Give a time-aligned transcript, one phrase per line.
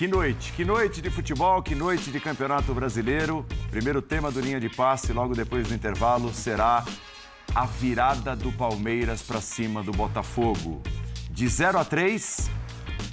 [0.00, 3.44] Que noite, que noite de futebol, que noite de Campeonato Brasileiro.
[3.70, 6.82] Primeiro tema do linha de passe, logo depois do intervalo, será
[7.54, 10.80] a virada do Palmeiras para cima do Botafogo.
[11.30, 12.50] De 0 a 3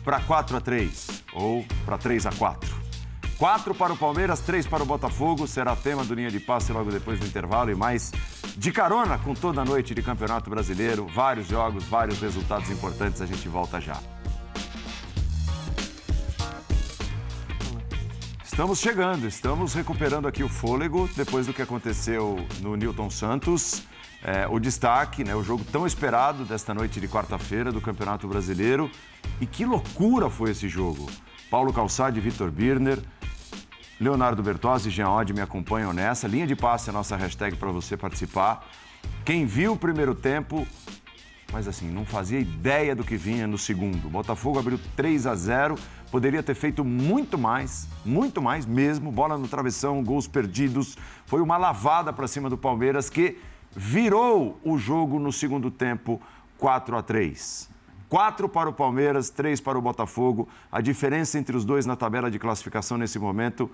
[0.02, 2.73] para 4 a 3 ou para 3 a 4.
[3.38, 5.45] 4 para o Palmeiras, 3 para o Botafogo.
[5.45, 8.13] Será tema do linha de passe logo depois do intervalo e mais
[8.55, 11.05] de carona com toda a noite de Campeonato Brasileiro.
[11.05, 13.21] Vários jogos, vários resultados importantes.
[13.21, 14.01] A gente volta já.
[18.57, 23.84] Estamos chegando, estamos recuperando aqui o fôlego depois do que aconteceu no Newton Santos.
[24.23, 28.89] É, o destaque, né, o jogo tão esperado desta noite de quarta-feira do Campeonato Brasileiro.
[29.39, 31.05] E que loucura foi esse jogo!
[31.51, 32.98] Paulo Calçade Vitor Birner,
[34.01, 36.27] Leonardo Bertozzi e Jean Odd me acompanham nessa.
[36.27, 38.67] Linha de passe é a nossa hashtag para você participar.
[39.23, 40.67] Quem viu o primeiro tempo,
[41.54, 44.10] mas assim, não fazia ideia do que vinha no segundo.
[44.10, 45.76] Botafogo abriu 3 a 0
[46.12, 49.12] poderia ter feito muito mais, muito mais mesmo.
[49.12, 50.98] Bola no travessão, gols perdidos.
[51.26, 53.38] Foi uma lavada para cima do Palmeiras que
[53.76, 56.22] virou o jogo no segundo tempo
[56.58, 57.70] 4 a 3.
[58.10, 60.48] 4 para o Palmeiras, 3 para o Botafogo.
[60.72, 63.70] A diferença entre os dois na tabela de classificação nesse momento,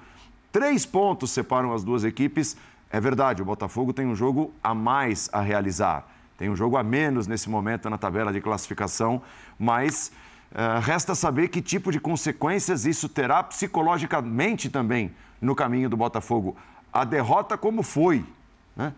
[0.51, 2.57] três pontos separam as duas equipes.
[2.89, 6.07] É verdade, o Botafogo tem um jogo a mais a realizar.
[6.37, 9.21] Tem um jogo a menos nesse momento na tabela de classificação,
[9.57, 10.11] mas
[10.53, 16.55] Uh, resta saber que tipo de consequências isso terá psicologicamente também no caminho do Botafogo.
[16.93, 18.23] A derrota, como foi,
[18.75, 18.93] né?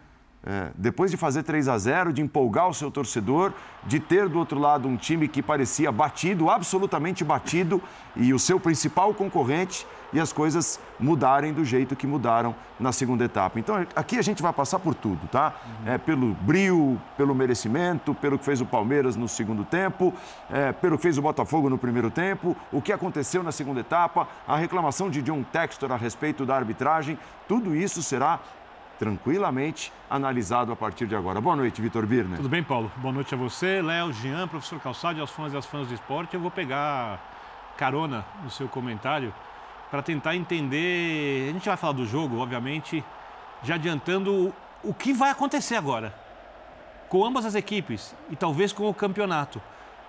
[0.48, 3.52] É, depois de fazer 3 a 0, de empolgar o seu torcedor,
[3.84, 7.82] de ter do outro lado um time que parecia batido, absolutamente batido,
[8.16, 13.26] e o seu principal concorrente, e as coisas mudarem do jeito que mudaram na segunda
[13.26, 13.60] etapa.
[13.60, 15.54] Então, aqui a gente vai passar por tudo, tá?
[15.66, 15.94] Uhum.
[15.94, 20.14] É, pelo brio, pelo merecimento, pelo que fez o Palmeiras no segundo tempo,
[20.50, 24.28] é, pelo que fez o Botafogo no primeiro tempo, o que aconteceu na segunda etapa,
[24.48, 27.18] a reclamação de John Textor a respeito da arbitragem,
[27.48, 28.40] tudo isso será
[28.98, 31.42] tranquilamente analisado a partir de agora.
[31.42, 32.38] Boa noite, Vitor Birner.
[32.38, 32.92] Tudo bem, Paulo?
[32.98, 36.34] Boa noite a você, Léo, Jean, professor Calçado, aos fãs e às fãs do esporte.
[36.34, 37.20] Eu vou pegar
[37.78, 39.34] carona no seu comentário
[39.92, 41.50] para tentar entender.
[41.50, 43.04] A gente vai falar do jogo, obviamente,
[43.64, 46.14] já adiantando o que vai acontecer agora
[47.10, 49.62] com ambas as equipes e talvez com o campeonato.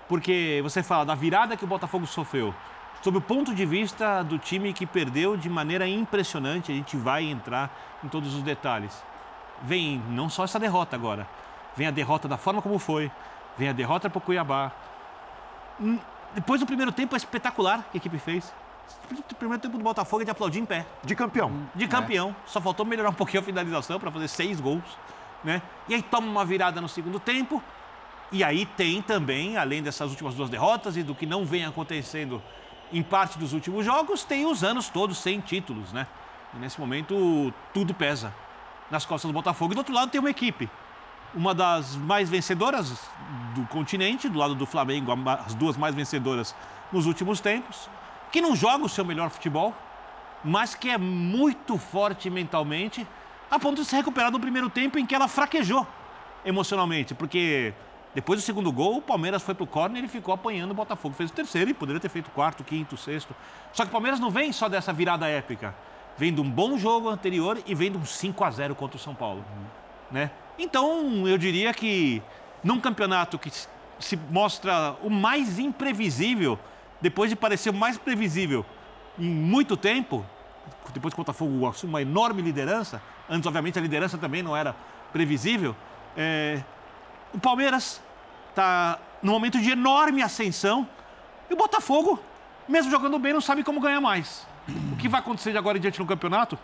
[0.07, 2.53] Porque você fala da virada que o Botafogo sofreu
[3.01, 7.23] sob o ponto de vista do time que perdeu de maneira impressionante, a gente vai
[7.23, 9.03] entrar em todos os detalhes.
[9.61, 11.27] Vem não só essa derrota agora,
[11.75, 13.11] vem a derrota da forma como foi,
[13.57, 14.71] vem a derrota para o Cuiabá.
[15.79, 15.99] Hum,
[16.33, 18.53] depois do primeiro tempo é espetacular que a equipe fez.
[19.11, 20.85] O primeiro tempo do Botafogo é de aplaudir em pé.
[21.03, 21.51] De campeão.
[21.75, 22.35] De campeão.
[22.45, 24.83] Só faltou melhorar um pouquinho a finalização para fazer seis gols.
[25.43, 25.61] Né?
[25.87, 27.61] E aí toma uma virada no segundo tempo.
[28.31, 32.41] E aí tem também, além dessas últimas duas derrotas e do que não vem acontecendo
[32.91, 36.07] em parte dos últimos jogos, tem os anos todos sem títulos, né?
[36.53, 38.33] E nesse momento tudo pesa
[38.89, 39.73] nas costas do Botafogo.
[39.73, 40.69] E do outro lado tem uma equipe,
[41.33, 42.91] uma das mais vencedoras
[43.53, 45.11] do continente, do lado do Flamengo,
[45.45, 46.55] as duas mais vencedoras
[46.91, 47.89] nos últimos tempos,
[48.31, 49.75] que não joga o seu melhor futebol,
[50.43, 53.05] mas que é muito forte mentalmente,
[53.51, 55.85] a ponto de se recuperar no primeiro tempo em que ela fraquejou
[56.45, 57.73] emocionalmente, porque
[58.17, 61.13] depois do segundo gol, o Palmeiras foi para o córner e ficou apanhando o Botafogo.
[61.13, 63.35] Fez o terceiro e poderia ter feito quarto, quinto, sexto.
[63.71, 65.75] Só que o Palmeiras não vem só dessa virada épica.
[66.17, 68.99] Vem de um bom jogo anterior e vem de um 5 a 0 contra o
[68.99, 69.45] São Paulo.
[69.47, 69.65] Uhum.
[70.09, 70.31] Né?
[70.57, 72.19] Então, eu diria que
[72.63, 73.51] num campeonato que
[73.99, 76.57] se mostra o mais imprevisível,
[76.99, 78.65] depois de parecer o mais previsível
[79.19, 80.25] em muito tempo,
[80.91, 82.99] depois que o Botafogo assume uma enorme liderança,
[83.29, 84.75] antes, obviamente, a liderança também não era
[85.13, 85.75] previsível,
[86.17, 86.63] é,
[87.31, 88.01] o Palmeiras
[88.57, 90.87] está num momento de enorme ascensão.
[91.49, 92.19] E o Botafogo,
[92.67, 94.45] mesmo jogando bem, não sabe como ganhar mais.
[94.91, 96.57] O que vai acontecer de agora em diante no campeonato?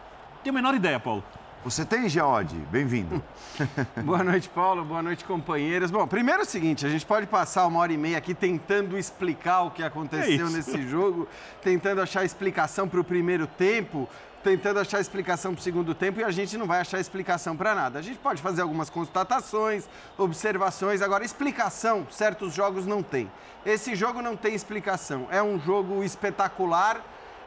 [0.43, 1.23] Tenho a menor ideia, Paulo.
[1.63, 2.55] Você tem, Geode?
[2.69, 3.23] Bem-vindo.
[4.03, 4.83] Boa noite, Paulo.
[4.83, 5.91] Boa noite, companheiros.
[5.91, 8.97] Bom, primeiro é o seguinte, a gente pode passar uma hora e meia aqui tentando
[8.97, 11.25] explicar o que aconteceu é nesse jogo,
[11.61, 14.09] tentando achar explicação para o primeiro tempo,
[14.43, 17.73] tentando achar explicação para o segundo tempo e a gente não vai achar explicação para
[17.73, 17.97] nada.
[17.97, 19.87] A gente pode fazer algumas constatações,
[20.17, 23.31] observações, agora explicação, certos jogos não tem.
[23.65, 25.27] Esse jogo não tem explicação.
[25.31, 27.01] É um jogo espetacular.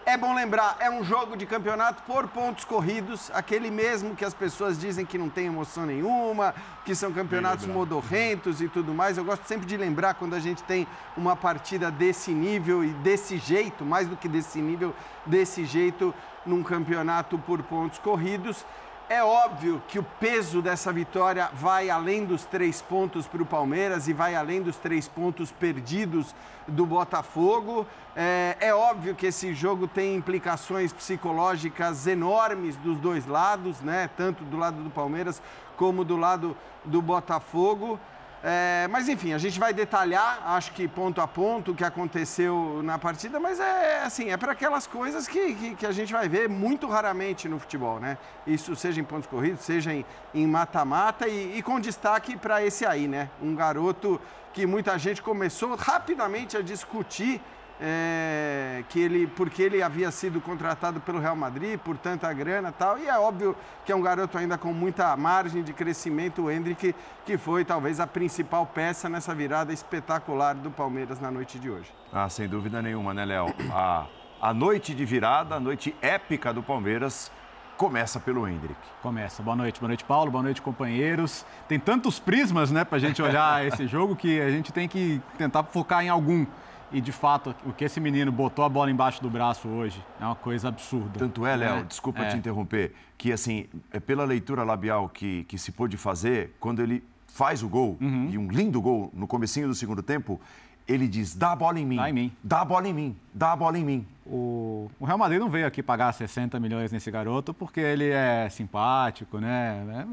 [0.08, 4.32] É bom lembrar, é um jogo de campeonato por pontos corridos, aquele mesmo que as
[4.32, 6.54] pessoas dizem que não tem emoção nenhuma,
[6.84, 9.18] que são campeonatos modorrentos e tudo mais.
[9.18, 13.36] Eu gosto sempre de lembrar quando a gente tem uma partida desse nível e desse
[13.36, 14.94] jeito, mais do que desse nível,
[15.26, 16.14] desse jeito,
[16.46, 18.64] num campeonato por pontos corridos.
[19.08, 24.08] É óbvio que o peso dessa vitória vai além dos três pontos para o Palmeiras
[24.08, 26.34] e vai além dos três pontos perdidos
[26.66, 27.86] do Botafogo.
[28.16, 34.10] É, é, óbvio que esse jogo tem implicações psicológicas enormes dos dois lados, né?
[34.16, 35.40] Tanto do lado do Palmeiras
[35.76, 38.00] como do lado do Botafogo.
[38.42, 42.80] É, mas enfim, a gente vai detalhar, acho que ponto a ponto, o que aconteceu
[42.84, 46.28] na partida, mas é assim, é para aquelas coisas que, que, que, a gente vai
[46.28, 48.18] ver muito raramente no futebol, né?
[48.46, 49.90] Isso seja em pontos corridos, seja
[50.34, 53.30] em mata-mata e, e com destaque para esse aí, né?
[53.42, 54.20] Um garoto
[54.52, 57.42] que muita gente começou rapidamente a discutir
[57.80, 62.72] é, que ele, porque ele havia sido contratado pelo Real Madrid por tanta grana e
[62.72, 62.98] tal.
[62.98, 66.94] E é óbvio que é um garoto ainda com muita margem de crescimento, o Hendrick,
[67.24, 71.92] que foi talvez a principal peça nessa virada espetacular do Palmeiras na noite de hoje.
[72.12, 73.54] Ah, sem dúvida nenhuma, né, Léo?
[73.70, 74.06] A,
[74.40, 77.30] a noite de virada, a noite épica do Palmeiras.
[77.76, 78.80] Começa pelo Hendrick.
[79.02, 79.42] Começa.
[79.42, 81.44] Boa noite, boa noite, Paulo, boa noite, companheiros.
[81.68, 85.62] Tem tantos prismas, né, pra gente olhar esse jogo que a gente tem que tentar
[85.64, 86.46] focar em algum.
[86.92, 90.24] E de fato, o que esse menino botou a bola embaixo do braço hoje é
[90.24, 91.18] uma coisa absurda.
[91.18, 91.82] Tanto é, Léo, é.
[91.82, 92.28] desculpa é.
[92.28, 97.02] te interromper, que assim, é pela leitura labial que, que se pôde fazer, quando ele
[97.26, 98.30] faz o gol, uhum.
[98.30, 100.40] e um lindo gol no comecinho do segundo tempo,
[100.86, 101.96] ele diz: dá a bola em mim.
[101.96, 102.32] Dá em mim.
[102.42, 103.16] Dá a bola em mim.
[103.34, 104.06] Dá a bola em mim.
[104.24, 108.48] O, o Real Madrid não veio aqui pagar 60 milhões nesse garoto porque ele é
[108.48, 110.06] simpático, né?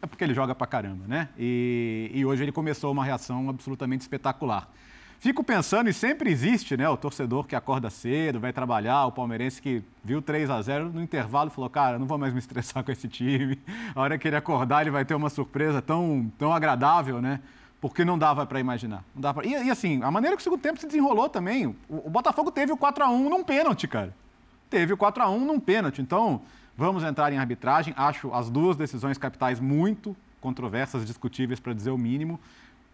[0.00, 1.28] É porque ele joga pra caramba, né?
[1.38, 4.68] E, e hoje ele começou uma reação absolutamente espetacular.
[5.20, 6.88] Fico pensando, e sempre existe, né?
[6.88, 11.02] O torcedor que acorda cedo, vai trabalhar, o palmeirense que viu 3 a 0 no
[11.02, 13.58] intervalo falou: Cara, não vou mais me estressar com esse time.
[13.96, 17.40] A hora que ele acordar, ele vai ter uma surpresa tão, tão agradável, né?
[17.80, 19.02] Porque não dava para imaginar.
[19.12, 19.48] Não dava pra...
[19.48, 21.66] e, e, assim, a maneira que o segundo tempo se desenrolou também.
[21.66, 24.14] O, o Botafogo teve o 4x1 num pênalti, cara.
[24.70, 26.00] Teve o 4x1 num pênalti.
[26.00, 26.42] Então,
[26.76, 27.92] vamos entrar em arbitragem.
[27.96, 32.38] Acho as duas decisões capitais muito controversas, discutíveis, para dizer o mínimo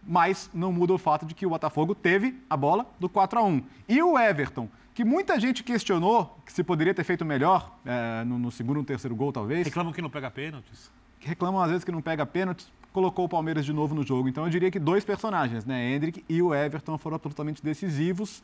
[0.05, 3.43] mas não muda o fato de que o Botafogo teve a bola do 4 a
[3.43, 8.23] 1 E o Everton, que muita gente questionou que se poderia ter feito melhor é,
[8.23, 9.65] no, no, segundo ou terceiro gol, talvez.
[9.65, 10.91] Reclamam que não pega pênaltis.
[11.19, 14.29] Reclamam às vezes que não pega pênaltis, colocou o Palmeiras de novo no jogo.
[14.29, 15.91] Então eu diria que dois personagens, né?
[15.91, 18.43] Hendrick e o Everton foram absolutamente decisivos.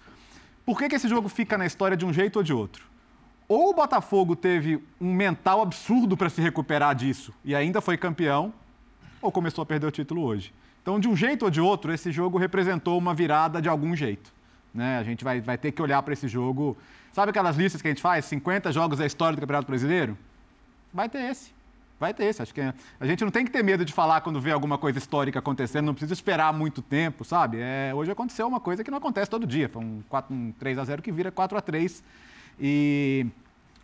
[0.65, 2.85] Por que, que esse jogo fica na história de um jeito ou de outro?
[3.47, 8.53] Ou o Botafogo teve um mental absurdo para se recuperar disso e ainda foi campeão,
[9.21, 10.53] ou começou a perder o título hoje.
[10.81, 14.31] Então, de um jeito ou de outro, esse jogo representou uma virada de algum jeito.
[14.73, 14.97] Né?
[14.97, 16.77] A gente vai, vai ter que olhar para esse jogo.
[17.13, 18.25] Sabe aquelas listas que a gente faz?
[18.25, 20.17] 50 jogos da história do Campeonato Brasileiro?
[20.93, 21.53] Vai ter esse.
[21.99, 22.41] Vai ter esse.
[22.41, 24.97] Acho que a gente não tem que ter medo de falar quando vê alguma coisa
[24.97, 27.59] histórica acontecendo, não precisa esperar muito tempo, sabe?
[27.59, 29.69] É, hoje aconteceu uma coisa que não acontece todo dia.
[29.69, 32.03] Foi um, 4, um 3 a 0 que vira 4 a 3
[32.59, 33.27] E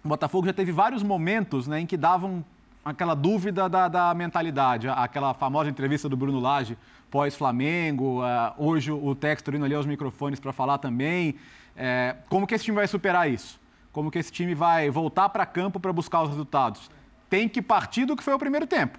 [0.04, 2.44] o Botafogo já teve vários momentos né, em que davam
[2.90, 6.78] aquela dúvida da, da mentalidade, aquela famosa entrevista do Bruno Lage
[7.12, 11.36] pós-Flamengo, uh, hoje o Textor indo ali aos microfones para falar também.
[11.76, 13.60] É, como que esse time vai superar isso?
[13.92, 16.90] Como que esse time vai voltar para campo para buscar os resultados?
[17.30, 18.98] Tem que partir do que foi o primeiro tempo.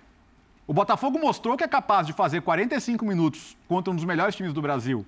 [0.66, 4.52] O Botafogo mostrou que é capaz de fazer 45 minutos contra um dos melhores times
[4.52, 5.04] do Brasil,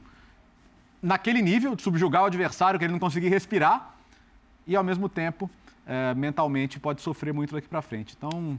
[1.02, 3.94] naquele nível, de subjugar o adversário, que ele não conseguir respirar,
[4.66, 5.50] e ao mesmo tempo,
[5.86, 8.14] é, mentalmente, pode sofrer muito daqui para frente.
[8.16, 8.58] Então,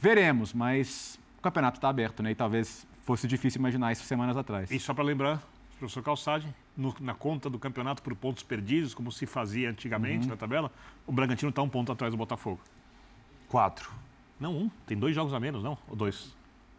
[0.00, 2.30] Veremos, mas o campeonato está aberto, né?
[2.30, 4.70] E talvez fosse difícil imaginar isso semanas atrás.
[4.70, 5.42] E só para lembrar,
[5.78, 10.30] professor Calçade, no, na conta do campeonato por pontos perdidos, como se fazia antigamente uhum.
[10.30, 10.70] na tabela,
[11.06, 12.60] o Bragantino está um ponto atrás do Botafogo.
[13.48, 13.90] Quatro.
[14.38, 14.70] Não, um.
[14.86, 15.78] Tem dois jogos a menos, não?
[15.88, 16.34] Ou dois?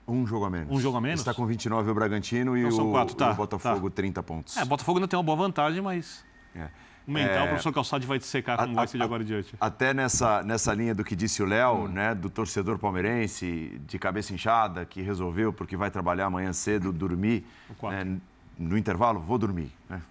[0.08, 0.74] Um jogo a menos.
[0.74, 1.20] Um jogo a menos?
[1.20, 3.96] Está com 29 o Bragantino e então, o, quatro, tá, o Botafogo tá.
[3.96, 4.58] 30 pontos.
[4.58, 6.26] É, o Botafogo ainda tem uma boa vantagem, mas...
[6.56, 6.70] É.
[7.08, 9.24] O mental, é, o professor Calçade vai te secar como a, vai ser de agora
[9.24, 9.56] em diante.
[9.62, 11.88] Até nessa, nessa linha do que disse o Léo, hum.
[11.88, 17.46] né, do torcedor palmeirense de cabeça inchada, que resolveu, porque vai trabalhar amanhã cedo, dormir.
[17.84, 18.20] Né,
[18.60, 19.72] no intervalo, vou dormir.
[19.88, 20.02] Né?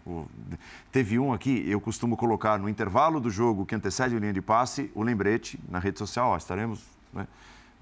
[0.93, 4.41] Teve um aqui, eu costumo colocar no intervalo do jogo que antecede a linha de
[4.41, 7.27] passe, o lembrete na rede social, ó, estaremos né,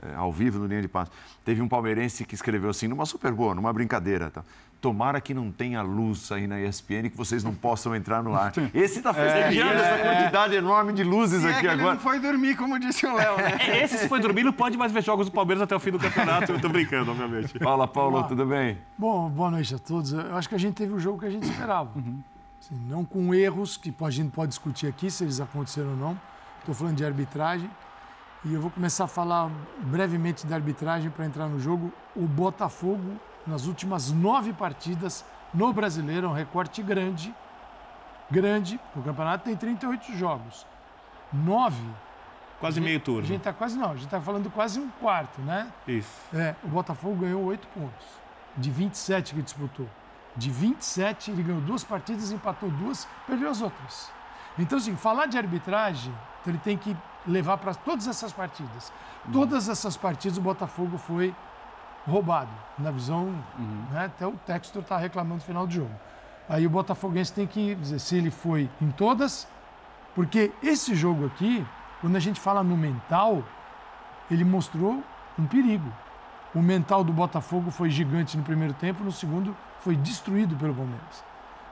[0.03, 1.11] é, ao vivo no linha de passe.
[1.45, 4.31] Teve um palmeirense que escreveu assim, numa super boa, numa brincadeira.
[4.31, 4.43] Tá?
[4.85, 8.53] Tomara que não tenha luz aí na ESPN que vocês não possam entrar no ar.
[8.75, 11.83] Esse está festejando é, essa quantidade enorme de luzes e aqui é que agora.
[11.83, 13.83] Ele não foi dormir, como disse o Léo, né?
[13.83, 15.99] Esse, se foi dormir, não pode mais ver jogos do Palmeiras até o fim do
[15.99, 16.53] campeonato.
[16.53, 17.59] Eu tô brincando, obviamente.
[17.61, 18.29] Fala, Paulo, Olá.
[18.29, 18.77] tudo bem?
[18.99, 20.13] Bom, boa noite a todos.
[20.13, 21.91] Eu acho que a gente teve o jogo que a gente esperava.
[21.97, 22.21] Uhum.
[22.61, 26.21] Assim, não com erros, que a gente pode discutir aqui se eles aconteceram ou não.
[26.61, 27.71] Estou falando de arbitragem.
[28.45, 31.91] E eu vou começar a falar brevemente da arbitragem para entrar no jogo.
[32.15, 37.35] O Botafogo, nas últimas nove partidas, no brasileiro, é um recorte grande.
[38.31, 38.81] Grande.
[38.97, 40.67] O campeonato tem 38 jogos.
[41.33, 41.85] Nove
[42.65, 43.21] Quase meio turno.
[43.21, 45.71] A gente está quase não, a gente está falando quase um quarto, né?
[45.87, 46.11] Isso.
[46.33, 48.07] É, o Botafogo ganhou oito pontos
[48.57, 49.87] de 27 que disputou.
[50.35, 54.11] De 27, ele ganhou duas partidas, empatou duas, perdeu as outras.
[54.59, 56.13] Então, assim, falar de arbitragem,
[56.47, 56.97] ele tem que
[57.27, 58.93] levar para todas essas partidas.
[59.33, 61.35] Todas essas partidas o Botafogo foi
[62.07, 63.85] roubado, na visão, uhum.
[63.91, 64.07] né?
[64.07, 65.91] Até o Textor está reclamando no final do jogo.
[66.49, 69.49] Aí o Botafoguense tem que dizer se ele foi em todas,
[70.15, 71.67] porque esse jogo aqui,
[72.01, 73.43] quando a gente fala no mental,
[74.31, 75.03] ele mostrou
[75.39, 75.91] um perigo.
[76.55, 81.25] O mental do Botafogo foi gigante no primeiro tempo, no segundo foi destruído pelo Palmeiras.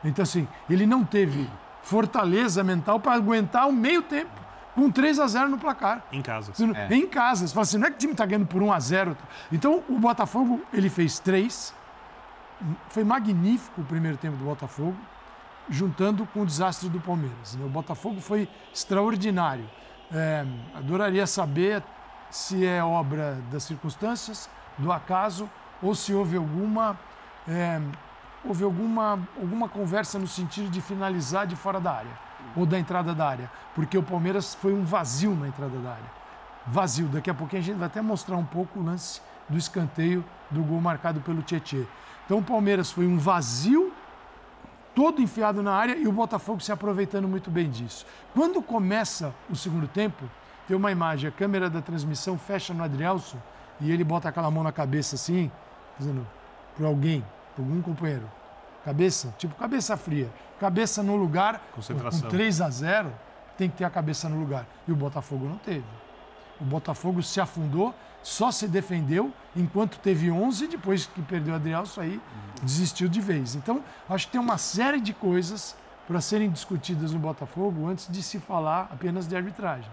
[0.04, 1.48] Então, assim, ele não teve
[1.82, 6.02] fortaleza mental para aguentar o meio tempo com 3 a 0 no placar.
[6.12, 6.52] Em casa.
[6.74, 6.94] É.
[6.94, 7.46] Em casa.
[7.46, 9.16] Você fala assim, não é que o time está ganhando por 1 a 0
[9.50, 11.74] Então, o Botafogo, ele fez três.
[12.88, 14.96] Foi magnífico o primeiro tempo do Botafogo,
[15.68, 17.56] juntando com o desastre do Palmeiras.
[17.56, 17.64] Né?
[17.64, 19.68] O Botafogo foi extraordinário.
[20.10, 21.82] É, adoraria saber
[22.30, 24.48] se é obra das circunstâncias,
[24.78, 25.50] do acaso,
[25.82, 26.98] ou se houve alguma,
[27.46, 27.80] é,
[28.44, 33.14] houve alguma, alguma conversa no sentido de finalizar de fora da área ou da entrada
[33.14, 36.22] da área, porque o Palmeiras foi um vazio na entrada da área.
[36.66, 37.08] Vazio.
[37.08, 40.62] Daqui a pouquinho a gente vai até mostrar um pouco o lance do escanteio do
[40.62, 41.84] gol marcado pelo Tietê.
[42.24, 43.92] Então o Palmeiras foi um vazio
[44.94, 48.06] todo enfiado na área e o Botafogo se aproveitando muito bem disso.
[48.34, 50.24] Quando começa o segundo tempo,
[50.68, 53.38] tem uma imagem, a câmera da transmissão fecha no Adrielson
[53.80, 55.50] e ele bota aquela mão na cabeça assim,
[55.98, 56.26] dizendo
[56.76, 58.30] para alguém, para algum companheiro.
[58.84, 60.30] Cabeça, tipo cabeça fria.
[60.58, 61.80] Cabeça no lugar, com
[62.28, 63.12] 3 a 0
[63.56, 64.66] tem que ter a cabeça no lugar.
[64.86, 65.84] E o Botafogo não teve.
[66.60, 72.00] O Botafogo se afundou, só se defendeu, enquanto teve 11, depois que perdeu o Adrielson,
[72.00, 72.20] aí
[72.62, 73.54] desistiu de vez.
[73.54, 78.22] Então, acho que tem uma série de coisas para serem discutidas no Botafogo antes de
[78.22, 79.90] se falar apenas de arbitragem.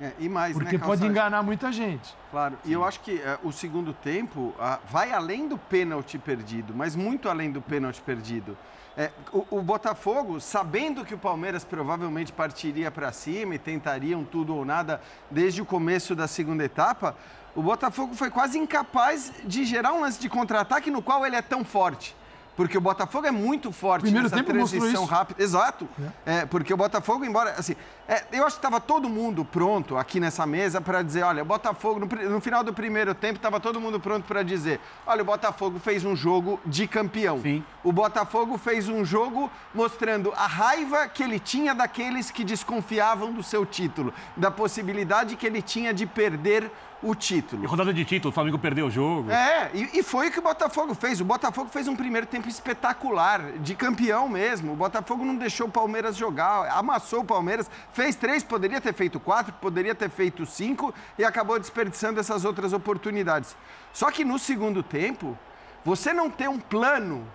[0.00, 2.16] É, e mais, Porque né, pode enganar muita gente.
[2.30, 2.70] Claro, Sim.
[2.70, 6.96] e eu acho que uh, o segundo tempo uh, vai além do pênalti perdido, mas
[6.96, 8.56] muito além do pênalti perdido.
[8.96, 14.54] É, o, o, Botafogo, sabendo que o Palmeiras provavelmente partiria para cima e tentariam tudo
[14.54, 17.16] ou nada desde o começo da segunda etapa,
[17.54, 21.42] o Botafogo foi quase incapaz de gerar um lance de contra-ataque no qual ele é
[21.42, 22.14] tão forte.
[22.56, 25.42] Porque o Botafogo é muito forte Primeiro nessa tempo transição rápida.
[25.42, 25.88] Exato.
[26.26, 26.38] É.
[26.38, 26.46] é.
[26.46, 27.52] porque o Botafogo, embora.
[27.52, 27.74] Assim,
[28.06, 31.46] é, eu acho que estava todo mundo pronto aqui nessa mesa para dizer: olha, o
[31.46, 35.24] Botafogo, no, no, final do primeiro tempo, estava todo mundo pronto para dizer: olha, o
[35.24, 37.40] Botafogo fez um jogo de campeão.
[37.40, 37.64] Sim.
[37.82, 43.42] O Botafogo fez um jogo mostrando a raiva que ele tinha daqueles que desconfiavam do
[43.42, 46.70] seu título, da possibilidade que ele tinha de perder
[47.02, 47.64] o título.
[47.64, 49.30] E rodada de título, o Flamengo perdeu o jogo.
[49.30, 51.20] É, e, e, foi o que o Botafogo fez.
[51.20, 54.72] O Botafogo fez um primeiro tempo espetacular, de campeão mesmo.
[54.72, 59.18] O Botafogo não deixou o Palmeiras jogar, amassou o Palmeiras, fez três, poderia ter feito
[59.18, 63.56] quatro, poderia ter feito cinco e acabou desperdiçando essas outras oportunidades.
[63.92, 65.36] Só que no segundo tempo,
[65.84, 67.26] você não tem um plano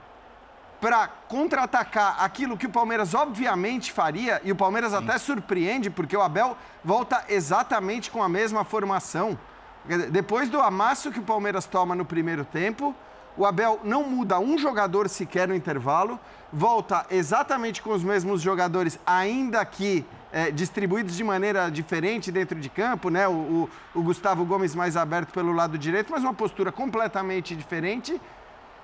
[0.80, 4.98] para contra-atacar aquilo que o Palmeiras obviamente faria, e o Palmeiras Sim.
[4.98, 9.38] até surpreende, porque o Abel volta exatamente com a mesma formação.
[10.12, 12.94] Depois do amasso que o Palmeiras toma no primeiro tempo,
[13.38, 16.20] o Abel não muda um jogador sequer no intervalo,
[16.52, 22.70] volta exatamente com os mesmos jogadores, ainda que é, distribuídos de maneira diferente dentro de
[22.70, 23.28] campo, né?
[23.28, 28.20] O, o, o Gustavo Gomes mais aberto pelo lado direito, mas uma postura completamente diferente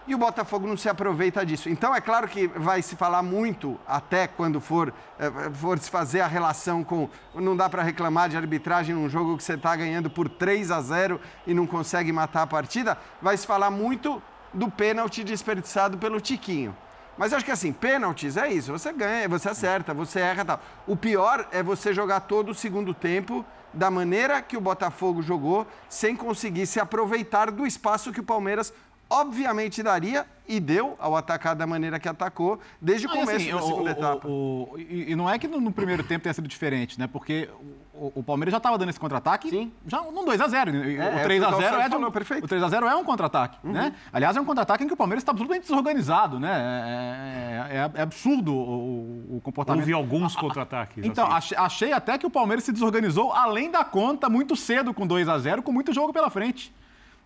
[0.08, 1.70] e o Botafogo não se aproveita disso.
[1.70, 6.22] Então é claro que vai se falar muito, até quando for, eh, for se fazer
[6.22, 7.10] a relação com.
[7.34, 10.82] Não dá para reclamar de arbitragem num jogo que você está ganhando por 3 a
[10.82, 12.98] 0 e não consegue matar a partida.
[13.22, 14.22] Vai se falar muito
[14.54, 16.76] do pênalti desperdiçado pelo Tiquinho.
[17.18, 20.60] Mas eu acho que assim, pênaltis é isso, você ganha, você acerta, você erra tal.
[20.88, 25.68] O pior é você jogar todo o segundo tempo da maneira que o Botafogo jogou,
[25.88, 28.74] sem conseguir se aproveitar do espaço que o Palmeiras
[29.14, 33.62] obviamente daria e deu ao atacar da maneira que atacou desde o começo assim, da
[33.62, 34.28] segunda o, etapa.
[34.28, 37.08] O, o, e, e, não é que no, no, primeiro tempo tenha sido diferente, né?
[37.08, 37.50] Porque
[37.94, 39.50] o, Palmeiras já estava dando esse contra-ataque.
[39.50, 39.72] Sim.
[39.88, 42.44] Já num 2 a 0 é, O 3 a 0 é, de um, perfeito.
[42.44, 43.72] O 3 a 0 é um contra-ataque, uhum.
[43.72, 43.94] né?
[44.12, 46.52] Aliás, é um contra-ataque em que o Palmeiras está absolutamente desorganizado, né?
[46.52, 49.82] É, é, é, é absurdo o, comportamento.
[49.82, 51.06] Houve alguns contra-ataques.
[51.06, 51.56] Então, assim.
[51.56, 55.38] achei até que o Palmeiras se desorganizou além da conta muito cedo com 2 a
[55.38, 56.74] 0 com muito jogo pela frente.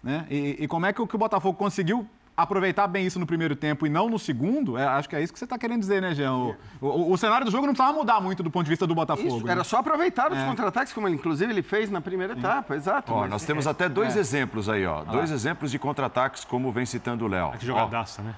[0.03, 0.25] Né?
[0.29, 3.55] E, e como é que o, que o Botafogo conseguiu aproveitar bem isso no primeiro
[3.55, 5.99] tempo e não no segundo, é, acho que é isso que você está querendo dizer,
[6.01, 6.33] né, Jean?
[6.33, 8.93] O, o, o, cenário do jogo não precisava mudar muito do ponto de vista do
[8.93, 9.27] Botafogo.
[9.27, 9.53] Isso, né?
[9.53, 10.45] Era só aproveitar os é.
[10.45, 12.39] contra-ataques, como ele, inclusive ele fez na primeira Sim.
[12.39, 13.11] etapa, exato.
[13.11, 14.19] Ó, nós temos é, até dois é.
[14.19, 15.01] exemplos aí, ó.
[15.01, 15.03] Ah.
[15.11, 17.51] Dois exemplos de contra-ataques, como vem citando o Léo.
[17.53, 18.35] Que jogadaça, né?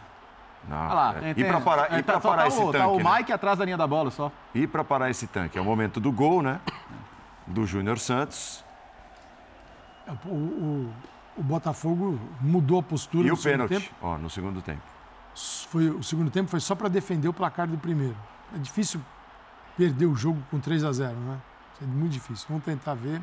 [0.68, 1.34] Não, lá, é.
[1.36, 2.78] e para parar, e tá, parar tá esse o, tanque.
[2.78, 3.18] Tá o né?
[3.18, 4.32] Mike atrás da linha da bola só.
[4.54, 5.58] E para parar esse tanque?
[5.58, 6.60] É o momento do gol, né?
[7.50, 8.64] do Júnior Santos.
[10.26, 10.94] O, o,
[11.40, 13.96] o, Botafogo mudou a postura e no o pênalti, tempo.
[14.02, 14.82] Ó, no segundo tempo.
[15.70, 18.18] Foi, o segundo tempo foi só para defender o placar do primeiro.
[18.54, 19.02] É difícil
[19.78, 21.40] perder o jogo com 3 a 0 né?
[21.82, 22.46] É muito difícil.
[22.50, 23.22] Vamos tentar ver.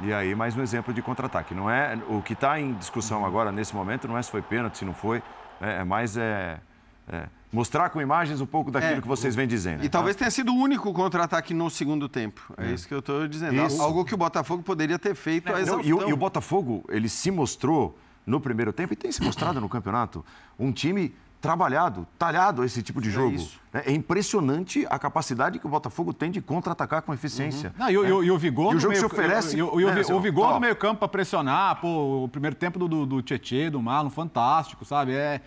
[0.00, 1.54] E aí, mais um exemplo de contra-ataque.
[1.54, 4.78] Não é o que está em discussão agora nesse momento não é se foi pênalti,
[4.78, 5.22] se não foi.
[5.60, 6.60] É, é mais é,
[7.08, 9.84] é, mostrar com imagens um pouco daquilo é, que vocês vêm dizendo.
[9.84, 9.98] E tá?
[9.98, 12.52] talvez tenha sido o único contra-ataque no segundo tempo.
[12.56, 12.72] É, é.
[12.72, 13.54] isso que eu estou dizendo.
[13.66, 13.80] Isso.
[13.80, 15.52] Algo que o Botafogo poderia ter feito.
[15.52, 19.22] Não, e, o, e o Botafogo ele se mostrou no primeiro tempo e tem se
[19.22, 20.24] mostrado no campeonato
[20.58, 23.36] um time trabalhado, talhado esse tipo de é jogo.
[23.74, 27.74] É, é, impressionante a capacidade que o Botafogo tem de contra-atacar com eficiência.
[27.76, 27.84] Uhum.
[27.84, 28.22] Não, e, é.
[28.22, 29.56] e, e, o vigor e o jogo meio, se oferece.
[29.56, 32.86] E, o, né, o vigor no meio campo para pressionar, pô, o primeiro tempo do,
[32.86, 35.12] do, do Tietê, do Marlon, fantástico, sabe?
[35.14, 35.40] É,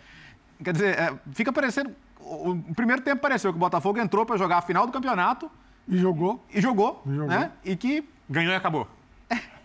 [0.64, 1.92] quer dizer, é, fica parecendo.
[2.20, 5.50] O, o primeiro tempo pareceu que o Botafogo entrou para jogar a final do campeonato.
[5.88, 6.44] E jogou.
[6.52, 7.28] E jogou, e jogou.
[7.28, 7.52] Né?
[7.64, 8.08] E que.
[8.30, 8.88] Ganhou e acabou.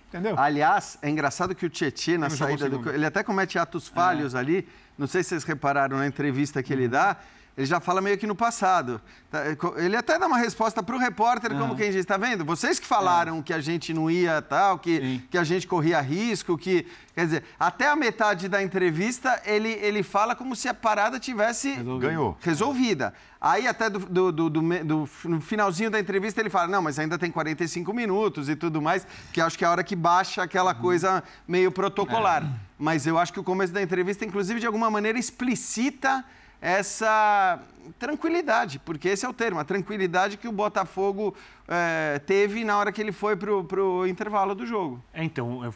[0.08, 0.34] Entendeu?
[0.36, 2.90] Aliás, é engraçado que o Tietchan, na saída do.
[2.90, 4.38] Ele até comete atos falhos é.
[4.38, 4.68] ali.
[4.98, 7.16] Não sei se vocês repararam na entrevista que ele dá
[7.56, 9.00] ele já fala meio que no passado.
[9.30, 9.42] Tá,
[9.76, 12.44] ele até dá uma resposta para o repórter, como quem diz, está vendo?
[12.44, 13.42] Vocês que falaram é.
[13.42, 16.86] que a gente não ia tal, que, que a gente corria risco, que...
[17.14, 21.76] Quer dizer, até a metade da entrevista, ele, ele fala como se a parada tivesse...
[22.00, 22.38] Ganhou.
[22.40, 23.12] Resolvida.
[23.40, 27.18] Aí até do, do, do, do, no finalzinho da entrevista ele fala, não, mas ainda
[27.18, 30.74] tem 45 minutos e tudo mais, que acho que é a hora que baixa aquela
[30.74, 32.44] coisa meio protocolar.
[32.44, 32.48] É.
[32.78, 36.24] Mas eu acho que o começo da entrevista, inclusive, de alguma maneira explicita
[36.60, 37.60] essa
[37.98, 41.34] tranquilidade, porque esse é o termo, a tranquilidade que o Botafogo
[41.66, 45.02] é, teve na hora que ele foi para o intervalo do jogo.
[45.12, 45.74] É, então, eu,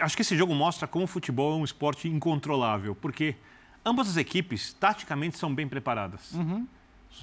[0.00, 3.36] acho que esse jogo mostra como o futebol é um esporte incontrolável, porque
[3.84, 6.32] ambas as equipes, taticamente, são bem preparadas.
[6.32, 6.66] Uhum.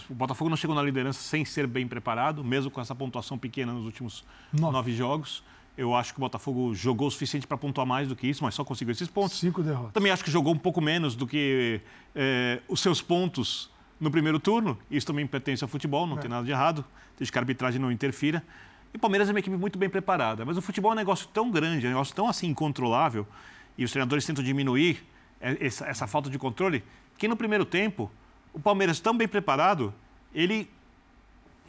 [0.08, 3.74] O Botafogo não chegou na liderança sem ser bem preparado, mesmo com essa pontuação pequena
[3.74, 4.24] nos últimos
[4.54, 5.44] nove, nove jogos.
[5.80, 8.54] Eu acho que o Botafogo jogou o suficiente para pontuar mais do que isso, mas
[8.54, 9.40] só conseguiu esses pontos.
[9.40, 9.94] Cinco derrotas.
[9.94, 11.80] Também acho que jogou um pouco menos do que
[12.14, 14.78] é, os seus pontos no primeiro turno.
[14.92, 16.20] Isso também pertence ao futebol, não é.
[16.20, 16.84] tem nada de errado,
[17.18, 18.44] desde que a arbitragem não interfira.
[18.94, 20.44] E o Palmeiras é uma equipe muito bem preparada.
[20.44, 23.26] Mas o futebol é um negócio tão grande, é um negócio tão assim incontrolável,
[23.78, 25.02] e os treinadores tentam diminuir
[25.40, 26.84] essa, essa falta de controle,
[27.18, 28.12] que no primeiro tempo,
[28.54, 29.94] o Palmeiras tão bem preparado,
[30.36, 30.70] ele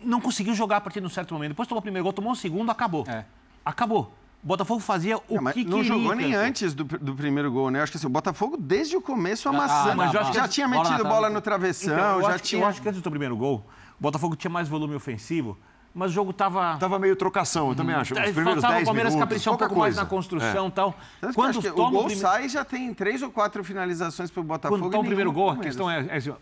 [0.02, 1.50] não conseguiu jogar a partir de um certo momento.
[1.50, 3.04] Depois tomou o primeiro gol, tomou o segundo, acabou.
[3.06, 3.24] É
[3.64, 4.12] acabou.
[4.42, 5.70] O Botafogo fazia o não, que não queria.
[5.70, 7.78] Não jogou nem antes do, do, primeiro gol, né?
[7.78, 9.90] Eu acho que assim, o Botafogo, desde o começo, amassando.
[9.90, 12.62] Ah, mas já, já tinha bola metido bola no travessão, então, já acho, tinha...
[12.62, 13.66] Eu acho que antes do primeiro gol,
[13.98, 15.58] o Botafogo tinha mais volume ofensivo,
[15.94, 16.78] mas o jogo estava...
[16.78, 18.14] Tava meio trocação, eu também acho.
[18.14, 19.82] Os primeiros Faltava o Palmeiras minutos, caprichar um pouco coisa.
[19.82, 20.70] mais na construção e é.
[20.70, 20.94] tal.
[21.34, 22.20] Quando o gol prime...
[22.20, 24.80] sai, já tem três ou quatro finalizações para o Botafogo.
[24.80, 26.32] Quando toma o primeiro gol, a questão é, é assim,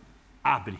[0.45, 0.79] abre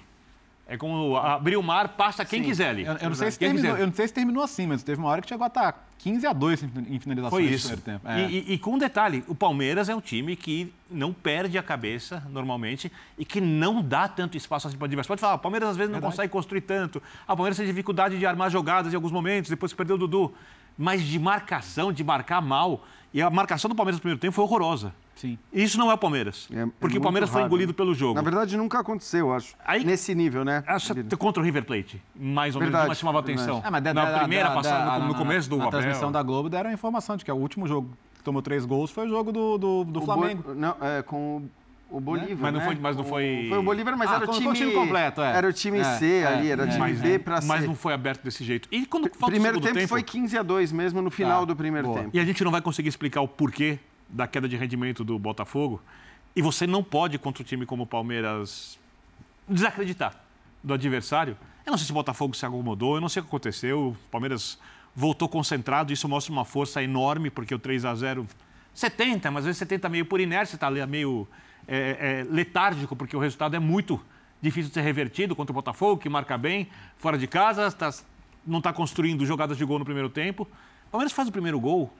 [0.71, 2.49] é como abrir o mar, passa quem Sim.
[2.51, 2.85] quiser ali.
[2.85, 5.09] Eu, eu, não sei se terminou, eu não sei se terminou assim, mas teve uma
[5.09, 7.69] hora que chegou a estar 15 a 2 em finalizações Foi isso.
[7.69, 8.07] primeiro tempo.
[8.07, 8.29] É.
[8.29, 11.63] E, e, e, com um detalhe, o Palmeiras é um time que não perde a
[11.63, 15.09] cabeça normalmente e que não dá tanto espaço assim para o adversário.
[15.09, 16.13] Pode falar, o Palmeiras às vezes não Verdade.
[16.13, 17.03] consegue construir tanto.
[17.27, 19.99] Ah, o Palmeiras tem dificuldade de armar jogadas em alguns momentos, depois que perdeu o
[19.99, 20.35] Dudu.
[20.77, 22.85] Mas de marcação, de marcar mal.
[23.13, 24.93] E a marcação do Palmeiras no primeiro tempo foi horrorosa.
[25.19, 25.37] Sim.
[25.53, 26.49] Isso não é o Palmeiras.
[26.53, 27.41] É, é porque é o Palmeiras raro.
[27.41, 28.15] foi engolido pelo jogo.
[28.15, 29.57] Na verdade, nunca aconteceu, acho.
[29.65, 30.63] Aí, Nesse nível, né?
[30.65, 33.61] Acho, contra o River Plate, mais ou verdade, menos, mas chamava atenção.
[33.65, 35.81] É, mas da, na da, primeira, da, passada, no, no, começo do na Abel.
[35.81, 38.93] transmissão da Globo deram a informação de que o último jogo que tomou três gols
[38.93, 40.43] foi o jogo do, do, do Flamengo.
[40.43, 40.55] Bo...
[40.55, 41.49] Não, é, com
[41.91, 42.67] o Bolívar, mas não né?
[42.67, 43.47] foi, mas não foi.
[43.49, 45.37] Foi o Bolívar, mas ah, era o time, time completo, é.
[45.37, 47.49] Era o time é, C é, ali, era o time B para C.
[47.49, 48.69] Mas não foi aberto desse jeito.
[48.71, 51.57] E quando falta primeiro tempo, tempo, foi 15 a 2 mesmo no final ah, do
[51.57, 52.01] primeiro boa.
[52.01, 52.11] tempo.
[52.13, 55.81] E a gente não vai conseguir explicar o porquê da queda de rendimento do Botafogo.
[56.35, 58.79] E você não pode, contra um time como o Palmeiras,
[59.49, 60.15] desacreditar
[60.63, 61.37] do adversário.
[61.65, 63.89] Eu não sei se o Botafogo se acomodou, eu não sei o que aconteceu.
[63.89, 64.59] O Palmeiras
[64.95, 68.27] voltou concentrado, isso mostra uma força enorme, porque o 3 a 0
[68.75, 71.27] 70, mas às vezes 70 meio por inércia, está meio
[71.67, 74.01] é, é, letárgico, porque o resultado é muito
[74.41, 77.93] difícil de ser revertido contra o Botafogo, que marca bem, fora de casa, tá,
[78.47, 80.45] não está construindo jogadas de gol no primeiro tempo.
[80.87, 81.93] O Palmeiras faz o primeiro gol,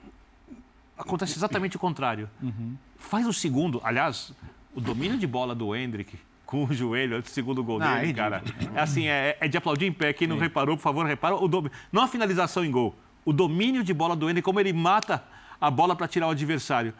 [0.99, 2.29] acontece exatamente o contrário.
[2.41, 2.75] Uhum.
[2.97, 4.33] Faz o segundo, aliás,
[4.75, 8.11] o domínio de bola do Hendrick com o joelho antes do segundo gol ah, dele,
[8.11, 8.43] é cara.
[8.73, 10.11] É assim, é, é, de aplaudir em pé.
[10.11, 11.35] Quem não reparou, por favor, repara.
[11.35, 11.67] O dom...
[11.91, 12.95] Não a finalização em gol.
[13.23, 15.23] O domínio de bola do Hendrick, como ele mata
[15.61, 16.91] a bola para tirar o adversário.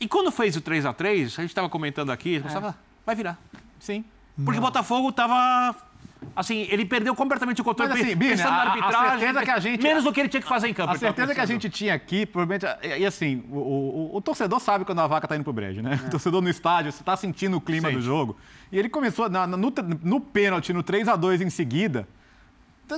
[0.00, 2.76] E quando fez o 3 a 3 a gente estava comentando aqui, a pensava,
[3.06, 3.38] vai virar.
[3.78, 4.04] Sim.
[4.44, 5.76] Porque o Botafogo estava
[6.34, 7.92] Assim, ele perdeu completamente o controle.
[7.92, 10.28] Mas, assim, Bini, pensando na arbitragem, a certeza que a gente, menos do que ele
[10.28, 10.92] tinha que fazer em campo.
[10.92, 12.66] A certeza que a gente tinha aqui, provavelmente.
[12.82, 15.98] E assim, o, o, o torcedor sabe quando a vaca está indo pro brejo, né?
[16.02, 16.06] É.
[16.10, 17.94] O torcedor no estádio, você está sentindo o clima Sim.
[17.94, 18.36] do jogo.
[18.70, 22.06] E ele começou na, no, no pênalti, no 3 a 2 em seguida.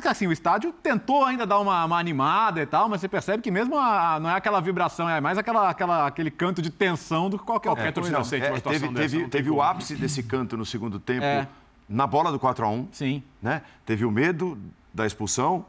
[0.04, 3.50] assim, o estádio tentou ainda dar uma, uma, animada e tal, mas você percebe que
[3.50, 7.38] mesmo a, não é aquela vibração, é mais aquela, aquela, aquele canto de tensão do
[7.38, 10.22] que qualquer, qualquer é, torcida sente uma é, Teve, dessa, teve, teve o ápice desse
[10.22, 11.46] canto no segundo tempo É.
[11.92, 13.22] na bola do 4 a 1 Sim.
[13.40, 13.62] né?
[13.85, 14.59] Teve o medo
[14.92, 15.64] da expulsão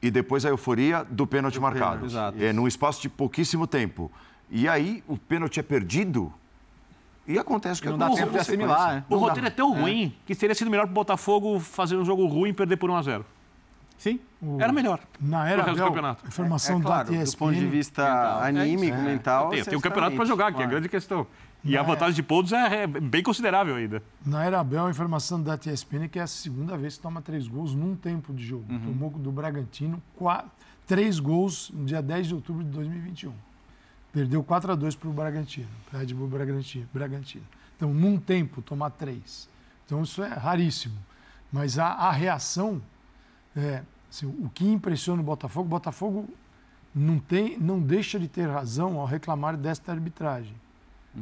[0.00, 2.06] e depois a euforia do pênalti marcado.
[2.06, 2.42] exato.
[2.42, 4.10] É, num espaço de pouquíssimo tempo.
[4.50, 6.32] E aí o pênalti é perdido
[7.26, 9.14] e acontece o que não dá tempo de assimilar, é.
[9.14, 12.50] O roteiro é tão ruim que teria sido melhor pro Botafogo fazer um jogo ruim
[12.50, 13.26] e perder por 1 a 0
[13.98, 14.20] Sim.
[14.58, 15.00] Era melhor.
[15.20, 16.24] Na era do campeonato.
[16.24, 19.50] a informação É claro, da do ponto de vista anímico, mental.
[19.50, 21.26] Tem, tem um campeonato para jogar, que é a grande questão.
[21.64, 21.94] E a Não é.
[21.94, 24.00] vantagem de pontos é, é bem considerável ainda.
[24.24, 27.20] na era Abel, a informação da ESPN é que é a segunda vez que toma
[27.20, 28.64] três gols num tempo de jogo.
[28.72, 28.78] Uhum.
[28.78, 30.50] Tomou do Bragantino quatro,
[30.86, 33.32] três gols no dia 10 de outubro de 2021.
[34.12, 37.44] Perdeu 4 a 2 para o Bragantino, para Red Bull Bragantino, Bragantino.
[37.76, 39.48] Então, num tempo, tomar três.
[39.84, 40.96] Então, isso é raríssimo.
[41.52, 42.80] Mas a, a reação,
[43.58, 46.28] é, assim, o que impressiona o Botafogo, o Botafogo
[46.94, 50.54] não, tem, não deixa de ter razão ao reclamar desta arbitragem.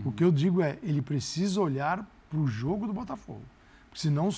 [0.05, 3.43] O que eu digo é, ele precisa olhar para o jogo do Botafogo.
[3.89, 4.29] Porque senão,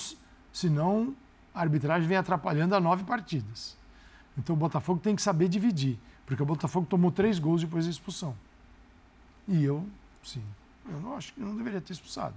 [0.52, 1.14] senão
[1.52, 3.76] a arbitragem vem atrapalhando a nove partidas.
[4.36, 5.98] Então o Botafogo tem que saber dividir.
[6.24, 8.36] Porque o Botafogo tomou três gols depois da expulsão.
[9.48, 9.84] E eu,
[10.22, 10.42] sim,
[10.88, 12.34] eu não acho que não deveria ter expulsado.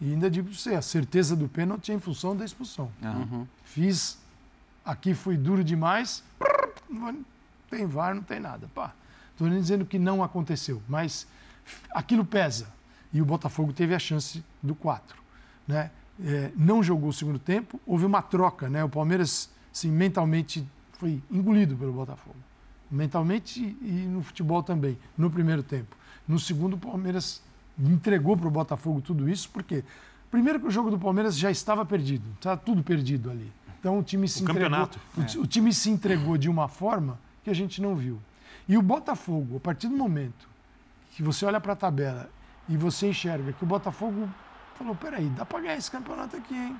[0.00, 2.90] E ainda digo para você, a certeza do pênalti é em função da expulsão.
[3.64, 4.18] Fiz,
[4.84, 6.22] aqui foi duro demais,
[6.88, 7.24] não
[7.70, 8.68] tem VAR, não tem nada.
[9.32, 11.26] Estou nem dizendo que não aconteceu, mas
[11.90, 12.68] aquilo pesa.
[13.12, 15.16] E o Botafogo teve a chance do 4.
[15.66, 15.90] Né?
[16.24, 18.68] É, não jogou o segundo tempo, houve uma troca.
[18.68, 18.84] Né?
[18.84, 20.66] O Palmeiras, assim, mentalmente,
[20.98, 22.36] foi engolido pelo Botafogo.
[22.90, 25.96] Mentalmente e no futebol também, no primeiro tempo.
[26.26, 27.42] No segundo, o Palmeiras
[27.78, 29.84] entregou para o Botafogo tudo isso, porque
[30.30, 33.52] primeiro que o jogo do Palmeiras já estava perdido, estava tudo perdido ali.
[33.84, 34.98] Então o time se O entregou, campeonato.
[35.14, 38.18] o, ti- o time se entregou de uma forma que a gente não viu.
[38.66, 40.48] E o Botafogo, a partir do momento
[41.10, 42.30] que você olha para a tabela
[42.66, 44.26] e você enxerga que o Botafogo
[44.78, 46.74] falou, peraí, dá para ganhar esse campeonato aqui, hein?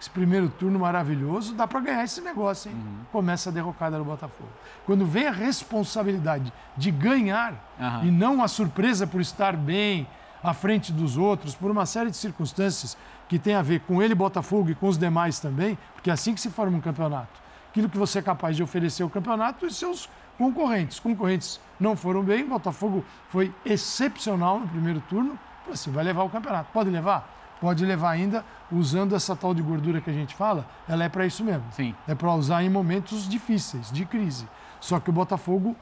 [0.00, 2.76] Esse primeiro turno maravilhoso, dá para ganhar esse negócio, hein?
[3.12, 4.48] Começa a derrocada do Botafogo.
[4.86, 8.06] Quando vem a responsabilidade de ganhar Aham.
[8.06, 10.08] e não a surpresa por estar bem
[10.42, 12.96] à frente dos outros, por uma série de circunstâncias
[13.32, 16.34] que tem a ver com ele, Botafogo, e com os demais também, porque é assim
[16.34, 17.40] que se forma um campeonato.
[17.70, 21.00] Aquilo que você é capaz de oferecer ao campeonato e seus concorrentes.
[21.00, 25.38] Concorrentes não foram bem, o Botafogo foi excepcional no primeiro turno,
[25.72, 26.70] assim, vai levar o campeonato.
[26.74, 27.26] Pode levar?
[27.58, 31.24] Pode levar ainda, usando essa tal de gordura que a gente fala, ela é para
[31.24, 31.64] isso mesmo.
[31.70, 31.94] Sim.
[32.06, 34.46] É para usar em momentos difíceis, de crise.
[34.78, 35.74] Só que o Botafogo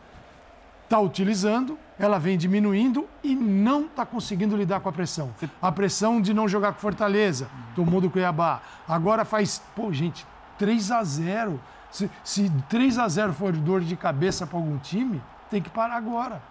[0.90, 5.32] está utilizando, ela vem diminuindo e não está conseguindo lidar com a pressão.
[5.62, 8.60] A pressão de não jogar com Fortaleza, tomou do Cuiabá.
[8.88, 10.26] Agora faz, pô, gente,
[10.58, 11.60] 3 a 0
[11.92, 15.94] Se, se 3 a 0 for dor de cabeça para algum time, tem que parar
[15.94, 16.42] agora.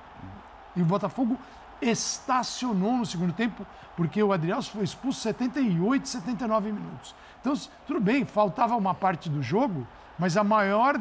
[0.74, 1.38] E o Botafogo
[1.82, 7.14] estacionou no segundo tempo, porque o Adrielso foi expulso 78, 79 minutos.
[7.42, 7.54] Então,
[7.86, 9.86] tudo bem, faltava uma parte do jogo,
[10.18, 10.98] mas a maior,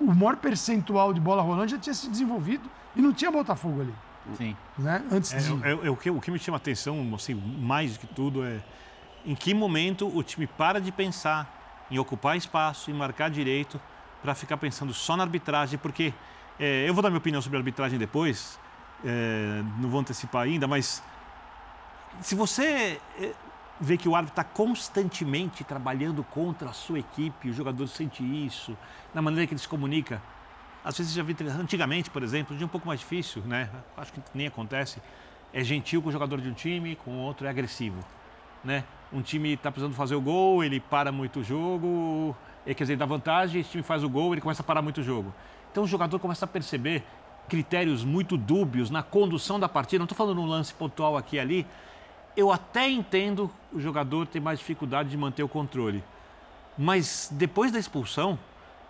[0.00, 3.94] o maior percentual de bola rolando já tinha se desenvolvido e não tinha Botafogo ali,
[4.36, 4.56] Sim.
[4.78, 5.02] né?
[5.10, 5.64] Antes É, de...
[5.64, 8.44] é- é o, que, o que me chama a atenção, assim, mais do que tudo,
[8.44, 8.60] é
[9.24, 13.80] em que momento o time para de pensar em ocupar espaço, em marcar direito,
[14.22, 16.12] para ficar pensando só na arbitragem, porque
[16.58, 18.58] é, eu vou dar minha opinião sobre a arbitragem depois,
[19.04, 21.02] é, não vou antecipar ainda, mas
[22.20, 23.32] se você é,
[23.80, 28.76] vê que o árbitro está constantemente trabalhando contra a sua equipe, o jogador sente isso,
[29.12, 30.22] na maneira que ele se comunica,
[30.84, 33.68] às vezes já vi, antigamente, por exemplo, um dia um pouco mais difícil, né?
[33.96, 35.02] Acho que nem acontece.
[35.52, 37.98] É gentil com o jogador de um time, com o outro é agressivo,
[38.62, 38.84] né?
[39.12, 43.04] Um time está precisando fazer o gol, ele para muito o jogo, quer dizer, dá
[43.04, 45.34] vantagem, esse time faz o gol, ele começa a parar muito o jogo.
[45.70, 47.04] Então o jogador começa a perceber
[47.48, 49.98] critérios muito dúbios na condução da partida.
[49.98, 51.66] Não estou falando um lance pontual aqui e ali.
[52.36, 56.02] Eu até entendo o jogador ter mais dificuldade de manter o controle.
[56.76, 58.38] Mas depois da expulsão,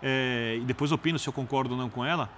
[0.01, 2.29] é, e depois opino se eu concordo ou não com ela,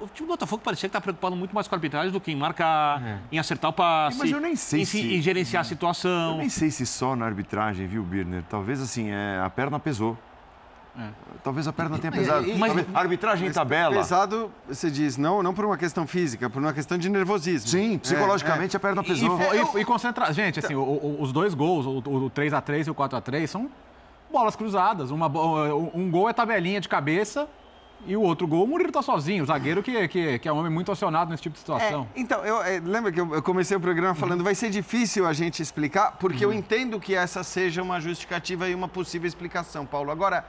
[0.00, 2.30] o time do Botafogo parecia que está preocupado muito mais com a arbitragem do que
[2.32, 5.64] em marcar, em acertar o passe, Mas eu nem sei em, se- em gerenciar a
[5.64, 6.32] situação.
[6.32, 8.42] Eu nem sei se só na arbitragem, viu, Birner?
[8.48, 10.16] Talvez assim, é, a perna pesou.
[11.44, 12.46] Talvez a perna tenha pesado.
[12.46, 13.94] e- Talvez- arbitragem em tabela.
[13.94, 17.68] Pesado, você diz, não, não por uma questão física, por uma questão de nervosismo.
[17.68, 19.38] Sim, psicologicamente a perna E, pesou.
[19.76, 20.32] e, e concentrar.
[20.32, 23.70] Gente, assim, o- o- os dois gols, o, o 3x3 e o 4x3, são
[24.30, 25.10] bolas cruzadas.
[25.10, 25.26] Uma,
[25.94, 27.48] um gol é tabelinha de cabeça
[28.06, 29.44] e o outro gol, o Murilo tá sozinho.
[29.44, 32.08] O zagueiro que, que, que é um homem muito acionado nesse tipo de É, situação.
[32.16, 35.32] então, eu, é, lembra que eu, eu comecei o programa falando, vai ser difícil a
[35.32, 40.10] gente explicar, porque eu entendo que essa seja uma justificativa e uma possível explicação, Paulo.
[40.10, 40.44] Agora,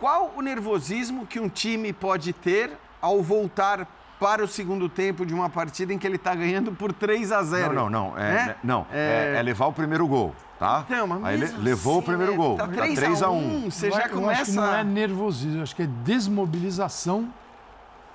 [0.00, 3.86] qual o nervosismo que um time pode ter ao voltar
[4.18, 7.42] para o segundo tempo de uma partida em que ele está ganhando por 3 a
[7.42, 8.18] 0 Não, não, não.
[8.18, 8.44] É, Né?
[8.46, 9.36] né, não, é...
[9.38, 10.84] é levar o primeiro gol, tá?
[10.86, 12.38] Então, mas Aí ele levou o assim, primeiro né?
[12.38, 12.56] gol.
[12.56, 13.64] Tá Tá 3 a 3 a 1.
[13.66, 13.70] 1.
[13.70, 14.60] Você Eu já que começa.
[14.60, 17.28] não é nervosismo, eu acho que é desmobilização.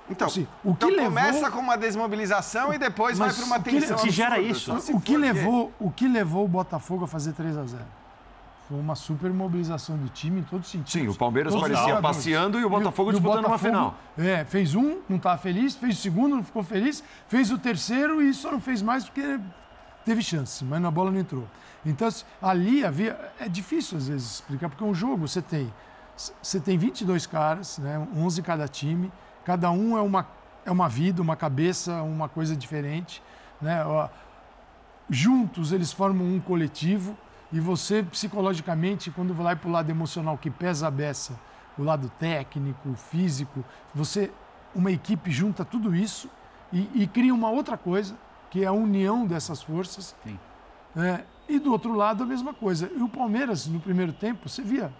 [0.08, 3.46] Então, Assim, o que então levou- começa com uma desmobilização e depois vai Mas para
[3.46, 3.98] uma o que- tensão.
[3.98, 4.72] se gera isso.
[4.92, 7.82] O que, levou, o que levou o Botafogo a fazer 3 a 0
[8.68, 10.92] Foi uma super mobilização do time em todos os sentidos.
[10.92, 13.94] Sim, o Palmeiras Todos os parecia passeando e o Botafogo E o disputando uma final.
[14.18, 18.20] É, fez um, não estava feliz, fez o segundo, não ficou feliz, fez o terceiro
[18.20, 19.38] e só não fez mais porque
[20.04, 21.46] teve chance, mas na bola não entrou.
[21.84, 23.16] Então, assim, ali havia.
[23.38, 25.72] É difícil às vezes explicar, porque um jogo você tem.
[26.42, 29.12] Você tem 22 caras, né, 11 cada time,
[29.44, 30.26] cada um é uma,
[30.64, 33.22] é uma vida, uma cabeça, uma coisa diferente.
[33.60, 33.84] Né?
[35.08, 37.16] Juntos eles formam um coletivo
[37.52, 41.38] e você psicologicamente quando vai para o lado emocional que pesa a beça
[41.78, 44.30] o lado técnico o físico você
[44.74, 46.28] uma equipe junta tudo isso
[46.72, 48.16] e, e cria uma outra coisa
[48.50, 50.38] que é a união dessas forças Sim.
[50.96, 54.62] É, e do outro lado a mesma coisa e o Palmeiras no primeiro tempo você
[54.62, 54.92] via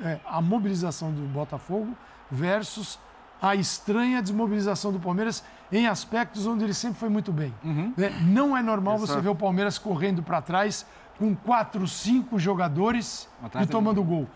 [0.00, 1.96] é, a mobilização do Botafogo
[2.30, 2.98] versus
[3.40, 7.54] a estranha desmobilização do Palmeiras em aspectos onde ele sempre foi muito bem.
[7.96, 8.10] né?
[8.22, 10.84] Não é normal você ver o Palmeiras correndo para trás
[11.18, 13.28] com quatro, cinco jogadores
[13.62, 14.28] e tomando gol.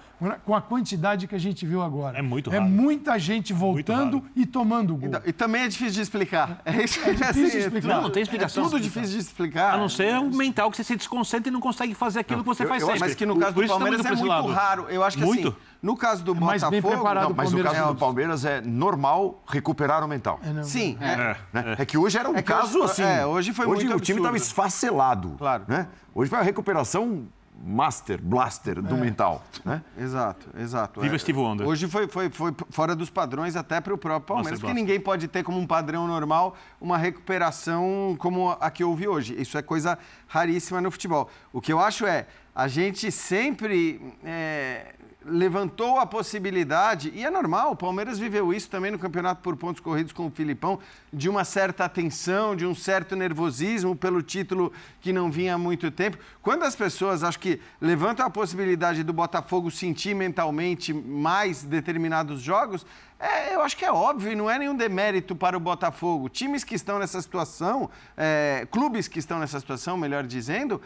[0.45, 2.17] Com a quantidade que a gente viu agora.
[2.19, 2.71] É muito É raro.
[2.71, 4.31] muita gente voltando raro.
[4.37, 5.09] e tomando gol.
[5.09, 6.61] Então, e também é difícil de explicar.
[6.65, 7.89] É, isso, é difícil de explicar.
[7.89, 8.63] Não, não tem explicação.
[8.65, 9.75] É tudo difícil de explicar.
[9.75, 12.47] A não ser o mental que você se desconcentra e não consegue fazer aquilo que
[12.47, 13.01] você eu- faz eu sempre.
[13.01, 14.49] Mas que no caso do estamos Palmeiras é muito lado.
[14.49, 14.87] raro.
[14.89, 15.49] Eu acho que Muito?
[15.49, 17.03] assim, no caso do mais bem Botafogo...
[17.03, 20.39] preparado Não, o Mas no Palmeiras caso é do Palmeiras é normal recuperar o mental.
[20.43, 20.63] É, não.
[20.63, 21.37] Sim, é.
[21.53, 21.77] né?
[21.79, 23.03] É que hoje era um É que caso hoje- assim.
[23.03, 25.35] é, hoje foi muito o time estava esfacelado.
[25.39, 25.65] Claro.
[25.67, 25.89] Né?
[26.15, 27.27] Hoje foi a recuperação
[27.65, 29.43] master, blaster do mental.
[29.65, 29.83] Né?
[29.97, 31.01] Exato, exato.
[31.01, 31.67] Viva É, Steve Wonder.
[31.67, 34.75] Hoje foi, foi, foi fora dos padrões até para o próprio Palmeiras, gosto.
[34.75, 39.41] ninguém pode ter como um padrão normal uma recuperação como a que houve hoje.
[39.41, 41.29] Isso é coisa raríssima no futebol.
[41.53, 47.73] O que eu acho é, a gente sempre é, levantou a possibilidade, e é normal,
[47.73, 50.79] o Palmeiras viveu isso também no campeonato por pontos corridos com o Filipão,
[51.13, 55.91] de uma certa atenção, de um certo nervosismo pelo título que não vinha há muito
[55.91, 56.19] tempo.
[56.41, 62.85] Quando as pessoas, acho que, levantam a possibilidade do Botafogo sentir mentalmente mais determinados jogos,
[63.23, 66.29] é, eu acho que é óbvio não é nenhum demérito para o Botafogo.
[66.29, 70.83] Times que estão nessa situação, é, clubes que estão nessa situação, melhor dizendo,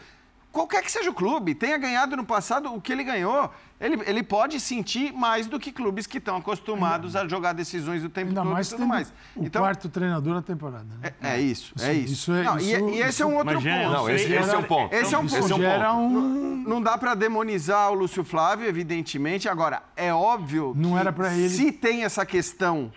[0.57, 4.23] qualquer que seja o clube, tenha ganhado no passado o que ele ganhou, ele, ele
[4.23, 8.41] pode sentir mais do que clubes que estão acostumados a jogar decisões o tempo Ainda
[8.41, 9.13] todo mais e tudo mais.
[9.35, 10.85] o Então, quarto treinador na temporada.
[11.01, 11.13] Né?
[11.21, 12.13] é, é isso, é isso.
[12.13, 13.65] isso é- Não, e- isso- e, esse é um outro ponto.
[13.65, 14.93] Não, esse, esse é um ponto.
[14.95, 15.57] Esse é um Isso ponto.
[15.61, 16.63] gera um...
[16.67, 19.47] Não dá para demonizar o Lúcio Flávio, evidentemente.
[19.47, 21.49] Agora, é óbvio Não que era ele.
[21.49, 22.91] se tem essa questão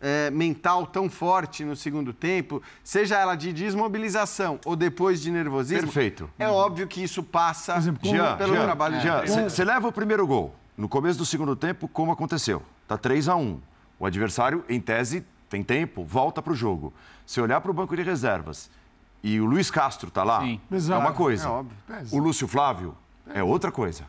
[0.00, 5.82] é, mental tão forte no segundo tempo, seja ela de desmobilização ou depois de nervosismo,
[5.84, 6.30] Perfeito.
[6.38, 9.88] é óbvio que isso passa exemplo, como- Jean, pelo Jean, trabalho Jean, de você leva
[9.88, 10.54] o primeiro gol.
[10.76, 12.62] No começo do segundo tempo, como aconteceu?
[12.86, 13.58] Tá 3 a 1
[13.98, 16.92] O adversário, em tese, tem tempo, volta para o jogo.
[17.24, 18.70] Se olhar para o banco de reservas
[19.22, 20.60] e o Luiz Castro tá lá, Sim.
[20.70, 21.46] é uma coisa.
[21.46, 21.76] É óbvio.
[22.12, 22.94] O Lúcio Flávio
[23.32, 24.04] é outra coisa.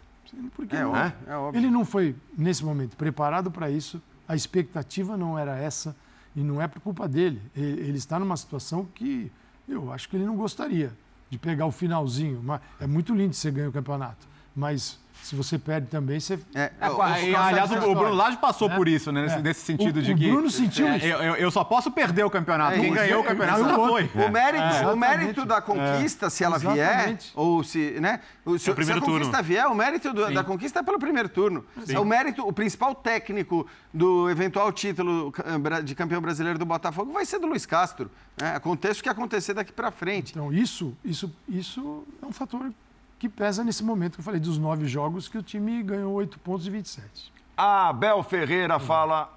[0.53, 0.89] Por que É não?
[0.91, 1.59] óbvio, é óbvio.
[1.59, 4.01] Ele não foi, nesse momento, preparado para isso.
[4.27, 5.95] A expectativa não era essa.
[6.35, 7.41] E não é por culpa dele.
[7.55, 9.31] Ele, está numa situação que
[9.67, 10.91] eu acho que ele não gostaria
[11.29, 12.43] de pegar o finalzinho.
[12.79, 14.27] É muito lindo você ganhar o campeonato.
[14.55, 16.39] Mas se você perde também, você.
[16.55, 18.75] É, É, o- aí, o- aliás, o, o Bruno Lage passou É.
[18.75, 19.23] por isso, né?
[19.23, 19.41] Nesse, É.
[19.41, 20.29] nesse sentido O- de o que.
[20.31, 21.05] Bruno sentiu é, isso.
[21.05, 22.77] Eu, eu- eu só posso perder o campeonato.
[22.77, 24.09] É Quem ganhou o campeonato já foi.
[24.15, 28.21] O mérito, É, o mérito da conquista, se ela vier, ou se, né?
[28.45, 29.47] o- Se, É o primeiro se a conquista turno.
[29.47, 31.65] vier, o mérito do- da conquista é pelo primeiro turno.
[31.89, 37.11] É o mérito, o principal técnico do eventual título bra- de campeão brasileiro do Botafogo
[37.11, 38.09] vai ser do Luiz Castro.
[38.39, 38.55] né?
[38.55, 40.31] Aconteça o que acontecer daqui para frente.
[40.31, 42.71] Então, isso, isso, isso é um fator
[43.19, 46.39] que pesa nesse momento que eu falei dos nove jogos que o time ganhou 8
[46.39, 47.33] pontos e 27.
[47.55, 49.33] Abel Ferreira fala.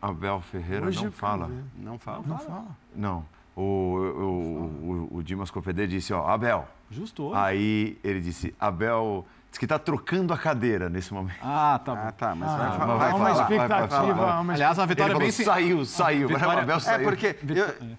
[0.00, 1.50] Abel Ferreira Hoje não fala.
[1.76, 2.24] Não fala.
[2.26, 2.76] Não fala.
[2.94, 3.24] Não.
[3.56, 6.66] O, o, o, o Dimas Copedê disse, ó, Abel.
[6.90, 7.34] Justo.
[7.34, 9.26] Aí ele disse, Abel.
[9.50, 11.34] Diz que tá trocando a cadeira nesse momento.
[11.42, 12.00] Ah, tá bom.
[12.06, 12.84] Ah, tá, mas Ah, vai, falar.
[12.84, 13.88] uma vai falar, vai expectativa.
[14.14, 14.32] falar.
[14.36, 15.30] há uma Aliás, uma Ele vitória falou, bem.
[15.32, 16.28] sim- saiu, saiu.
[16.28, 17.08] Vitória- O Abel É, saiu.
[17.08, 17.36] porque...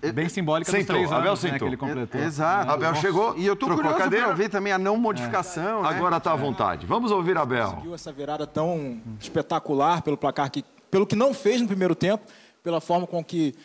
[0.02, 1.68] eu- Bem simbólica Sentou, dos três Abel anos né, sentou.
[1.68, 2.22] que ele completou.
[2.22, 2.72] Exato.
[2.72, 3.02] Abel Nossa.
[3.02, 4.26] chegou, E eu tô trocou a curioso cadeira.
[4.28, 5.82] para ver também a não modificação.
[5.84, 5.90] né?
[5.90, 6.86] Agora tá à vontade.
[6.86, 7.70] Vamos ouvir Abel.
[7.72, 12.24] conseguiu essa virada tão espetacular pelo placar que pelo que não fez no primeiro tempo,
[12.64, 13.56] pela forma com que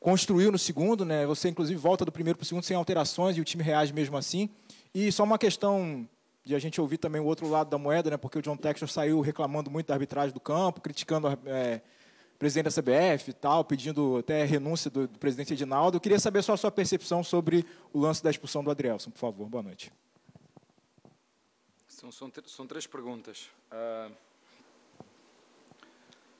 [0.00, 1.26] construiu no segundo, né?
[1.26, 4.16] Você inclusive volta do primeiro para o segundo sem alterações e o time reage mesmo
[4.16, 4.48] assim.
[4.94, 6.06] E só uma questão
[6.44, 8.16] de a gente ouvir também o outro lado da moeda, né?
[8.16, 11.80] Porque o John Textor saiu reclamando muito da arbitragem do campo, criticando é,
[12.34, 15.96] o presidente da CBF e tal, pedindo até renúncia do, do presidente Edinaldo.
[15.96, 19.18] Eu queria saber só a sua percepção sobre o lance da expulsão do Adrielson, por
[19.18, 19.48] favor.
[19.48, 19.90] Boa noite.
[21.88, 23.48] São, são, são três perguntas.
[23.72, 24.12] Uh,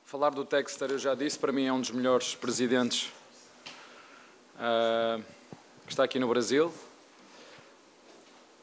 [0.03, 3.11] falar do Texter, eu já disse, para mim é um dos melhores presidentes
[4.55, 5.23] uh,
[5.87, 6.71] que está aqui no Brasil.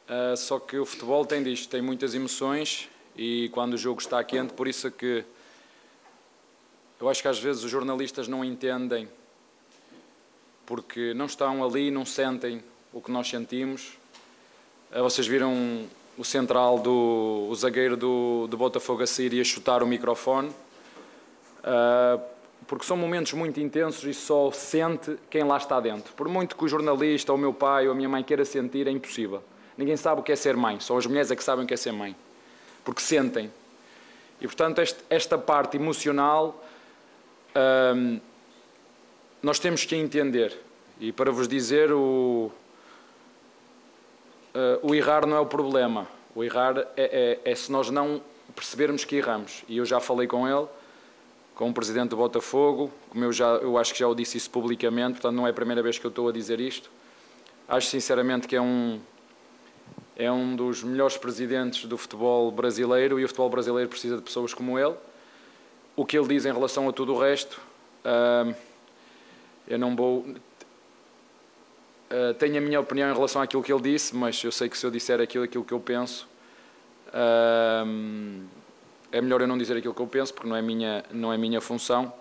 [0.09, 4.21] Uh, só que o futebol tem disto, tem muitas emoções e quando o jogo está
[4.23, 5.23] quente, por isso é que
[6.99, 9.07] eu acho que às vezes os jornalistas não entendem
[10.65, 13.97] porque não estão ali, não sentem o que nós sentimos.
[14.91, 15.87] Uh, vocês viram
[16.17, 20.49] o central do o zagueiro do, do Botafogo a sair e a chutar o microfone.
[21.59, 22.33] Uh,
[22.67, 26.13] porque são momentos muito intensos e só sente quem lá está dentro.
[26.13, 28.91] Por muito que o jornalista, o meu pai, ou a minha mãe queira sentir, é
[28.91, 29.43] impossível.
[29.77, 31.73] Ninguém sabe o que é ser mãe, só as mulheres é que sabem o que
[31.73, 32.15] é ser mãe,
[32.83, 33.51] porque sentem.
[34.39, 36.63] E portanto, este, esta parte emocional
[37.95, 38.19] hum,
[39.41, 40.57] nós temos que entender.
[40.99, 42.51] E para vos dizer, o,
[44.53, 46.07] uh, o errar não é o problema.
[46.35, 48.21] O errar é, é, é se nós não
[48.55, 49.63] percebermos que erramos.
[49.67, 50.67] E eu já falei com ele,
[51.55, 54.49] com o presidente do Botafogo, como eu, já, eu acho que já o disse isso
[54.49, 56.89] publicamente, portanto não é a primeira vez que eu estou a dizer isto.
[57.67, 58.99] Acho sinceramente que é um,
[60.15, 64.53] é um dos melhores presidentes do futebol brasileiro e o futebol brasileiro precisa de pessoas
[64.53, 64.95] como ele.
[65.95, 67.59] O que ele diz em relação a tudo o resto,
[68.05, 68.55] uh,
[69.67, 70.19] eu não vou.
[70.19, 74.77] Uh, tenho a minha opinião em relação àquilo que ele disse, mas eu sei que
[74.77, 76.27] se eu disser aquilo, aquilo que eu penso,
[77.07, 78.43] uh,
[79.11, 81.37] é melhor eu não dizer aquilo que eu penso, porque não é minha, não é
[81.37, 82.13] minha função.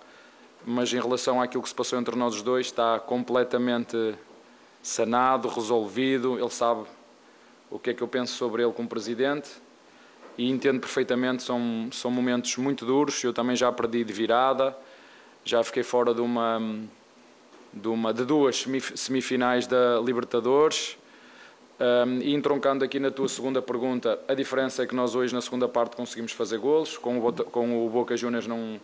[0.64, 4.14] Mas em relação àquilo que se passou entre nós os dois, está completamente
[4.83, 6.38] sanado, resolvido.
[6.38, 6.87] Ele sabe
[7.73, 9.51] o que é que eu penso sobre ele como presidente
[10.37, 14.77] e entendo perfeitamente, são, são momentos muito duros, eu também já perdi de virada,
[15.45, 16.61] já fiquei fora de uma
[17.73, 20.99] de, uma, de duas semifinais da Libertadores
[21.81, 25.41] um, e entroncando aqui na tua segunda pergunta, a diferença é que nós hoje na
[25.41, 28.79] segunda parte conseguimos fazer golos, com o, com o Boca Juniors não,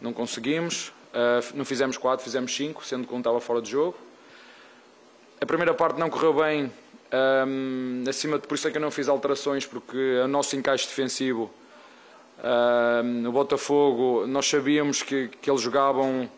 [0.00, 3.96] não conseguimos, uh, não fizemos quatro, fizemos cinco, sendo que um estava fora de jogo.
[5.40, 6.70] A primeira parte não correu bem
[7.12, 10.86] um, acima de por isso é que eu não fiz alterações, porque o nosso encaixe
[10.86, 11.50] defensivo,
[12.42, 16.28] um, o Botafogo, nós sabíamos que, que eles jogavam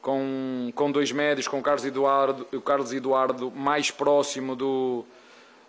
[0.00, 5.04] com, com dois médios, com o Carlos Eduardo, o Carlos Eduardo mais próximo do,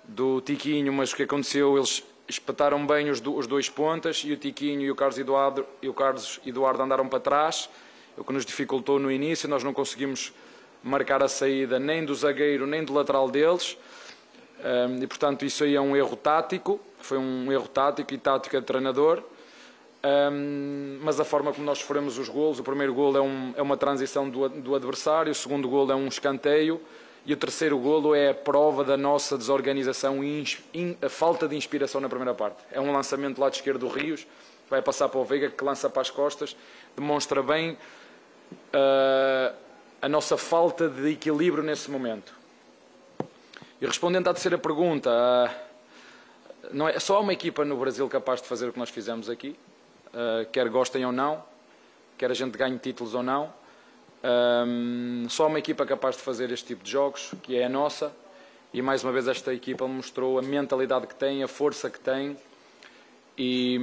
[0.04, 4.38] do Tiquinho, mas o que aconteceu, eles espetaram bem os, os dois pontas e o
[4.38, 7.70] Tiquinho e o Carlos Eduardo, e o Carlos Eduardo andaram para trás,
[8.16, 10.32] o que nos dificultou no início, nós não conseguimos
[10.84, 13.78] marcar a saída nem do zagueiro nem do lateral deles
[15.02, 18.66] e portanto isso aí é um erro tático, foi um erro tático e tática de
[18.66, 19.24] treinador.
[20.04, 23.62] Um, mas a forma como nós sofremos os golos, o primeiro golo é, um, é
[23.62, 26.82] uma transição do, do, adversário, o segundo golo é um escanteio
[27.24, 30.44] e o terceiro golo é a prova da nossa desorganização e
[31.00, 32.58] a falta de inspiração na primeira parte.
[32.72, 34.26] É um lançamento do lado esquerdo do Rios,
[34.68, 36.56] vai passar para o Veiga que lança para as costas,
[36.96, 39.56] demonstra bem uh,
[40.02, 42.41] a nossa falta de equilíbrio nesse momento.
[43.82, 45.52] E respondendo à terceira pergunta, ah,
[46.72, 49.56] não é só uma equipa no Brasil capaz de fazer o que nós fizemos aqui,
[50.14, 51.44] ah, quer gostem ou não,
[52.16, 53.52] quer a gente ganhe títulos ou não.
[54.24, 54.66] Ah,
[55.30, 58.14] só uma equipa capaz de fazer este tipo de jogos, que é a nossa,
[58.72, 62.38] e mais uma vez esta equipa mostrou a mentalidade que tem, a força que tem,
[63.36, 63.80] e,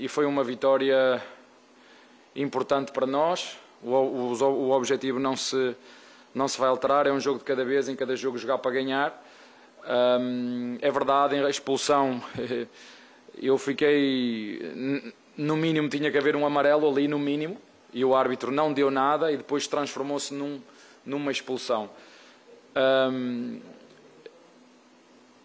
[0.00, 1.22] e foi uma vitória
[2.34, 3.58] importante para nós.
[3.82, 5.76] O, o, o objetivo não se
[6.34, 8.70] não se vai alterar, é um jogo de cada vez, em cada jogo jogar para
[8.70, 9.22] ganhar.
[9.84, 12.22] Um, é verdade, a expulsão,
[13.40, 14.60] eu fiquei,
[15.36, 17.58] no mínimo tinha que haver um amarelo ali, no mínimo,
[17.92, 20.60] e o árbitro não deu nada e depois transformou-se num,
[21.04, 21.90] numa expulsão.
[22.74, 23.60] Um,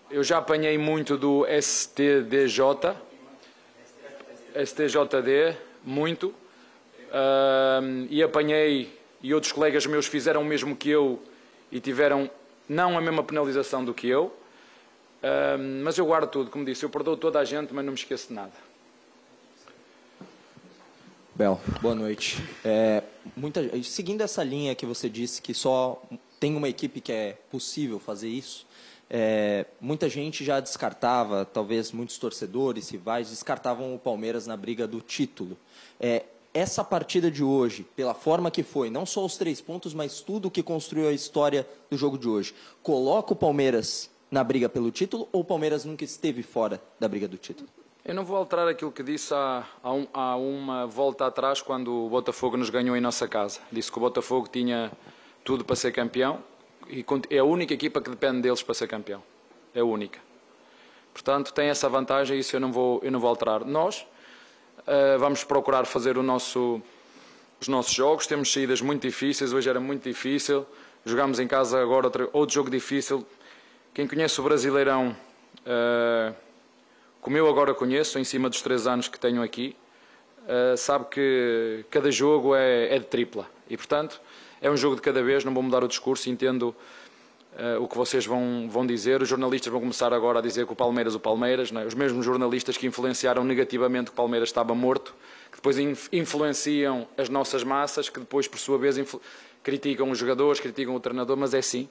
[0.09, 2.95] eu já apanhei muito do STDJ,
[4.55, 6.33] STJD, muito,
[7.11, 11.21] um, e apanhei e outros colegas meus fizeram o mesmo que eu
[11.71, 12.29] e tiveram
[12.67, 16.89] não a mesma penalização do que eu, uh, mas eu guardo tudo, como disse, eu
[16.89, 18.53] perdoo toda a gente, mas não me esqueço de nada.
[21.35, 22.43] Bel, boa noite.
[22.65, 23.03] É,
[23.35, 26.01] muita, seguindo essa linha que você disse que só
[26.39, 28.65] tem uma equipe que é possível fazer isso,
[29.09, 34.99] é, muita gente já descartava, talvez muitos torcedores, rivais, descartavam o Palmeiras na briga do
[34.99, 35.57] título.
[35.99, 36.23] É,
[36.57, 40.49] essa partida de hoje, pela forma que foi, não só os três pontos, mas tudo
[40.49, 45.29] que construiu a história do jogo de hoje, coloca o Palmeiras na briga pelo título
[45.31, 47.69] ou o Palmeiras nunca esteve fora da briga do título?
[48.03, 52.05] Eu não vou alterar aquilo que disse há, há, um, há, uma volta atrás, quando
[52.05, 53.59] o Botafogo nos ganhou em nossa casa.
[53.71, 54.91] Disse que o Botafogo tinha
[55.43, 56.43] tudo para ser campeão
[56.89, 59.21] e é a única equipa que depende deles para ser campeão.
[59.75, 60.19] É a única.
[61.13, 63.63] Portanto, tem essa vantagem e isso eu não vou, eu não vou alterar.
[63.63, 64.07] Nós
[64.87, 66.81] uh, vamos procurar fazer nosso,
[67.59, 68.25] os nossos jogos.
[68.25, 70.65] Temos saídas muito difíceis, hoje era muito difícil.
[71.05, 73.25] Jogamos em casa agora outro, outro jogo difícil.
[73.93, 75.15] Quem conhece o Brasileirão.
[75.65, 76.33] Uh,
[77.21, 79.75] como eu agora conheço, em cima dos três anos que tenho aqui,
[80.43, 83.49] uh, sabe que cada jogo é, é, de tripla.
[83.69, 84.21] E, portanto,
[84.61, 86.73] é um jogo de cada vez, não vou mudar o discurso, entendo
[87.53, 89.21] uh, o que vocês vão, vão dizer.
[89.21, 91.85] Os jornalistas vão começar agora a dizer que o Palmeiras, o Palmeiras, é?
[91.85, 95.15] os mesmos jornalistas que influenciaram negativamente que o Palmeiras estava morto,
[95.51, 95.77] que depois
[96.11, 98.97] influenciam as nossas massas, que depois, por sua vez,
[99.63, 101.89] criticam os jogadores, criticam o treinador, mas é assim.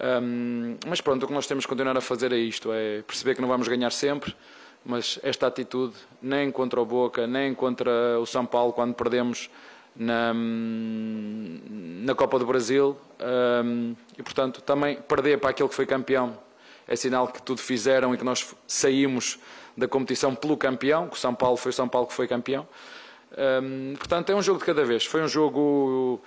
[0.00, 3.34] Um, mas pronto, o que nós temos que continuar a fazer é isto: é perceber
[3.34, 4.34] que não vamos ganhar sempre,
[4.84, 9.48] mas esta atitude, nem contra o Boca, nem contra o São Paulo, quando perdemos
[9.96, 12.96] na, na Copa do Brasil,
[13.64, 16.38] um, e portanto também perder para aquele que foi campeão
[16.86, 19.38] é sinal que tudo fizeram e que nós saímos
[19.76, 22.66] da competição pelo campeão, que o São Paulo foi o São Paulo que foi campeão.
[23.62, 25.06] Um, portanto, é um jogo de cada vez.
[25.06, 26.20] Foi um jogo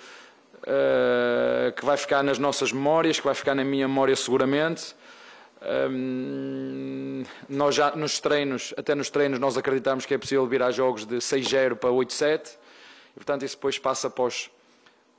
[0.63, 4.95] uh, que vai ficar nas nossas memórias, que vai ficar na minha memória seguramente.
[5.91, 11.05] Um, nós já nos treinos, até nos treinos, nós acreditamos que é possível virar jogos
[11.05, 12.57] de 6-0 para 8-7
[13.15, 14.49] e portanto isso depois passa pós,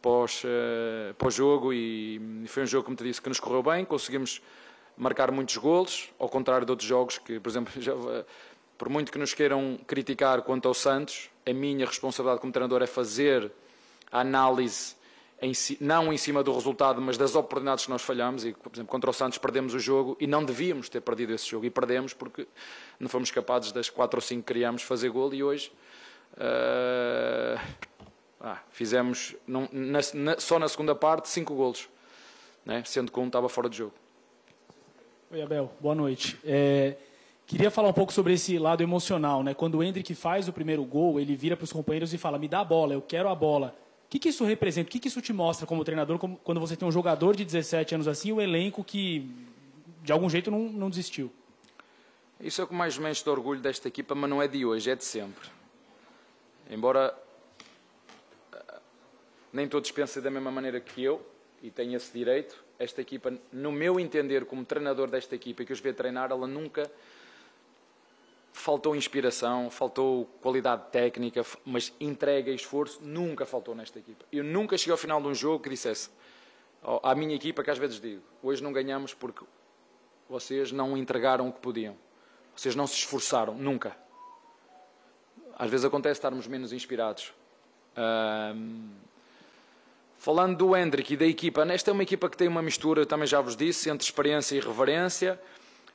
[0.02, 3.84] pós, uh, pós jogo e, foi um jogo, como te disse, que nos correu bem,
[3.84, 4.42] conseguimos
[4.96, 7.92] marcar muitos golos, ao contrário de outros jogos que, por exemplo, já,
[8.78, 12.86] por muito que nos queiram criticar quanto ao Santos, a minha responsabilidade como treinador é
[12.86, 13.50] fazer
[14.10, 14.96] a análise
[15.40, 18.44] em, não em cima do resultado, mas das oportunidades que nós falhamos.
[18.44, 21.46] E, por exemplo, contra o Santos perdemos o jogo e não devíamos ter perdido esse
[21.46, 21.66] jogo.
[21.66, 22.46] E perdemos porque
[22.98, 25.70] não fomos capazes das quatro ou cinco que criámos fazer gol e hoje
[26.36, 27.60] uh,
[28.40, 31.88] ah, fizemos não, na, na, só na segunda parte cinco golos,
[32.64, 32.82] né?
[32.84, 33.94] sendo que um estava fora de jogo.
[35.30, 35.72] Oi, Abel.
[35.80, 36.38] Boa noite.
[36.44, 36.96] É,
[37.46, 39.42] queria falar um pouco sobre esse lado emocional.
[39.42, 39.54] Né?
[39.54, 42.46] Quando o Hendrick faz o primeiro gol, ele vira para os companheiros e fala: me
[42.46, 43.76] dá a bola, eu quero a bola.
[44.06, 44.88] O que, que isso representa?
[44.88, 47.44] O que, que isso te mostra como treinador como, quando você tem um jogador de
[47.44, 49.28] 17 anos assim e um elenco que,
[50.04, 51.32] de algum jeito, não, não desistiu?
[52.40, 54.64] Isso é o que mais me enche de orgulho desta equipa, mas não é de
[54.64, 55.48] hoje, é de sempre.
[56.70, 57.16] Embora
[58.52, 58.80] eh,
[59.52, 61.24] nem todos pensem da mesma maneira que eu,
[61.62, 65.80] e tenho esse direito, esta equipa, no meu entender como treinador desta equipa, que os
[65.80, 66.90] vê treinar, ela nunca
[68.52, 74.24] faltou inspiração, faltou qualidade técnica, mas entrega e esforço nunca faltou nesta equipa.
[74.32, 76.10] Eu nunca cheguei ao final de um jogo que dissesse
[77.02, 79.44] à minha equipa, que às vezes digo, hoje não ganhamos porque
[80.28, 81.96] vocês não entregaram o que podiam.
[82.54, 83.96] Vocês não se esforçaram, nunca.
[85.58, 87.32] Às vezes acontece estarmos menos inspirados.
[87.96, 88.90] Um,
[90.18, 93.26] falando do Hendrick e da equipa, esta é uma equipa que tem uma mistura, também
[93.26, 95.40] já vos disse, entre experiência e reverência.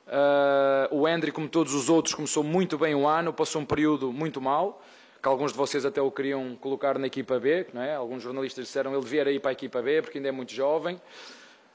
[0.06, 4.12] Uh, o Hendry, como todos os outros, começou muito bem o ano, passou um período
[4.12, 4.82] muito mau,
[5.22, 7.94] que alguns de vocês até o queriam colocar na equipa B, não é?
[7.94, 11.00] alguns jornalistas disseram ele devia ir para a equipa B porque ainda é muito jovem.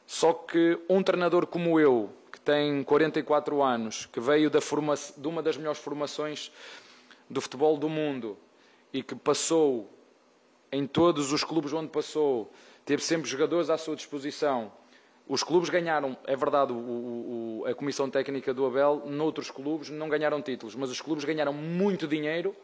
[0.05, 5.27] Só que um treinador como eu, que tem 44 anos, que veio da forma, de
[5.27, 6.51] uma das melhores formações
[7.29, 8.37] do futebol do mundo
[8.93, 9.91] e que passou
[10.71, 12.51] em todos os clubes onde passou,
[12.85, 14.71] teve sempre jogadores à sua disposição.
[15.27, 20.07] Os clubes ganharam, é verdade, o, o, a comissão técnica do Abel, noutros clubes não
[20.07, 22.55] ganharam títulos, mas os clubes ganharam muito dinheiro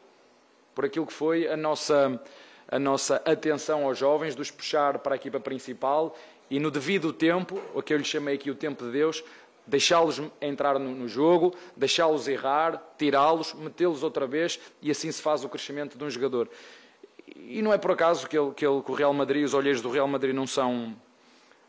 [0.73, 2.21] por aquilo que foi a nossa,
[2.67, 6.15] a nossa atenção aos jovens, dos puxar para a equipa principal
[6.49, 9.23] e no devido tempo, o que eu lhe chamei aqui o tempo de Deus,
[9.65, 15.43] deixá-los entrar no, no jogo, deixá-los errar, tirá-los, metê-los outra vez e assim se faz
[15.43, 16.49] o crescimento de um jogador.
[17.35, 19.81] E não é por acaso que, ele, que, ele, que o Real Madrid, os olheiros
[19.81, 20.95] do Real Madrid não são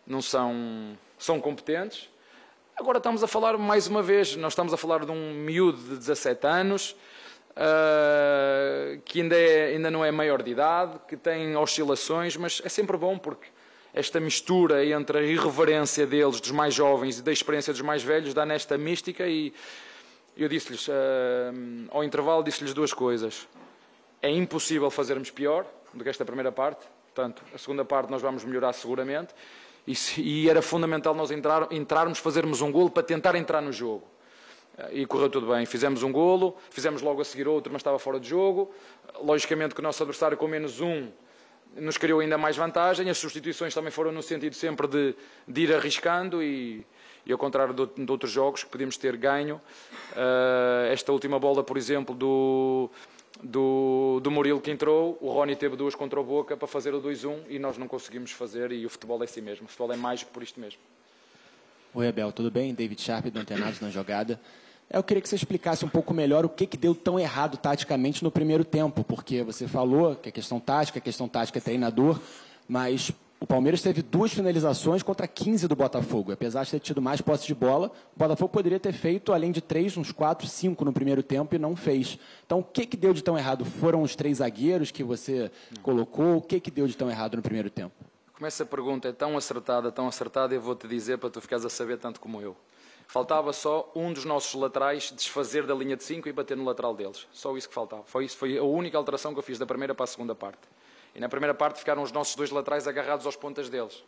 [0.07, 2.11] não são, são competentes.
[2.77, 5.97] Agora estamos a falar, mais uma vez, nós estamos a falar de um miúdo de
[5.97, 6.97] 17 anos,
[7.53, 12.69] uh, que ainda, é, ainda não é maior de idade, que tem oscilações, mas é
[12.69, 13.49] sempre bom porque
[13.95, 18.35] esta mistura entre a irreverência deles, dos mais jovens, e da experiência dos mais velhos,
[18.35, 19.55] dá nesta mística e
[20.37, 20.93] eu disse-lhes, uh,
[21.91, 23.47] ao intervalo, disse-lhes duas coisas.
[24.21, 26.85] É impossível fazermos pior do que esta primeira parte,
[27.15, 29.33] portanto, a segunda parte nós vamos melhorar seguramente.
[29.87, 34.05] E, e era fundamental nós entrar, entrarmos, fazermos um golo para tentar entrar no jogo.
[34.91, 35.65] E correu tudo bem.
[35.67, 38.75] Fizemos um golo, fizemos logo a seguir outro, mas estava fora de jogo.
[39.23, 41.13] Logicamente que o nosso adversário com menos um
[41.77, 43.09] nos criou ainda mais vantagem.
[43.11, 45.15] As substituições também foram no sentido sempre de,
[45.47, 46.85] de ir arriscando e,
[47.27, 49.61] e ao contrário de, de, outros jogos que podíamos ter ganho.
[50.13, 52.91] Uh, esta última bola, por exemplo, do,
[53.43, 57.03] do, do Murilo que entrou, o Rony teve duas contra o Boca para fazer o
[57.03, 59.67] 2-1 e nós não conseguimos fazer e o futebol é assim mesmo.
[59.67, 60.81] O futebol é mágico por isto mesmo.
[61.93, 62.75] Oi, Abel, tudo bem?
[62.75, 64.41] David Sharp do Antenados na jogada.
[64.91, 68.23] Eu queria que você explicasse um pouco melhor o que, que deu tão errado taticamente
[68.23, 72.21] no primeiro tempo, porque você falou que a questão tática, a questão tática é treinador,
[72.69, 76.33] mas o Palmeiras teve duas finalizações contra 15 do Botafogo.
[76.33, 79.61] Apesar de ter tido mais posse de bola, o Botafogo poderia ter feito, além de
[79.61, 82.19] três, uns quatro, cinco no primeiro tempo e não fez.
[82.47, 83.65] Então, o que, que deu de tão errado?
[83.65, 85.51] Foram os três zagueiros que você
[85.83, 86.37] colocou?
[86.37, 87.95] O que, que deu de tão errado no primeiro tempo?
[88.33, 91.71] Como essa pergunta é tão acertada, tão acertada, eu vou-te dizer para tu ficares a
[91.71, 92.57] saber tanto como eu.
[93.07, 96.95] Faltava só um dos nossos laterais desfazer da linha de 5 e bater no lateral
[96.95, 97.27] deles.
[97.33, 98.03] Só isso que faltava.
[98.05, 100.69] Foi, isso, foi a única alteração que eu fiz da primeira para a segunda parte.
[101.15, 104.03] E na primeira parte ficaram os nossos dois laterais agarrados aos pontas deles.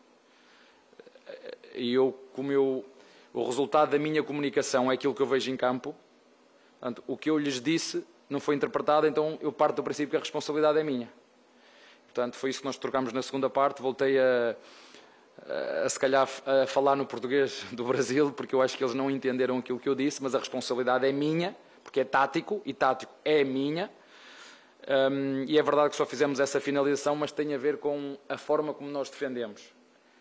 [1.74, 2.84] E eu, como eu,
[3.32, 5.94] o resultado da minha comunicação é aquilo que eu vejo em campo,
[6.80, 10.16] portanto, o que eu lhes disse não foi interpretado, então eu parto do princípio que
[10.16, 11.09] a responsabilidade é minha.
[12.07, 13.82] Portanto, foi isso que nós trocámos na segunda parte.
[13.82, 14.57] Voltei a,
[15.84, 19.11] a, se calhar a falar no português do Brasil, porque eu acho que eles não
[19.11, 23.12] entenderam aquilo que eu disse, mas a responsabilidade é minha, porque é tático, e tático
[23.24, 23.91] é minha.
[24.89, 28.39] Um, e é verdade que só fizemos essa finalização, mas tem a ver com a
[28.39, 29.74] forma como nós defendemos.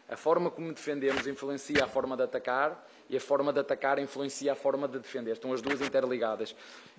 [0.08, 4.54] A forma como defendemos influencia a forma de atacar e a forma de atacar influencia
[4.54, 5.32] a forma de defender.
[5.32, 6.56] Estão as duas interligadas.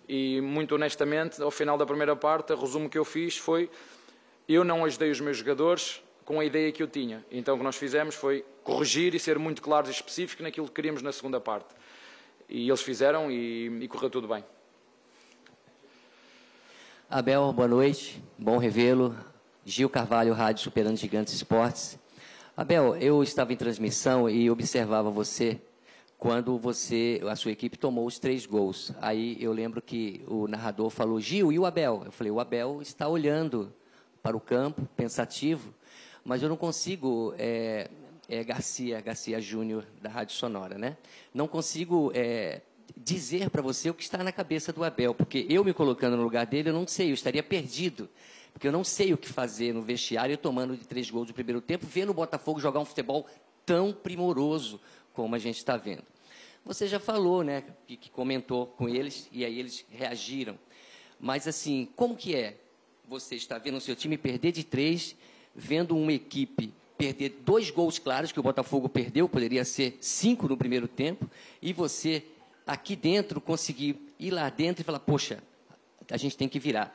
[0.09, 3.71] E, muito honestamente, ao final da primeira parte, o resumo que eu fiz foi
[4.49, 7.25] eu não ajudei os meus jogadores com a ideia que eu tinha.
[7.31, 10.75] Então o que nós fizemos foi corrigir e ser muito claros e específicos naquilo que
[10.75, 11.69] queríamos na segunda parte.
[12.49, 14.45] E eles fizeram e, e correu tudo bem.
[17.09, 18.21] Abel, boa noite.
[18.37, 19.17] Bom revê-lo.
[19.65, 21.97] Gil Carvalho, Rádio Superando Gigantes Esportes.
[22.57, 25.61] Abel, eu estava em transmissão e observava você
[26.19, 28.93] quando você, a sua equipe tomou os três gols.
[29.01, 32.03] Aí eu lembro que o narrador falou, Gil, e o Abel?
[32.05, 33.73] Eu falei, o Abel está olhando
[34.23, 35.73] para o campo, pensativo
[36.27, 37.89] mas eu não consigo, é,
[38.29, 40.97] é Garcia, Garcia Júnior, da Rádio Sonora, né?
[41.33, 42.63] Não consigo é,
[42.97, 46.25] dizer para você o que está na cabeça do Abel, porque eu me colocando no
[46.25, 48.09] lugar dele, eu não sei, eu estaria perdido.
[48.53, 51.61] Porque eu não sei o que fazer no vestiário, tomando de três gols no primeiro
[51.61, 53.25] tempo, vendo o Botafogo jogar um futebol
[53.65, 54.81] tão primoroso
[55.13, 56.03] como a gente está vendo.
[56.65, 60.59] Você já falou, né, que, que comentou com eles, e aí eles reagiram.
[61.21, 62.57] Mas, assim, como que é
[63.07, 65.15] você estar vendo o seu time perder de três
[65.57, 70.57] vendo uma equipe perder dois gols claros que o Botafogo perdeu, poderia ser cinco no
[70.57, 71.29] primeiro tempo,
[71.61, 72.25] e você
[72.67, 75.43] aqui dentro conseguir ir lá dentro e falar, poxa,
[76.11, 76.95] a gente tem que virar.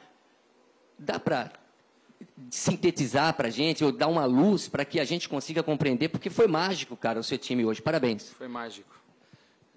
[0.97, 1.51] Dá para
[2.49, 6.29] sintetizar para a gente, ou dar uma luz para que a gente consiga compreender, porque
[6.29, 7.81] foi mágico, cara, o seu time hoje.
[7.81, 8.29] Parabéns.
[8.29, 8.95] Foi mágico.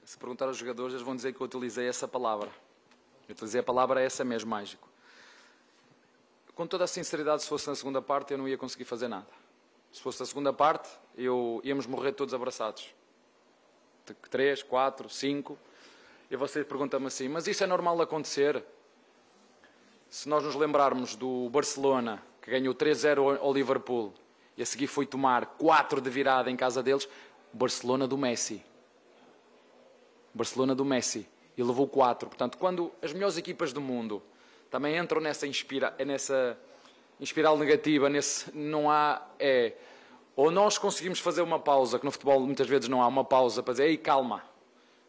[0.05, 2.51] Se perguntar aos jogadores, eles vão dizer que eu utilizei essa palavra.
[3.27, 4.94] Eu utilizei a palavra essa mesmo, mágico
[6.55, 9.27] com toda a sinceridade, se fosse na segunda parte, eu não ia conseguir fazer nada.
[9.93, 12.95] Se fosse na segunda parte, eu íamos morrer todos abraçados.
[14.31, 15.59] Três, quatro, cinco.
[16.31, 18.65] E você pergunta-me assim, mas isso é normal acontecer?
[20.09, 24.13] Se nós nos lembrarmos do Barcelona, que ganhou 3-0 ao Liverpool,
[24.57, 27.09] e a seguir foi tomar 4 de virada em casa deles,
[27.53, 28.65] Barcelona do Messi.
[30.33, 31.29] Barcelona do Messi.
[31.57, 32.29] E levou 4.
[32.29, 34.23] Portanto, quando as melhores equipas do mundo
[34.75, 36.59] também entram nessa, inspira, nessa
[37.21, 39.73] espiral negativa, nesse não há é
[40.35, 43.63] ou nós conseguimos fazer uma pausa, que no futebol muitas vezes não há uma pausa
[43.63, 44.43] para dizer, ei, calma,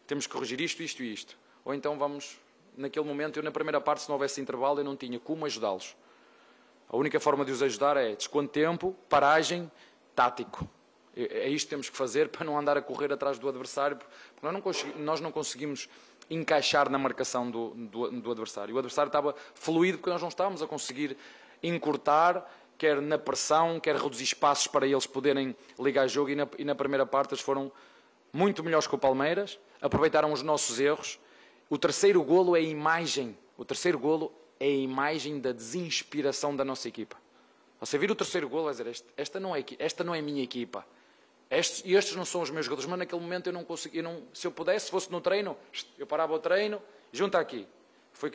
[0.06, 1.36] temos que corrigir isto, isto e isto.
[1.66, 2.40] Ou então vamos,
[2.78, 5.98] naquele momento, eu na primeira parte, se não houvesse intervalo, eu não tinha como ajudá-los.
[6.88, 9.72] A única forma de os ajudar é desconto tempo, paragem,
[10.16, 10.70] tático.
[11.18, 13.98] É, é isto que temos que fazer para não andar a correr atrás do adversário,
[13.98, 14.12] porque
[14.44, 15.90] nós não, nós não conseguimos
[16.30, 18.76] encaixar na marcação do, do, do, adversário.
[18.76, 21.18] O adversário estava fluido porque nós não estávamos a conseguir
[21.62, 22.46] encurtar,
[22.78, 26.30] quer na pressão, quer reduzir espaços para eles poderem ligar jogo.
[26.30, 27.72] E na, e na primeira parte eles foram
[28.34, 31.20] muito melhores que o Palmeiras, aproveitaram os nossos erros.
[31.70, 36.66] O terceiro golo é a imagem, o terceiro golo é a imagem da desinspiração da
[36.66, 37.18] nossa equipa.
[37.80, 40.86] Você vir o terceiro golo, dizer, esta não é, esta não é a minha equipa.
[41.50, 44.24] Estes, e estes não são os meus jogadores, mas naquele momento eu não conseguia, não,
[44.34, 45.56] se eu pudesse, se fosse no treino,
[45.98, 46.82] eu parava o treino,
[47.12, 47.68] junta aqui.
[48.14, 48.32] Foi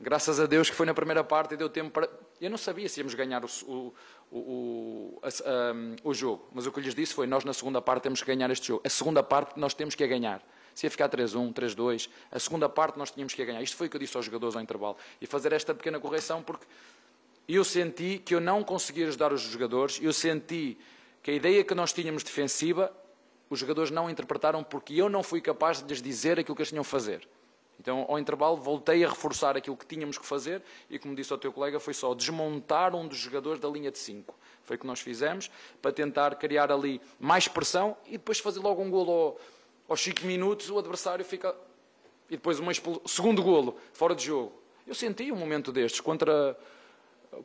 [0.00, 2.08] graças a Deus que foi na primeira parte e deu tempo para.
[2.40, 3.94] Eu não sabia se íamos ganhar o, o,
[4.32, 7.80] o, a, um, o jogo, mas o que eu lhes disse foi: nós na segunda
[7.82, 8.82] parte temos que ganhar este jogo.
[8.84, 10.42] A segunda parte nós temos que a ganhar.
[10.74, 13.62] Se ia ficar 3-1, 3-2, a segunda parte nós tínhamos que a ganhar.
[13.62, 14.96] Isto foi o que eu disse aos jogadores ao intervalo.
[15.20, 16.64] E fazer esta pequena correção porque
[17.48, 20.78] eu senti que eu não conseguia ajudar os jogadores, eu senti
[21.22, 22.92] que a ideia que nós tínhamos defensiva,
[23.48, 26.70] os jogadores não interpretaram porque eu não fui capaz de lhes dizer aquilo que eles
[26.70, 27.28] tinham a fazer.
[27.80, 31.38] Então, ao intervalo, voltei a reforçar aquilo que tínhamos que fazer e, como disse ao
[31.38, 34.34] teu colega, foi só desmontar um dos jogadores da linha de 5.
[34.64, 35.50] Foi o que nós fizemos
[35.80, 39.40] para tentar criar ali mais pressão e depois fazer logo um golo ao,
[39.88, 41.56] aos 5 minutos, o adversário fica.
[42.28, 42.66] E depois um
[43.06, 44.52] segundo golo, fora de jogo.
[44.86, 46.56] Eu senti um momento destes contra,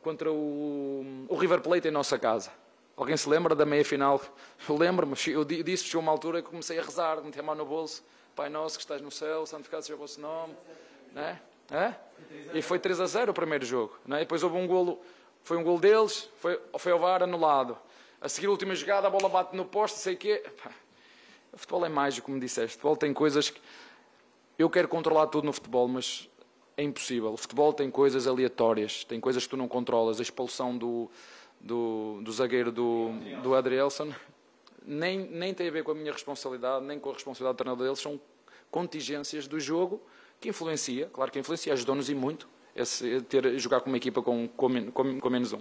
[0.02, 2.52] contra o, o River Plate em nossa casa.
[2.96, 4.20] Alguém se lembra da meia final?
[4.68, 7.64] Eu lembro-me, eu disse, chegou uma altura que comecei a rezar, meter a mão no
[7.64, 8.02] bolso
[8.36, 10.54] Pai nosso que estás no céu, santificado seja o vosso nome.
[11.14, 11.40] Né?
[11.70, 11.94] É?
[12.52, 13.96] E foi 3 a 0 o primeiro jogo.
[14.04, 14.18] Né?
[14.18, 15.00] E depois houve um golo,
[15.42, 17.78] foi um golo deles, foi, foi ao VAR anulado.
[18.20, 20.44] A seguir a última jogada, a bola bate no posto, sei quê.
[21.50, 22.76] O futebol é mágico, como disseste.
[22.76, 23.58] O futebol tem coisas que.
[24.58, 26.28] Eu quero controlar tudo no futebol, mas
[26.76, 27.32] é impossível.
[27.32, 30.18] O futebol tem coisas aleatórias, tem coisas que tu não controlas.
[30.18, 31.10] A expulsão do,
[31.66, 33.10] do, do zagueiro do,
[33.42, 34.12] do Adrielson
[34.86, 37.86] nem, nem tem a ver com a minha responsabilidade, nem com a responsabilidade do treinador
[37.86, 38.20] deles, são
[38.70, 40.00] contingências do jogo
[40.40, 44.46] que influencia, claro que influencia, ajudou-nos e muito esse, ter, jogar com uma equipa com,
[44.48, 45.60] com, com, com menos um.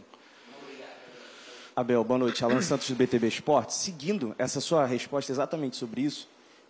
[1.76, 2.44] Abel, boa noite.
[2.44, 3.76] Alan Santos do BTB Esportes.
[3.78, 6.28] Seguindo essa sua resposta exatamente sobre isso,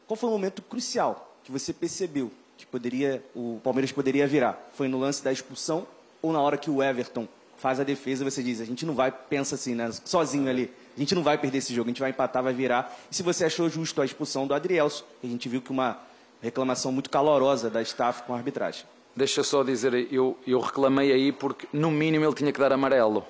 [0.07, 4.69] qual foi o momento crucial que você percebeu que poderia, o Palmeiras poderia virar?
[4.73, 5.85] Foi no lance da expulsão
[6.21, 7.27] ou na hora que o Everton
[7.57, 10.99] faz a defesa você diz, a gente não vai, pensa assim, né, sozinho ali, a
[10.99, 12.95] gente não vai perder esse jogo, a gente vai empatar, vai virar.
[13.11, 15.99] E se você achou justo a expulsão do Adrielso, a gente viu que uma
[16.41, 18.85] reclamação muito calorosa da staff com a arbitragem.
[19.15, 23.25] Deixa só dizer, eu, eu reclamei aí porque no mínimo ele tinha que dar amarelo.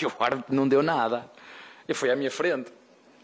[0.00, 1.28] E o árbitro não deu nada.
[1.88, 2.72] E foi à minha frente.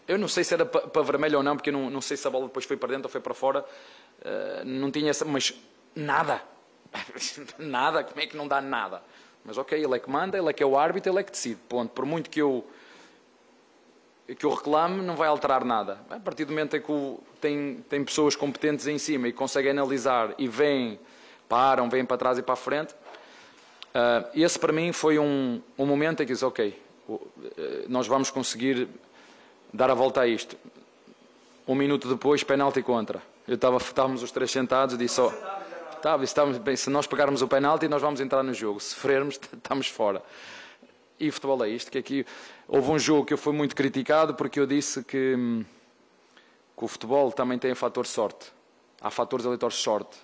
[0.07, 2.27] Eu não sei se era para vermelho ou não, porque eu não, não sei se
[2.27, 3.65] a bola depois foi para dentro ou foi para fora.
[4.19, 5.53] Uh, não tinha essa, mas
[5.95, 6.41] nada.
[7.57, 9.01] nada, como é que não dá nada?
[9.45, 11.31] Mas ok, ele é que manda, ele é que é o árbitro, ele é que
[11.31, 11.59] decide.
[11.69, 11.91] Ponto.
[11.91, 12.65] Por muito que eu
[14.33, 15.99] que eu reclame, não vai alterar nada.
[16.09, 19.69] A partir do momento em que o, tem, tem pessoas competentes em cima e conseguem
[19.69, 20.99] analisar e vêm,
[21.47, 25.85] param, vêm para trás e para a frente, uh, esse para mim foi um, um
[25.85, 28.87] momento em que disse, ok, eh, nós vamos conseguir
[29.71, 30.57] dar a volta a isto.
[31.67, 33.21] Um minuto depois, penalti contra.
[33.47, 35.31] Eu estava, estávamos os três sentados e disse, oh,
[36.05, 38.79] estava, estávamos, bem, se nós pegarmos o penalti, nós vamos entrar no jogo.
[38.79, 40.21] Se sofrermos, estamos fora.
[41.19, 42.25] E o futebol é isto, que aqui
[42.67, 45.65] houve um jogo que eu fui muito criticado porque eu disse que, hum,
[46.77, 48.51] que o futebol também tem fator sorte.
[49.01, 50.15] Há fatores eleitores de sorte.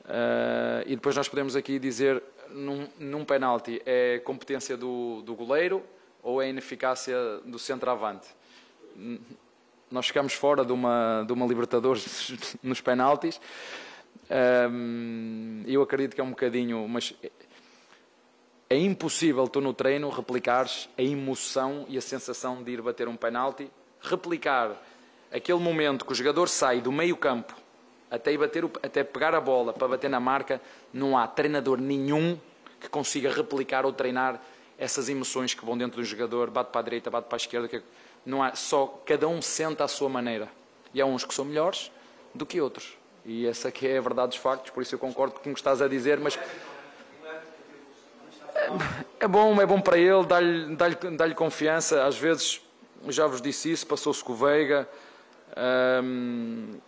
[0.00, 5.84] Uh, e depois nós podemos aqui dizer, num, num penalti, é competência do, do goleiro
[6.20, 8.26] ou é ineficácia do centroavante.
[9.88, 13.40] Nós ficamos fora de uma, de uma Libertadores nos penaltis.
[14.30, 17.14] Um, eu acredito que é um bocadinho, mas
[18.68, 23.16] é impossível tu no treino replicares a emoção e a sensação de ir bater um
[23.16, 24.82] penalti, replicar
[25.32, 27.54] aquele momento que o jogador sai do meio campo
[28.10, 30.60] até, bater até pegar a bola para bater na marca,
[30.92, 32.38] não há treinador nenhum
[32.80, 34.40] que consiga replicar ou treinar
[34.78, 37.68] essas emoções que vão dentro do jogador, bate para a direita, bate para a esquerda,
[37.68, 37.82] que
[38.24, 40.48] não há, só cada um senta à sua maneira.
[40.92, 41.90] E há uns que são melhores
[42.34, 42.96] do que outros.
[43.28, 45.58] E essa aqui é a verdade dos factos, por isso eu concordo com o que
[45.58, 46.38] estás a dizer, mas
[49.18, 50.88] é bom, é bom para ele, dá-lhe dá
[51.26, 52.04] dá confiança.
[52.04, 52.60] Às vezes,
[53.08, 54.88] já vos disse isso, passou-se com o Veiga.
[56.04, 56.78] Um,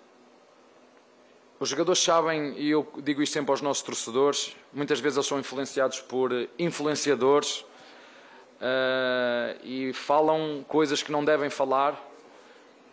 [1.59, 5.41] os jogadores sabem, e eu digo isto sempre aos nossos torcedores, muitas vezes eles são
[5.41, 7.64] influenciados por influenciadores
[8.61, 12.01] uh, e falam coisas que não devem falar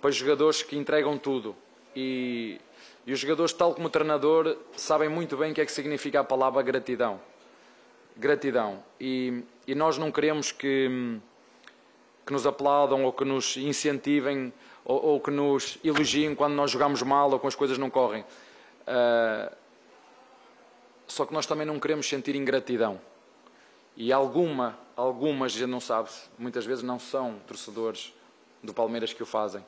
[0.02, 1.56] para jogadores que entregam tudo.
[1.96, 2.60] E,
[3.06, 6.20] e os jogadores, tal como o treinador, sabem muito bem o que é que significa
[6.22, 7.20] a palavra gratidão
[8.16, 8.84] gratidão.
[9.00, 11.20] E, e nós não queremos que,
[12.26, 14.54] que nos aplaudam ou que nos incentivem
[14.84, 18.24] ou, ou, que nos elogiem quando nós jogamos mal ou quando as coisas não correm.
[18.24, 19.56] Uh,
[21.08, 23.00] só que nós também não queremos sentir ingratidão.
[23.98, 28.14] E alguma, algumas, já não sabe, muitas vezes não são torcedores
[28.62, 29.66] do Palmeiras que o fazem.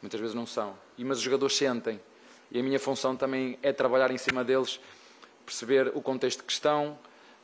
[0.00, 0.74] Muitas vezes não são.
[0.96, 2.00] E, mas os jogadores sentem.
[2.50, 4.80] E a minha função também é trabalhar em cima deles,
[5.44, 6.98] perceber o contexto que estão,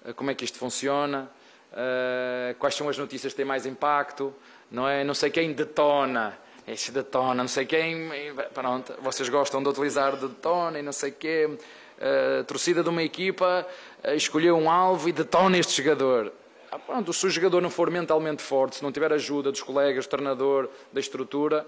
[0.05, 1.31] eh, como é que isto funciona,
[1.73, 4.35] uh, quais são as notícias que têm mais impacto,
[4.71, 5.05] não é?
[5.05, 8.11] Não sei quem detona, esse detona, não sei quem,
[8.53, 13.03] pronto, vocês gostam de utilizar de detona e não sei quê, uh, torcida de uma
[13.03, 13.67] equipa
[14.15, 16.33] escolheu um alvo e detona este jogador.
[16.71, 20.07] Ah, pronto, se o jogador não for mentalmente forte, se não tiver ajuda dos colegas,
[20.07, 21.67] do treinador, da estrutura,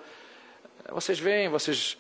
[0.91, 1.97] vocês veem, vocês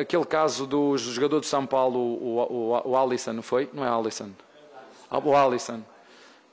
[0.00, 3.68] aquele caso do jogador de São Paulo, o, o, o Alisson, não foi?
[3.72, 4.30] Não é Alisson?
[5.10, 5.82] o Alisson.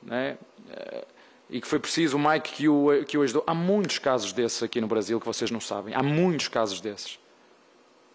[0.03, 0.37] né?
[1.51, 3.43] e que foi preciso o Mike que o, que o ajudou.
[3.45, 5.93] Há muitos casos desses aqui no Brasil que vocês não sabem.
[5.93, 7.19] Há muitos casos desses.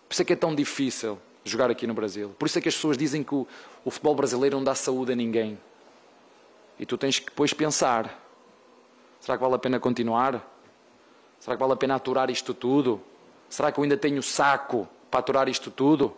[0.09, 2.35] Por isso é que é tão difícil jogar aqui no Brasil.
[2.39, 3.47] Por isso é que as pessoas dizem que o,
[3.85, 5.59] o futebol brasileiro não dá saúde a ninguém.
[6.79, 8.19] E tu tens que depois pensar:
[9.21, 10.43] será que vale a pena continuar?
[11.39, 13.03] Será que vale a pena aturar isto tudo?
[13.49, 16.17] Será que eu ainda tenho saco para aturar isto tudo?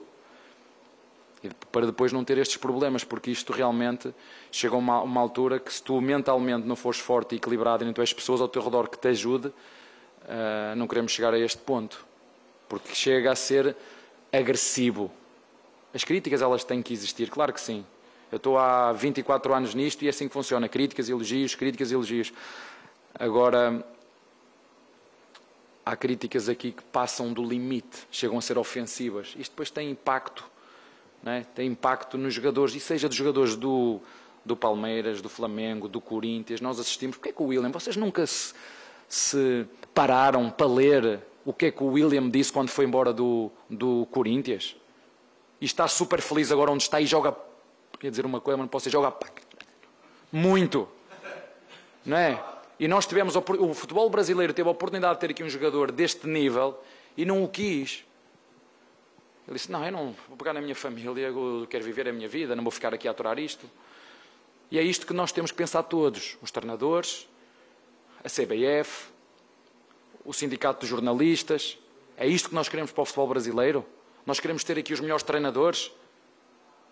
[1.43, 4.13] E para depois não ter estes problemas, porque isto realmente
[4.51, 7.87] chega a uma, uma, altura que se tu mentalmente não fores forte e equilibrado e
[7.87, 11.59] não tens pessoas ao teu redor que te ajude, uh, não queremos chegar a este
[11.59, 12.05] ponto.
[12.69, 13.77] Porque chega a ser
[14.33, 15.11] agressivo.
[15.95, 17.85] As críticas, elas têm que existir, claro que sim.
[18.31, 20.69] Eu estou há 24 anos nisto e é assim que funciona.
[20.69, 22.33] Críticas, elogios, críticas, elogios.
[23.19, 23.83] Agora,
[25.89, 29.35] há críticas aqui que passam do limite, chegam a ser ofensivas.
[29.39, 30.45] Isto depois tem impacto
[31.25, 31.43] é?
[31.55, 34.01] tem impacto nos jogadores, e seja dos jogadores do,
[34.45, 37.17] do Palmeiras, do Flamengo, do Corinthians, nós assistimos.
[37.17, 38.55] Porquê é que o William, vocês nunca se,
[39.09, 43.51] se, pararam para ler o que é que o William disse quando foi embora do,
[43.69, 44.77] do Corinthians?
[45.61, 47.35] E está super feliz agora onde está e joga,
[47.99, 49.13] quer dizer uma coisa, mas não posso dizer, joga
[50.31, 50.89] muito,
[52.07, 52.43] não é?
[52.79, 56.27] E nós tivemos, o futebol brasileiro teve a oportunidade de ter aqui um jogador deste
[56.27, 56.79] nível
[57.17, 58.05] e não o quis.
[59.47, 62.29] Ele disse: Não, eu não vou pegar na minha família, eu quero viver a minha
[62.29, 63.69] vida, não vou ficar aqui a aturar isto.
[64.71, 67.29] E é isto que nós temos que pensar todos: os treinadores,
[68.23, 69.09] a CBF,
[70.25, 71.79] o Sindicato de Jornalistas.
[72.17, 73.87] É isto que nós queremos para o futebol brasileiro?
[74.27, 75.91] Nós queremos ter aqui os melhores treinadores?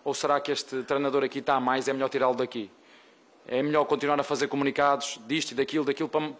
[0.03, 2.71] Ou será que este treinador aqui está a mais, é melhor tirá-lo daqui?
[3.47, 6.33] É melhor continuar a fazer comunicados disto e daquilo, daquilo para,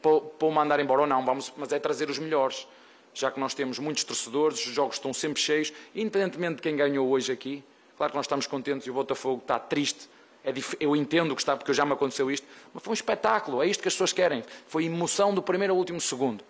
[0.00, 1.24] para, o mandar embora ou não?
[1.24, 2.66] Vamos, mas é trazer os melhores
[3.14, 7.08] já que nós temos muitos torcedores, os jogos estão sempre cheios, independentemente de quem ganhou
[7.08, 7.62] hoje aqui.
[7.96, 10.10] Claro que nós estamos contentes e o Botafogo está triste.
[10.44, 13.66] É eu entendo que está, porque já me aconteceu isto, mas foi um espetáculo, é
[13.66, 14.42] isto que as pessoas querem.
[14.66, 16.44] Foi emoção do primeiro ao último segundo.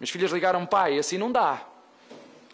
[0.00, 1.62] Minhas filhas ligaram, pai, assim não dá.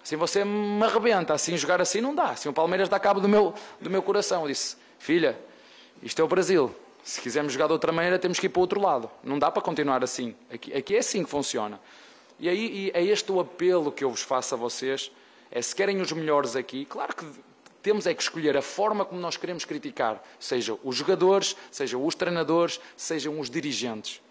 [0.03, 2.31] Assim você me arrebenta, assim jogar assim não dá.
[2.31, 4.43] Assim o Palmeiras dá cabo do meu, do meu coração.
[4.43, 5.39] Eu disse, filha,
[6.03, 6.75] isto é o Brasil.
[7.05, 9.11] Se quisermos jogar de outra maneira, temos que ir para o outro lado.
[9.23, 10.35] Não dá para continuar assim.
[10.51, 11.79] Aqui, aqui é assim que funciona.
[12.41, 15.13] E aí é este o apelo que eu vos faço a vocês.
[15.51, 17.27] É se querem os melhores aqui, claro que
[17.83, 22.15] temos é que escolher a forma como nós queremos criticar, seja os jogadores, sejam os
[22.15, 24.23] treinadores, sejam os dirigentes.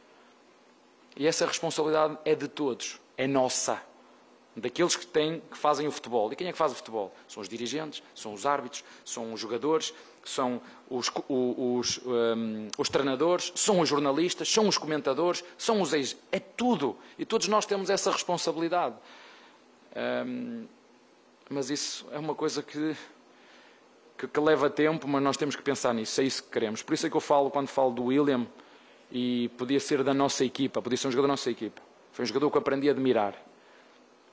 [1.15, 3.79] E essa responsabilidade é de todos, é nossa
[4.55, 6.31] daqueles que têm, que fazem o futebol.
[6.31, 7.13] E quem é que faz o futebol?
[7.27, 9.93] São os dirigentes, são os árbitros, são os jogadores,
[10.23, 16.15] são os, os, um, os treinadores, são os jornalistas, são os comentadores, são os ex.
[16.31, 16.95] É tudo.
[17.17, 18.95] E todos nós temos essa responsabilidade.
[20.25, 20.65] Um,
[21.49, 22.95] mas isso é uma coisa que,
[24.17, 26.21] que, que, leva tempo, mas nós temos que pensar nisso.
[26.21, 26.81] É isso que queremos.
[26.81, 28.47] Por isso é que eu falo, quando falo do William,
[29.11, 31.81] e podia ser da nossa equipa, podia ser um jogador da nossa equipa.
[32.11, 33.35] Foi um jogador que eu aprendi a admirar.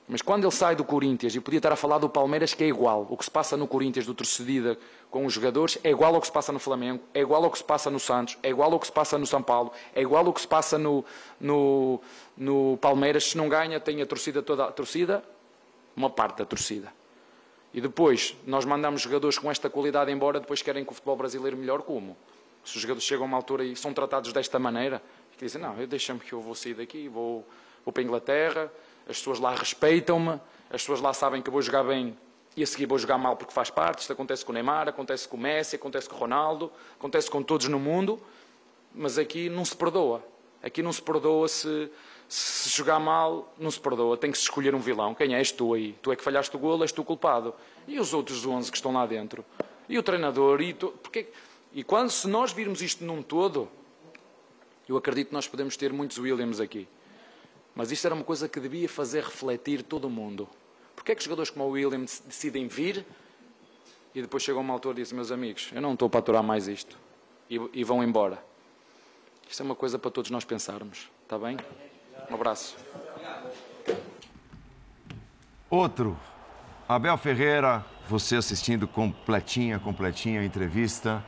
[0.07, 2.67] Mas quando ele sai do Corinthians, e podia estar a falar do Palmeiras, que é
[2.67, 3.07] igual.
[3.09, 4.77] O que se passa no Corinthians, do torcedida
[5.09, 7.57] com os jogadores, é igual ao que se passa no Flamengo, é igual ao que
[7.57, 10.25] se passa no Santos, é igual ao que se passa no São Paulo, é igual
[10.25, 11.05] ao que se passa no,
[11.39, 12.01] no,
[12.35, 13.29] no Palmeiras.
[13.29, 14.65] Se não ganha, tem a torcida toda.
[14.65, 15.23] A torcida,
[15.95, 16.91] uma parte da torcida.
[17.73, 21.55] E depois, nós mandamos jogadores com esta qualidade embora, depois querem que o futebol brasileiro
[21.55, 22.17] melhore como?
[22.65, 25.73] Se os jogadores chegam a uma altura e são tratados desta maneira, que dizem, não,
[25.87, 27.47] deixa-me que eu vou sair daqui, vou,
[27.85, 28.71] vou para a Inglaterra,
[29.07, 30.39] as pessoas lá respeitam-me,
[30.69, 32.17] as pessoas lá sabem que eu vou jogar bem
[32.55, 33.99] e a seguir vou jogar mal porque faz parte.
[33.99, 37.41] Isto acontece com o Neymar, acontece com o Messi, acontece com o Ronaldo, acontece com
[37.41, 38.21] todos no mundo,
[38.93, 40.23] mas aqui não se perdoa.
[40.63, 41.89] Aqui não se perdoa se,
[42.29, 44.15] se jogar mal, não se perdoa.
[44.15, 45.15] Tem que se escolher um vilão.
[45.15, 45.95] Quem és tu aí?
[46.01, 47.53] Tu é que falhaste o golo, és tu o culpado.
[47.87, 49.43] E os outros 11 que estão lá dentro?
[49.89, 50.61] E o treinador?
[50.61, 51.27] E, tu, porque,
[51.73, 53.67] e quando, se nós virmos isto num todo,
[54.87, 56.87] eu acredito que nós podemos ter muitos Williams aqui.
[57.75, 60.47] Mas isto era uma coisa que devia fazer refletir todo o mundo.
[60.95, 63.05] Porquê é que jogadores como o William decidem vir
[64.13, 66.67] e depois chegam uma altura e dizem, meus amigos, eu não estou para aturar mais
[66.67, 66.97] isto.
[67.49, 68.43] E, e vão embora.
[69.49, 71.09] Isto é uma coisa para todos nós pensarmos.
[71.23, 71.57] Está bem?
[72.29, 72.77] Um abraço.
[75.69, 76.17] Outro.
[76.87, 81.25] Abel Ferreira, você assistindo completinha, completinha a entrevista.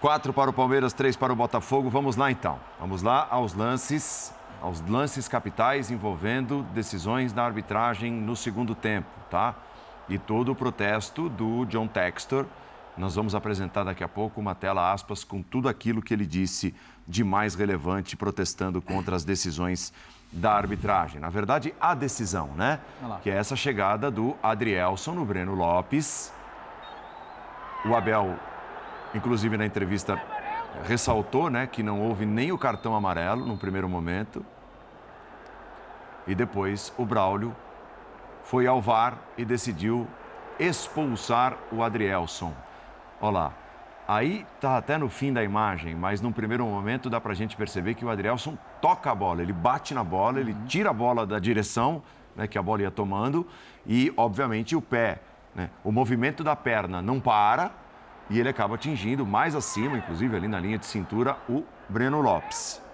[0.00, 1.90] Quatro para o Palmeiras, três para o Botafogo.
[1.90, 2.60] Vamos lá então.
[2.78, 4.32] Vamos lá aos lances
[4.66, 9.54] aos lances capitais envolvendo decisões da arbitragem no segundo tempo, tá?
[10.08, 12.46] E todo o protesto do John Textor.
[12.96, 16.74] Nós vamos apresentar daqui a pouco uma tela aspas com tudo aquilo que ele disse
[17.06, 19.92] de mais relevante protestando contra as decisões
[20.32, 21.20] da arbitragem.
[21.20, 22.80] Na verdade, a decisão, né?
[23.22, 26.32] Que é essa chegada do Adrielson no Breno Lopes.
[27.84, 28.36] O Abel,
[29.14, 30.20] inclusive na entrevista
[30.84, 34.44] ressaltou né, que não houve nem o cartão amarelo no primeiro momento.
[36.26, 37.54] E depois o Braulio
[38.44, 40.06] foi ao VAR e decidiu
[40.58, 42.52] expulsar o Adrielson.
[43.20, 43.52] Olha lá.
[44.08, 47.56] Aí tá até no fim da imagem, mas num primeiro momento dá para a gente
[47.56, 51.26] perceber que o Adrielson toca a bola, ele bate na bola, ele tira a bola
[51.26, 52.02] da direção
[52.36, 53.44] né, que a bola ia tomando
[53.84, 55.18] e, obviamente, o pé,
[55.56, 57.72] né, o movimento da perna não para
[58.30, 62.85] e ele acaba atingindo mais acima, inclusive ali na linha de cintura, o Breno Lopes.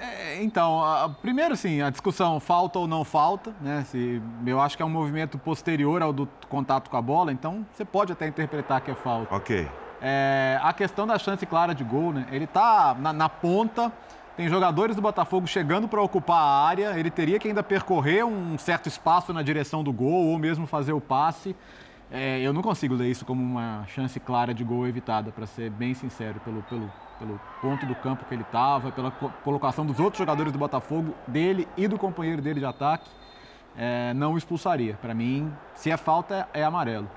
[0.00, 3.84] É, então, a, primeiro sim, a discussão falta ou não falta, né?
[3.84, 7.66] Se, eu acho que é um movimento posterior ao do contato com a bola, então
[7.72, 9.34] você pode até interpretar que é falta.
[9.34, 9.68] Ok.
[10.00, 12.26] É, a questão da chance clara de gol, né?
[12.30, 13.92] Ele está na, na, ponta,
[14.36, 18.56] tem jogadores do Botafogo chegando para ocupar a área, ele teria que ainda percorrer um
[18.56, 21.56] certo espaço na direção do gol ou mesmo fazer o passe.
[22.10, 25.70] É, eu não consigo ler isso como uma chance clara de gol evitada, para ser
[25.70, 30.18] bem sincero, pelo, pelo, pelo ponto do campo que ele estava, pela colocação dos outros
[30.18, 33.10] jogadores do Botafogo, dele e do companheiro dele de ataque.
[33.76, 34.98] É, não expulsaria.
[35.00, 37.08] Para mim, se é falta, é amarelo.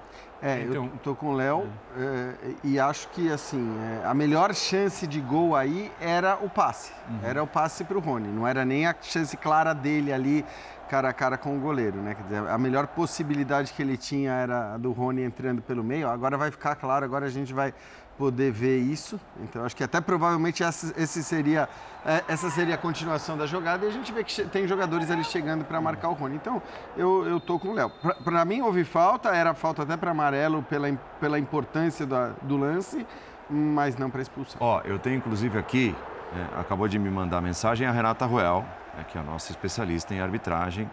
[0.44, 2.34] É, então, eu tô com o Léo é,
[2.64, 7.20] e acho que assim é, a melhor chance de gol aí era o passe, uhum.
[7.24, 10.44] era o passe para o Rony, não era nem a chance clara dele ali
[10.92, 12.16] cara a cara com o goleiro, né?
[12.16, 16.10] Quer dizer, a melhor possibilidade que ele tinha era a do Rony entrando pelo meio.
[16.10, 17.74] Agora vai ficar claro, agora a gente vai
[18.22, 19.20] poder ver isso.
[19.42, 21.68] Então acho que até provavelmente essa, esse seria,
[22.06, 25.24] é, essa seria a continuação da jogada e a gente vê que tem jogadores ali
[25.24, 26.36] chegando para marcar o Rony.
[26.36, 26.62] Então
[26.96, 27.90] eu, eu tô com o Léo.
[28.24, 33.08] Para mim houve falta, era falta até para amarelo pela, pela importância do, do lance,
[33.50, 34.62] mas não para expulsar.
[34.62, 35.96] Ó, eu tenho inclusive aqui,
[36.36, 38.64] é, acabou de me mandar mensagem a Renata Ruel,
[39.00, 40.88] é, que é a nossa especialista em arbitragem.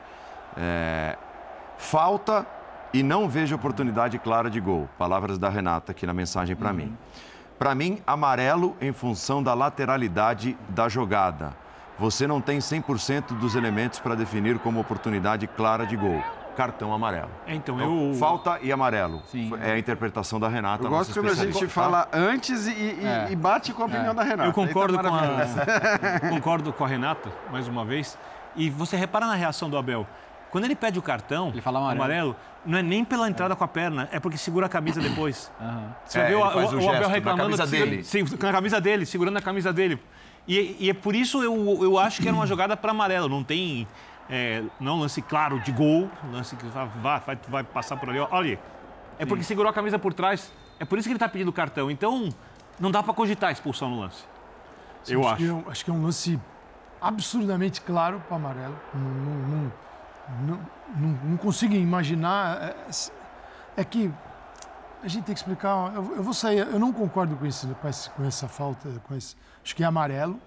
[0.56, 1.14] É,
[1.76, 2.46] falta
[2.92, 4.88] e não vejo oportunidade clara de gol.
[4.98, 6.76] Palavras da Renata aqui na mensagem para uhum.
[6.76, 6.98] mim.
[7.58, 11.56] Para mim, amarelo em função da lateralidade da jogada.
[11.98, 16.22] Você não tem 100% dos elementos para definir como oportunidade clara de gol.
[16.56, 17.30] Cartão amarelo.
[17.46, 18.14] É, então, eu...
[18.14, 19.22] Falta e amarelo.
[19.26, 19.52] Sim.
[19.60, 20.84] É a interpretação da Renata.
[20.84, 23.28] Eu gosto quando a gente fala antes e, e, é.
[23.30, 24.14] e bate com a opinião é.
[24.14, 24.48] da Renata.
[24.48, 28.18] Eu concordo, tá com a, concordo com a Renata, mais uma vez.
[28.56, 30.06] E você repara na reação do Abel.
[30.50, 32.02] Quando ele pede o cartão ele fala amarelo.
[32.02, 33.56] amarelo não é nem pela entrada é.
[33.56, 35.50] com a perna, é porque segura a camisa depois.
[35.60, 35.90] Uhum.
[36.04, 37.56] Você é, vê o, o, o Abel reclamando.
[37.56, 38.04] camisa dele.
[38.04, 40.00] Sim, com a camisa dele, segurando a camisa dele.
[40.46, 43.28] E, e é por isso eu, eu acho que era uma jogada para amarelo.
[43.28, 43.86] Não tem.
[44.30, 48.18] É, não é lance claro de gol, lance que vai, vai, vai passar por ali.
[48.18, 48.58] Olha,
[49.18, 49.48] é porque Sim.
[49.48, 50.52] segurou a camisa por trás.
[50.78, 51.90] É por isso que ele está pedindo o cartão.
[51.90, 52.28] Então,
[52.78, 54.24] não dá para cogitar a expulsão no lance.
[55.02, 55.32] Sim, eu acho.
[55.32, 56.40] Acho que, é, acho que é um lance
[57.00, 58.76] absurdamente claro para amarelo.
[58.94, 59.72] Não, não, não,
[60.46, 60.58] não,
[61.24, 62.74] não consigo imaginar.
[63.76, 64.10] É, é, que
[65.02, 65.92] a gente tem que explicar.
[65.94, 66.58] Eu, eu, vou sair.
[66.58, 67.66] Eu não concordo com, esse,
[68.16, 68.88] com essa falta.
[69.06, 70.38] Com esse, acho que é amarelo.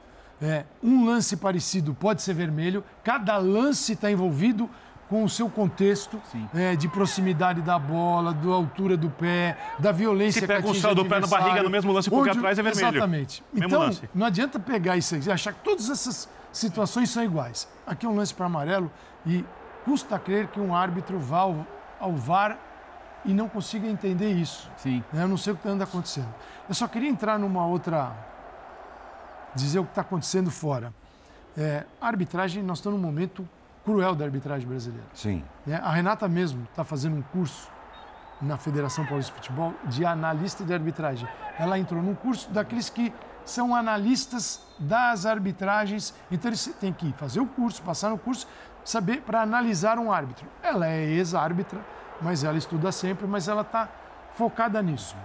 [0.41, 2.83] É, um lance parecido pode ser vermelho.
[3.03, 4.69] Cada lance está envolvido
[5.07, 6.21] com o seu contexto
[6.55, 11.05] é, de proximidade da bola, da altura do pé, da violência Se pega o do
[11.05, 12.87] pé na barriga no mesmo lance porque onde, atrás é vermelho.
[12.87, 13.43] Exatamente.
[13.51, 14.09] Mesmo então, lance.
[14.15, 17.67] não adianta pegar isso e achar que todas essas situações são iguais.
[17.85, 18.89] Aqui é um lance para amarelo
[19.25, 19.43] e
[19.85, 21.65] Custa crer que um árbitro vá ao,
[21.99, 22.57] ao VAR
[23.25, 24.69] e não consiga entender isso.
[24.77, 25.03] Sim.
[25.11, 25.23] Né?
[25.23, 26.33] Eu não sei o que anda acontecendo.
[26.67, 28.11] Eu só queria entrar numa outra.
[29.55, 30.93] dizer o que está acontecendo fora.
[31.57, 33.47] É, a arbitragem, nós estamos num momento
[33.83, 35.05] cruel da arbitragem brasileira.
[35.13, 35.43] Sim.
[35.67, 37.69] É, a Renata mesmo está fazendo um curso
[38.41, 41.27] na Federação Paulista de Futebol de analista de arbitragem.
[41.59, 43.13] Ela entrou num curso daqueles que
[43.43, 48.47] são analistas das arbitragens, então eles têm que fazer o curso, passar no curso
[48.83, 50.47] saber para analisar um árbitro.
[50.61, 51.79] Ela é ex-árbitra,
[52.21, 53.89] mas ela estuda sempre, mas ela está
[54.35, 55.15] focada nisso.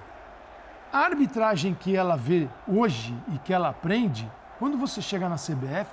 [0.92, 5.90] A arbitragem que ela vê hoje e que ela aprende, quando você chega na CBF,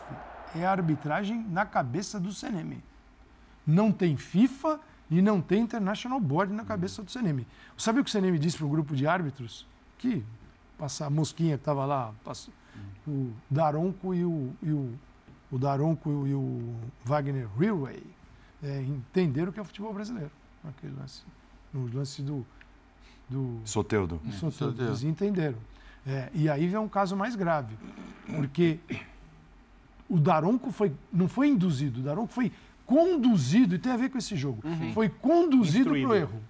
[0.55, 2.83] é a arbitragem na cabeça do CNM.
[3.65, 7.45] Não tem FIFA e não tem International Board na cabeça do CNM.
[7.77, 9.67] Sabe o que o CNM disse para o grupo de árbitros?
[9.97, 10.23] Que
[10.77, 12.53] passar a mosquinha que estava lá, passou,
[13.07, 14.93] o Daronco e o, e o
[15.53, 16.73] o Daronco e o
[17.05, 18.01] Wagner Rilway
[18.63, 20.31] é, entenderam o que é o futebol brasileiro.
[20.63, 21.21] Naquele lance,
[21.71, 22.43] no lance do.
[23.29, 24.19] do Soteudo.
[24.23, 24.83] Do Soteudo.
[24.83, 25.57] Eles entenderam.
[26.07, 27.77] É, e aí vem um caso mais grave,
[28.35, 28.79] porque
[30.09, 32.51] o Daronco foi, não foi induzido, o Daronco foi
[32.85, 34.91] conduzido, e tem a ver com esse jogo, uhum.
[34.91, 36.41] foi conduzido para o erro.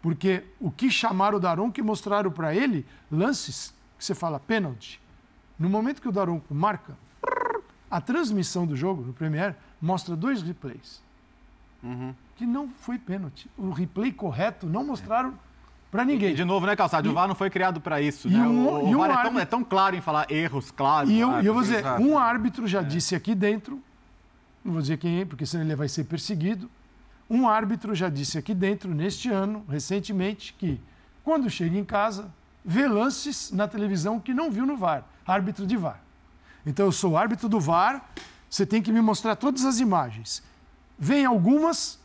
[0.00, 5.00] Porque o que chamaram o Daronco e mostraram para ele lances que você fala pênalti.
[5.58, 6.96] No momento que o Daronco marca,
[7.92, 11.02] a transmissão do jogo no Premier mostra dois replays.
[11.82, 12.14] Uhum.
[12.36, 13.50] Que não foi pênalti.
[13.58, 15.34] O replay correto não mostraram
[15.90, 16.30] para ninguém.
[16.30, 17.10] E, de novo, né, Calçado?
[17.10, 18.28] O VAR não foi criado para isso.
[18.28, 18.40] E né?
[18.40, 20.70] um- o o e um VAR é, tão, árbitro- é tão claro em falar erros
[20.70, 21.10] claros.
[21.10, 22.02] E eu, ah, e eu vou dizer, exato.
[22.02, 23.78] um árbitro já disse aqui dentro,
[24.64, 26.70] não vou dizer quem é, porque senão ele vai ser perseguido.
[27.28, 30.80] Um árbitro já disse aqui dentro, neste ano, recentemente, que
[31.22, 32.30] quando chega em casa,
[32.64, 35.04] vê lances na televisão que não viu no VAR.
[35.26, 36.00] Árbitro de VAR.
[36.64, 38.08] Então eu sou árbitro do VAR,
[38.48, 40.42] você tem que me mostrar todas as imagens.
[40.98, 41.98] Vem algumas,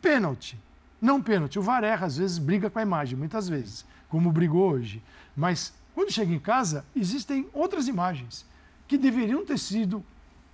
[0.00, 0.58] pênalti.
[1.00, 1.58] Não pênalti.
[1.58, 5.02] O VAR erra, às vezes briga com a imagem, muitas vezes, como brigou hoje.
[5.36, 8.44] Mas quando chega em casa, existem outras imagens
[8.86, 10.04] que deveriam ter sido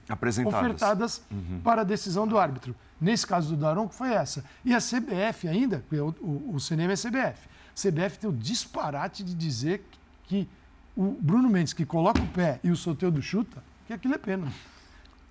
[0.08, 0.60] Apresentadas.
[0.60, 1.60] ofertadas Uhum.
[1.64, 2.74] para a decisão do árbitro.
[3.00, 4.44] Nesse caso do Daronco foi essa.
[4.64, 7.48] E a CBF ainda, o, o, o cinema é CBF.
[7.74, 9.84] CBF tem o disparate de dizer
[10.24, 10.48] que
[10.96, 14.50] o Bruno Mendes, que coloca o pé e o Soteldo chuta, que aquilo é pena.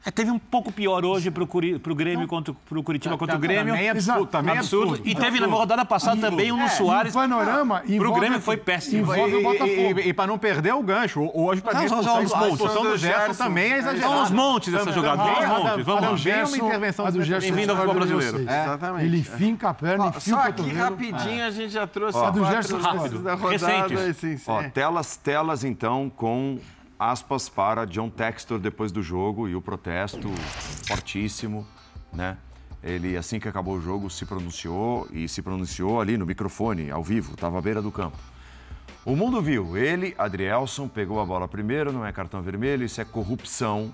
[0.08, 3.40] É, teve um pouco pior hoje pro, Curi, pro Grêmio contra pro Curitiba contra o
[3.40, 3.74] Grêmio.
[3.74, 4.90] Também é absurdo, também é absurdo.
[4.92, 5.10] absurdo.
[5.10, 7.14] E teve na rodada passada também um no É, Soares.
[7.14, 9.02] e o panorama Pro envolve Grêmio foi péssimo.
[9.02, 10.00] envolve o E, Botafogo.
[10.02, 12.54] e, para não perder o gancho, hoje para mim a expulsão, são os a montes.
[12.54, 14.14] expulsão do Gerson também é exagerada.
[14.14, 16.18] São os montes dessa jogada, são da- montes, vamos lá.
[16.18, 18.42] Gerson, uma intervenção do Gerson Bem-vindo ao futebol brasileiro.
[18.42, 19.06] Exatamente.
[19.06, 20.80] Ele finca a perna, Ó, enfia o só aqui cotovelo.
[20.84, 23.24] rapidinho a gente já trouxe A do Gerson rápido.
[24.48, 26.60] Ó, telas, telas então com
[27.00, 30.30] aspas para John Textor depois do jogo e o protesto
[30.88, 31.68] fortíssimo,
[32.14, 32.38] né?
[32.84, 37.04] Ele, assim que acabou o jogo, se pronunciou e se pronunciou ali no microfone, ao
[37.04, 38.18] vivo, estava à beira do campo.
[39.04, 43.06] O mundo viu, ele, Adrielson, pegou a bola primeiro, não é cartão vermelho, isso é
[43.06, 43.94] corrupção.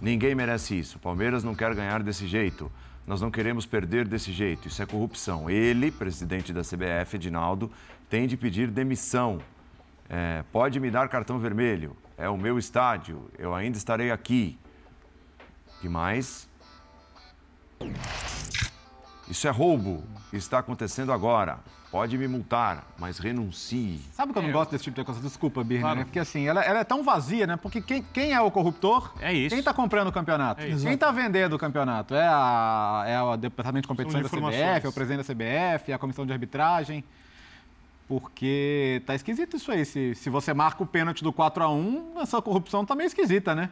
[0.00, 0.98] Ninguém merece isso.
[0.98, 2.70] Palmeiras não quer ganhar desse jeito.
[3.06, 4.68] Nós não queremos perder desse jeito.
[4.68, 5.48] Isso é corrupção.
[5.48, 7.70] Ele, presidente da CBF, Edinaldo,
[8.10, 9.38] tem de pedir demissão.
[10.08, 11.96] É, pode me dar cartão vermelho.
[12.18, 13.30] É o meu estádio.
[13.38, 14.58] Eu ainda estarei aqui.
[15.80, 16.48] que mais?
[19.28, 20.02] Isso é roubo.
[20.32, 21.58] Está acontecendo agora.
[21.90, 24.00] Pode me multar, mas renuncie.
[24.12, 25.20] Sabe que eu não gosto desse tipo de coisa?
[25.20, 25.98] Desculpa, Birne, Claro.
[26.00, 26.04] né?
[26.04, 27.56] Porque assim, ela, ela é tão vazia, né?
[27.56, 29.12] Porque quem, quem é o corruptor?
[29.20, 29.50] É isso.
[29.50, 30.62] Quem está comprando o campeonato?
[30.62, 32.14] É quem está vendendo o campeonato?
[32.14, 35.94] É, a, é o departamento de competição da CBF, é o presidente da CBF, é
[35.94, 37.04] a comissão de arbitragem.
[38.08, 39.84] Porque tá esquisito isso aí.
[39.84, 43.70] Se, se você marca o pênalti do 4x1, essa corrupção tá meio esquisita, né?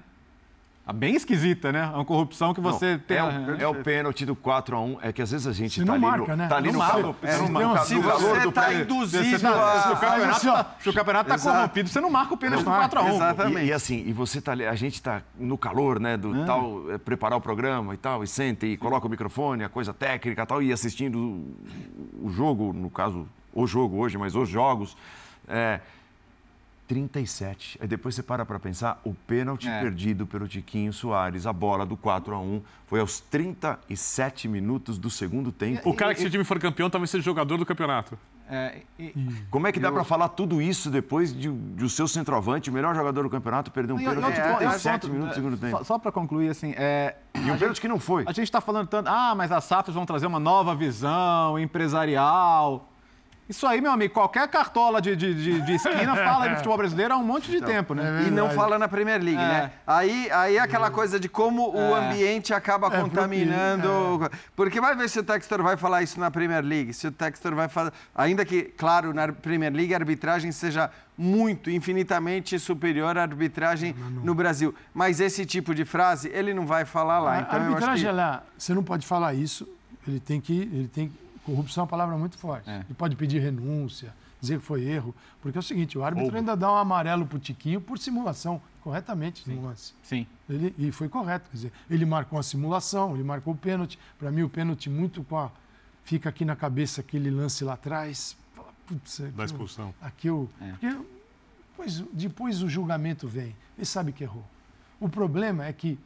[0.86, 1.80] Tá bem esquisita, né?
[1.80, 3.16] É uma corrupção que você Não, tem.
[3.16, 4.98] é, o, é o pênalti do 4x1.
[5.00, 6.46] É que às vezes a gente Você tá não ali marca, no, né?
[6.46, 6.94] tá ali Não no marca.
[7.00, 7.16] calor.
[7.22, 8.82] É, no então, calor se do você tá prêmio.
[8.84, 10.52] induzido Você tá- a- se o campeonato, assim, ó.
[10.52, 13.14] tá- se o campeonato tá corrompido, você não marca o pênalti do Não marca, 4x1.
[13.16, 13.64] exatamente.
[13.64, 16.90] E, e assim, e você tá ali, a gente tá no calor, né, do tal,
[16.92, 20.42] é, preparar o programa e tal, e senta e coloca o microfone, a coisa técnica
[20.42, 24.94] e tal, e assistindo o, o jogo, no caso, o jogo hoje, mas os jogos.
[25.48, 25.80] É,
[26.86, 27.78] 37.
[27.80, 29.80] Aí depois você para para pensar, o pênalti É.
[29.80, 35.10] perdido pelo Tiquinho Soares, a bola do 4 a 1 foi aos 37 minutos do
[35.10, 35.88] segundo tempo.
[35.88, 38.18] O cara que se o time for campeão talvez seja jogador do campeonato.
[38.46, 39.14] É, e-
[39.50, 42.72] Como é que dá para falar tudo isso depois de, de o seu centroavante, o
[42.74, 45.78] melhor jogador do campeoto, perder um pênalti ponto- 37 outro- minutos do segundo tempo?
[45.78, 48.24] Só, só para concluir, assim, é, E um pênalti que não foi.
[48.26, 52.90] a gente está falando tanto, ah, mas as SAFs vão trazer uma nova visão empresarial.
[53.46, 57.12] Isso aí, meu amigo, qualquer cartola de, de, de- de esquina fala de futebol brasileiro
[57.12, 58.24] há um monte de tempo, né?
[58.26, 59.46] E não fala na Premier League, É.
[59.46, 59.70] né?
[59.86, 64.30] Aí, aí é aquela coisa de como o ambiente acaba É, contaminando.
[64.56, 66.94] Porque vai ver se o Textor vai falar isso na Premier League.
[66.94, 67.92] Se o Textor vai falar.
[68.14, 74.34] Ainda que, claro, na Premier League a arbitragem seja muito, infinitamente superior à arbitragem no
[74.34, 74.74] Brasil.
[74.92, 77.34] Mas esse tipo de frase ele não vai falar lá.
[77.34, 78.08] A Então, eu acho arbitragem, que...
[78.08, 79.68] ela, você não pode falar isso.
[80.08, 81.12] Ele tem que, ele tem
[81.44, 82.68] corrupção é uma palavra muito forte.
[82.68, 82.76] É.
[82.80, 86.56] Ele pode pedir renúncia, dizer que foi erro, porque é o seguinte, o árbitro ainda
[86.56, 89.92] dá um amarelo pro Tiquinho por simulação, corretamente no lance.
[90.02, 90.26] Sim.
[90.48, 93.98] Ele, e foi correto, quer dizer, ele marcou a simulação, ele marcou o pênalti.
[94.18, 95.50] Para mim, o pênalti muito com a,
[96.04, 98.36] fica aqui na cabeça aquele lance lá atrás.
[98.54, 99.94] Fala, Putz, aqui Da eu- expulsão.
[100.02, 100.98] Aqui eu, porque
[101.70, 104.44] depois, depois o julgamento vem, ele sabe que errou.
[105.00, 105.98] O problema é que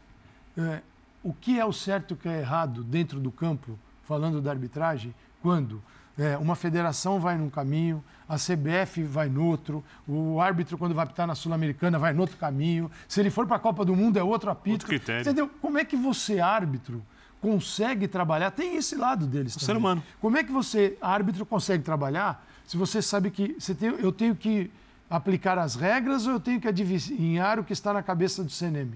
[0.57, 0.81] é,
[1.23, 4.51] o que é o certo e o que é errado dentro do campo, falando da
[4.51, 5.13] arbitragem,
[5.43, 5.83] quando
[6.19, 11.05] é, uma federação vai num caminho, a CBF vai no outro, o árbitro, quando vai
[11.05, 14.19] apitar na Sul-Americana, vai no outro caminho, se ele for para a Copa do Mundo,
[14.19, 14.75] é outro apito.
[14.75, 15.23] Outro critério.
[15.23, 15.51] Entendeu?
[15.61, 17.03] Como é que você, árbitro,
[17.41, 18.51] consegue trabalhar?
[18.51, 19.67] Tem esse lado deles também.
[19.67, 20.03] ser humano.
[20.21, 24.37] Como é que você, árbitro, consegue trabalhar se você sabe que você tem, eu tenho
[24.37, 24.71] que
[25.09, 28.93] aplicar as regras ou eu tenho que adivinhar o que está na cabeça do CNM?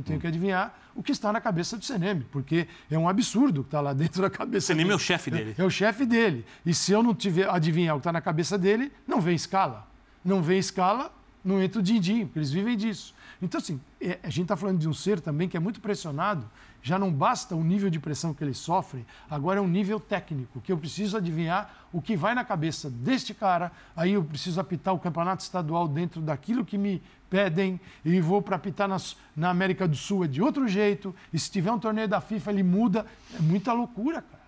[0.00, 3.60] Eu tenho que adivinhar o que está na cabeça do CNM, porque é um absurdo
[3.60, 4.92] o que está lá dentro da cabeça CNM dele.
[4.92, 5.54] é o chefe dele.
[5.58, 6.44] É o chefe dele.
[6.64, 9.86] E se eu não tiver adivinhar o que está na cabeça dele, não vem escala.
[10.24, 11.12] Não vem escala,
[11.44, 13.14] não entra o din-din, porque eles vivem disso.
[13.42, 16.46] Então, assim, é, a gente está falando de um ser também que é muito pressionado.
[16.82, 20.60] Já não basta o nível de pressão que ele sofre, agora é um nível técnico,
[20.60, 23.70] que eu preciso adivinhar o que vai na cabeça deste cara.
[23.94, 28.56] Aí eu preciso apitar o campeonato estadual dentro daquilo que me pedem, e vou para
[28.56, 31.14] apitar nas, na América do Sul é de outro jeito.
[31.32, 33.06] E se tiver um torneio da FIFA, ele muda.
[33.34, 34.42] É muita loucura, cara.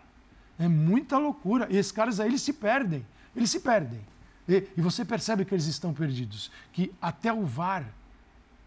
[0.58, 1.68] É muita loucura.
[1.70, 3.06] E esses caras aí, eles se perdem.
[3.34, 4.00] Eles se perdem.
[4.48, 6.50] E, e você percebe que eles estão perdidos.
[6.72, 7.86] Que até o VAR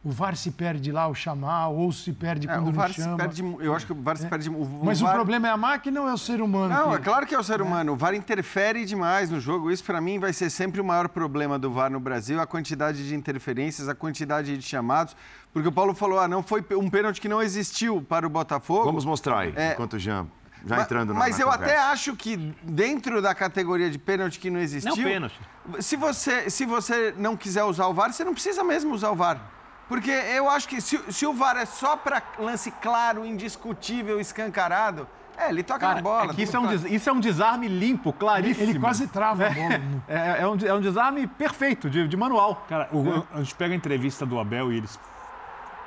[0.05, 2.93] o VAR se perde lá ao chamar, ou se perde quando é, o VAR não
[2.93, 3.11] chama.
[3.11, 4.29] Se perde, eu acho que o VAR se é.
[4.29, 4.49] perde.
[4.51, 5.13] O, Mas o, VAR...
[5.13, 6.71] o, problema é a máquina ou é o ser humano?
[6.71, 6.97] Não, que...
[6.97, 7.93] é claro que é o ser humano.
[7.93, 9.71] O VAR interfere demais no jogo.
[9.71, 13.07] Isso, para mim, vai ser sempre o maior problema do VAR no Brasil: a quantidade
[13.07, 15.17] de interferências, a quantidade de chamados.
[15.51, 18.83] Porque o Paulo falou, ah, não foi um pênalti que não existiu para o Botafogo.
[18.83, 19.71] Vamos mostrar aí, é...
[19.71, 20.27] enquanto o Jean
[20.67, 21.73] já entrando na Mas eu conversa.
[21.73, 24.95] até acho que dentro da categoria de pênalti que não existiu.
[24.95, 25.39] Não pênalti.
[25.79, 29.15] Se você, se você não quiser usar o VAR, você não precisa mesmo usar o
[29.15, 29.54] VAR.
[29.87, 35.07] Porque eu acho que se, se o VAR é só para lance claro, indiscutível, escancarado,
[35.37, 36.33] é, ele toca Cara, na bola.
[36.35, 38.63] É isso, é um, isso, é um, desarme limpo, claríssimo.
[38.63, 39.81] Ele, ele quase trava é, a bola.
[40.07, 42.65] É, é, um, é um desarme perfeito, de, de manual.
[42.67, 44.99] Cara, o, a gente pega a entrevista do Abel e eles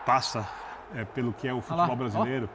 [0.05, 0.49] passa
[0.95, 2.49] é, pelo que é o futebol brasileiro.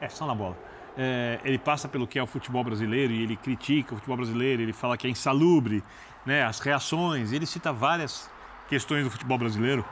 [0.00, 0.56] É, só na bola.
[0.96, 4.62] É, ele passa pelo que é o futebol brasileiro e ele critica o futebol brasileiro,
[4.62, 5.82] ele fala que é insalubre,
[6.26, 8.28] né, as reações, ele cita várias
[8.68, 9.84] questões do futebol brasileiro.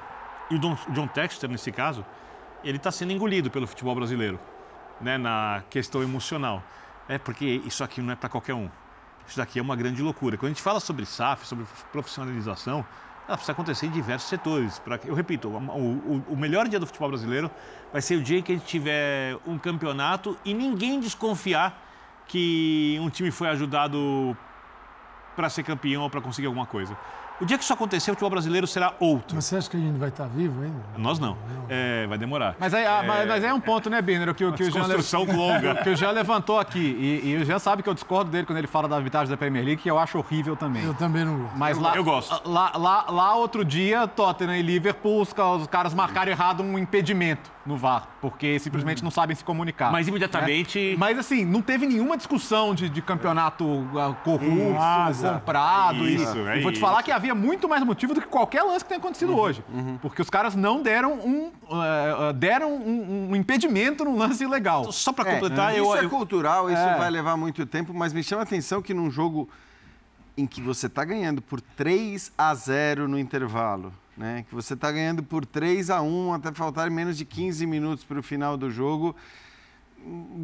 [0.51, 0.59] E o
[0.93, 2.05] John Texter, nesse caso,
[2.63, 4.39] ele está sendo engolido pelo futebol brasileiro,
[5.01, 6.63] né, na questão emocional.
[7.09, 8.69] É porque isso aqui não é para qualquer um.
[9.27, 10.37] Isso daqui é uma grande loucura.
[10.37, 12.85] Quando a gente fala sobre SAF, sobre profissionalização,
[13.27, 14.79] ela precisa acontecer em diversos setores.
[14.79, 17.51] Pra, eu repito, o, o, melhor dia do futebol brasileiro
[17.93, 21.83] vai ser o dia que a gente tiver um campeonato e ninguém desconfiar
[22.27, 24.37] que um time foi ajudado
[25.35, 26.97] para ser campeão ou para conseguir alguma coisa.
[27.39, 29.35] O dia que isso acontecer, o futebol brasileiro será outro.
[29.35, 30.83] Mas você acha que a gente vai estar vivo ainda?
[30.97, 31.31] Nós não.
[31.31, 31.67] não.
[31.69, 32.57] É, vai demorar.
[32.59, 34.35] Mas aí, é, mas, mas é um ponto, né, Birner?
[34.35, 34.87] Que, que, o Jean
[35.37, 35.75] longa.
[35.85, 36.79] que o Jean levantou aqui.
[36.79, 39.37] E, e o Jean sabe que eu discordo dele quando ele fala da arbitragem da
[39.37, 40.83] Premier League, que eu acho horrível também.
[40.83, 41.59] Eu também não gosto.
[41.59, 42.49] Mas eu, lá, eu gosto.
[42.49, 47.57] Lá, lá, lá, outro dia, Tottenham e Liverpool, os, os caras marcaram errado um impedimento
[47.67, 49.91] no VAR, porque simplesmente não sabem se comunicar.
[49.91, 50.93] Mas imediatamente.
[50.93, 50.97] Né?
[50.97, 56.09] Mas assim, não teve nenhuma discussão de, de campeonato uh, corrupto, comprado.
[56.09, 58.63] Isso, e, é e vou te falar que havia muito mais motivo do que qualquer
[58.63, 59.65] lance que tenha acontecido uhum, hoje.
[59.73, 59.99] Uhum.
[59.99, 64.91] Porque os caras não deram um, uh, deram um, um, impedimento no lance ilegal.
[64.93, 65.85] Só para completar, é, eu.
[65.95, 66.99] Isso é cultural, isso é.
[66.99, 69.49] vai levar muito tempo, mas me chama a atenção que num jogo
[70.37, 74.45] em que você está ganhando por 3 a 0 no intervalo né?
[74.49, 78.19] Que você está ganhando por 3 a 1 até faltar menos de 15 minutos para
[78.19, 79.15] o final do jogo.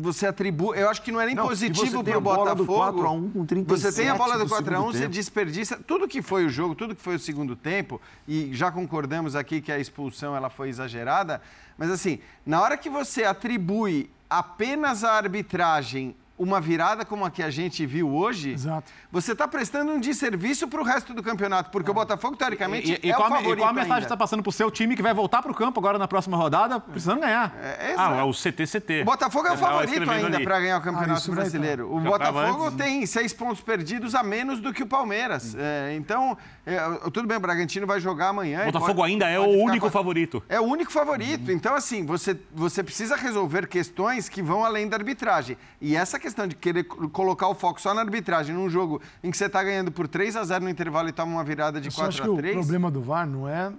[0.00, 0.78] Você atribui.
[0.78, 2.74] Eu acho que não é nem não, positivo para o Botafogo.
[2.74, 5.76] 4 a 1 com 37 você tem a bola do 4 a 1 você desperdiça
[5.76, 9.60] tudo que foi o jogo, tudo que foi o segundo tempo, e já concordamos aqui
[9.60, 11.40] que a expulsão ela foi exagerada,
[11.78, 17.40] mas assim, na hora que você atribui apenas a arbitragem uma virada como a que
[17.40, 18.90] a gente viu hoje, Exato.
[19.10, 21.92] você está prestando um desserviço para o resto do campeonato, porque é.
[21.92, 24.42] o Botafogo, teoricamente, e, e, é qual, o favorito E qual a mensagem está passando
[24.42, 27.20] para o seu time que vai voltar para o campo agora na próxima rodada, precisando
[27.20, 27.54] ganhar?
[27.62, 29.02] É, é ah, é o CTCT.
[29.02, 31.94] O Botafogo é o favorito ainda para ganhar o Campeonato ah, Brasileiro.
[31.94, 35.54] O Botafogo tem seis pontos perdidos a menos do que o Palmeiras.
[35.56, 36.36] É, então,
[36.66, 36.78] é,
[37.12, 38.62] tudo bem, o Bragantino vai jogar amanhã.
[38.62, 40.42] O Botafogo pode, ainda é o único favorito.
[40.48, 41.48] É o único favorito.
[41.48, 41.54] Uhum.
[41.54, 45.56] Então, assim, você, você precisa resolver questões que vão além da arbitragem.
[45.80, 49.36] E essa questão de querer colocar o foco só na arbitragem, num jogo em que
[49.36, 52.32] você está ganhando por 3 a 0 no intervalo e toma uma virada de 4
[52.32, 52.56] a 3.
[52.56, 53.72] o problema do VAR não é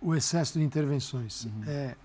[0.00, 1.62] o excesso de intervenções, uhum.
[1.66, 1.96] é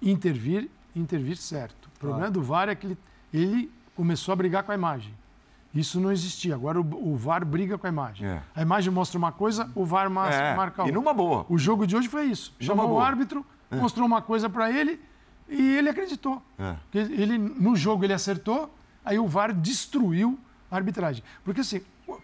[0.00, 1.88] intervir, intervir certo.
[1.96, 2.98] O problema do VAR é que ele,
[3.32, 5.14] ele começou a brigar com a imagem.
[5.74, 6.54] Isso não existia.
[6.54, 8.28] Agora o, o VAR briga com a imagem.
[8.28, 8.42] É.
[8.54, 10.54] A imagem mostra uma coisa, o VAR marca, é.
[10.54, 10.92] marca outra.
[10.92, 11.44] E numa boa.
[11.48, 12.54] O jogo de hoje foi isso.
[12.60, 13.76] Chamou o árbitro, é.
[13.76, 15.00] mostrou uma coisa para ele
[15.48, 16.40] e ele acreditou.
[16.58, 16.76] É.
[16.94, 18.72] Ele, no jogo ele acertou,
[19.04, 20.38] Aí o VAR destruiu
[20.70, 21.22] a arbitragem.
[21.44, 22.18] Porque assim, o,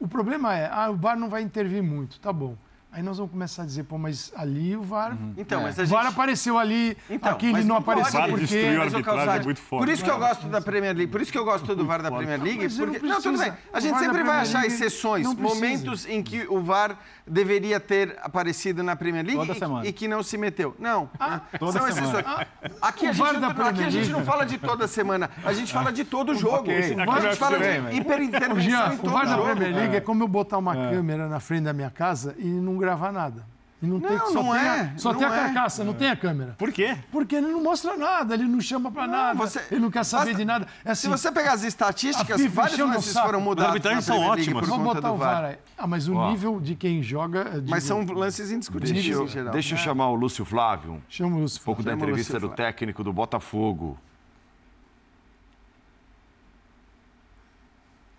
[0.00, 2.56] o problema é, ah, o VAR não vai intervir muito, tá bom.
[2.94, 5.14] Aí nós vamos começar a dizer, pô, mas ali o VAR.
[5.14, 5.34] Uhum.
[5.36, 5.64] Então, é.
[5.64, 5.92] mas a gente...
[5.92, 8.46] O VAR apareceu ali, então, aqui ele não, apareceu porque.
[8.46, 9.84] Destruiu a arbitragem é muito forte.
[9.84, 12.00] Por isso que eu gosto da Premier League, por isso que eu gosto do VAR
[12.00, 13.04] da Premier League, porque.
[13.04, 13.52] Não, tudo bem.
[13.72, 16.96] A gente sempre vai achar exceções, momentos em que o VAR
[17.26, 19.52] deveria ter aparecido na Premier League
[19.84, 20.74] e, e, que não se meteu.
[20.78, 21.08] Não.
[21.18, 22.02] Ah, toda São semana.
[22.02, 22.24] exceções.
[22.26, 22.46] Ah,
[22.82, 25.92] aqui, a gente, não, aqui a gente não fala de toda semana, a gente fala
[25.92, 26.58] de todo o jogo.
[26.58, 26.78] Okay.
[26.78, 28.98] A gente fala de hiperintervenção.
[29.02, 31.90] O VAR da Premier League é como eu botar uma câmera na frente da minha
[31.90, 33.53] casa e não gravar nada.
[33.84, 35.38] E não, tem, Não, só não tem é, a, só não tem a é.
[35.44, 36.54] carcaça, não tem a câmera.
[36.58, 36.96] Por quê?
[37.12, 40.24] Porque ele não mostra nada, ele não chama pra nada, você- ele não quer saber
[40.26, 40.66] basta- de nada.
[40.84, 43.68] É Se assim, você pegar as estatísticas, vários lances foram As mudados.
[43.70, 44.54] arbitragens na são.
[44.54, 45.44] Por Vamos botar o VAR.
[45.44, 45.56] Aí.
[45.76, 46.30] Ah, mas o Ó.
[46.30, 47.44] nível de quem joga.
[47.44, 49.52] digo, Mas são lances indiscutíveis Deixa eu, geral.
[49.52, 51.02] deixa eu chamar o Lúcio Flávio.
[51.08, 51.60] Chama o Lúcio.
[51.60, 52.56] Um pouco da Chama o entrevista do Flávio.
[52.56, 53.98] técnico do Botafogo.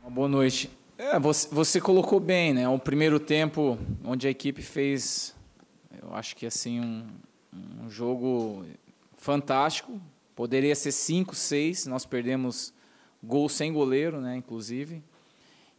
[0.10, 0.70] Boa noite.
[0.98, 2.70] É, você, você colocou bem, né?
[2.70, 5.35] Um primeiro tempo onde a equipe fez,
[6.06, 7.08] eu acho que assim um,
[7.84, 8.66] um jogo
[9.18, 10.00] fantástico.
[10.36, 11.86] Poderia ser 5, 6.
[11.88, 12.74] Nós perdemos
[13.24, 14.36] gol sem goleiro, né?
[14.36, 15.04] Inclusive.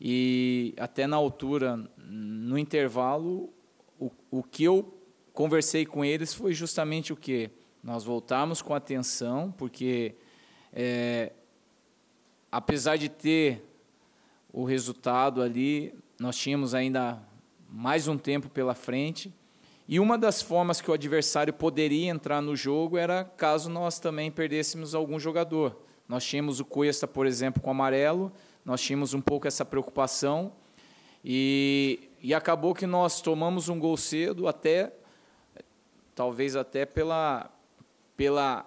[0.00, 3.50] E até na altura, no intervalo,
[3.98, 4.92] o, o que eu
[5.32, 7.50] conversei com eles foi justamente o que
[7.82, 10.14] nós voltamos com atenção, porque
[10.72, 11.32] é,
[12.50, 13.62] apesar de ter
[14.52, 17.22] o resultado ali, nós tínhamos ainda
[17.68, 19.32] mais um tempo pela frente.
[19.88, 24.30] E uma das formas que o adversário poderia entrar no jogo era caso nós também
[24.32, 25.80] perdêssemos algum jogador.
[26.08, 28.32] Nós tínhamos o Cuesta, por exemplo, com amarelo,
[28.64, 30.52] nós tínhamos um pouco essa preocupação.
[31.24, 34.92] E, e acabou que nós tomamos um gol cedo, até
[36.16, 37.48] talvez até pela,
[38.16, 38.66] pela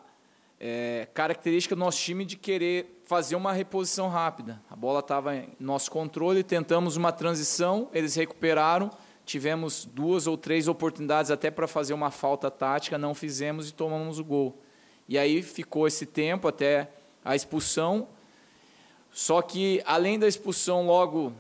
[0.60, 4.62] é, característica do nosso time de querer fazer uma reposição rápida.
[4.70, 8.92] A bola estava em nosso controle, tentamos uma transição, eles recuperaram,
[9.30, 14.18] tivemos duas ou três oportunidades até para fazer uma falta tática, não fizemos e tomamos
[14.18, 14.60] o gol.
[15.08, 16.90] E aí ficou esse tempo até
[17.24, 18.08] a expulsão.
[19.12, 21.32] Só que, além da expulsão, logo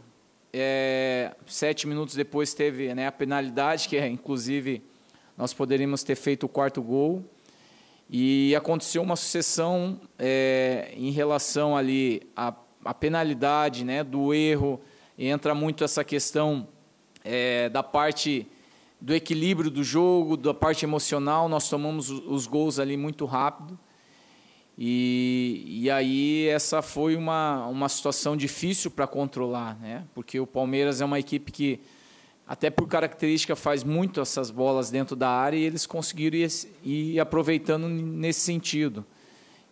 [0.53, 4.83] é, sete minutos depois teve né, a penalidade, que é, inclusive
[5.35, 7.25] nós poderíamos ter feito o quarto gol.
[8.07, 12.53] E aconteceu uma sucessão é, em relação ali à,
[12.85, 14.79] à penalidade, né, do erro.
[15.17, 16.67] Entra muito essa questão
[17.23, 18.47] é, da parte
[18.99, 21.47] do equilíbrio do jogo, da parte emocional.
[21.47, 23.77] Nós tomamos os, gols ali muito rápido.
[24.77, 30.05] E, e aí essa foi uma, uma situação difícil para controlar, né?
[30.15, 31.81] porque o Palmeiras é uma equipe que,
[32.47, 36.49] até por característica, faz muito essas bolas dentro da área e eles conseguiram ir,
[36.83, 39.05] ir aproveitando nesse sentido.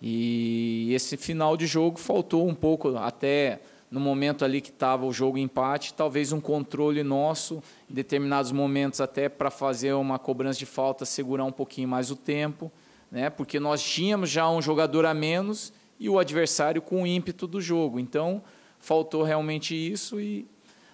[0.01, 5.14] E esse final de jogo faltou um pouco, até no momento ali que estava o
[5.14, 10.65] jogo empate, talvez um controle nosso, em determinados momentos até para fazer uma cobrança de
[10.65, 12.72] falta, segurar um pouquinho mais o tempo
[13.11, 13.30] né?
[13.30, 17.59] porque nós tínhamos já um jogador a menos e o adversário com o ímpeto do
[17.59, 17.99] jogo.
[17.99, 18.41] Então,
[18.80, 20.45] faltou realmente isso e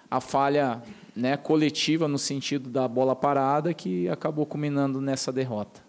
[0.10, 0.82] a falha
[1.15, 5.82] né, coletiva no sentido da bola parada que acabou culminando nessa derrota.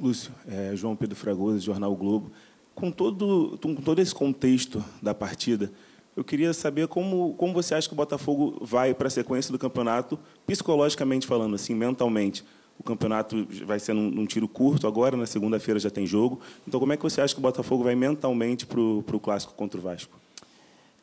[0.00, 2.32] Lúcio, é, João Pedro Fragoso, Jornal Globo.
[2.74, 5.70] Com todo, com todo esse contexto da partida,
[6.16, 9.58] eu queria saber como, como você acha que o Botafogo vai para a sequência do
[9.58, 12.44] campeonato, psicologicamente falando, assim, mentalmente.
[12.78, 16.40] O campeonato vai ser num, num tiro curto agora, na segunda-feira já tem jogo.
[16.66, 19.78] Então, como é que você acha que o Botafogo vai mentalmente para o clássico contra
[19.78, 20.18] o Vasco?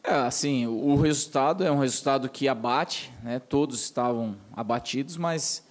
[0.03, 3.39] É, assim, o resultado é um resultado que abate, né?
[3.39, 5.63] todos estavam abatidos, mas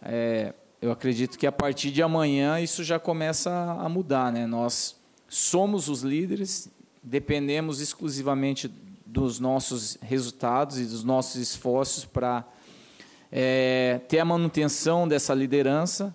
[0.00, 4.32] é, eu acredito que a partir de amanhã isso já começa a mudar.
[4.32, 4.46] Né?
[4.46, 4.96] Nós
[5.28, 6.70] somos os líderes,
[7.06, 8.68] dependemos exclusivamente
[9.06, 12.44] dos nossos resultados e dos nossos esforços para
[13.30, 16.14] é, ter a manutenção dessa liderança.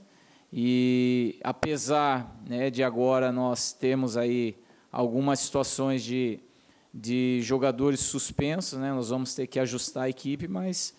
[0.52, 4.58] E apesar né, de agora nós temos aí
[4.92, 6.42] algumas situações de,
[6.94, 10.94] de jogadores suspensos, né, nós vamos ter que ajustar a equipe, mas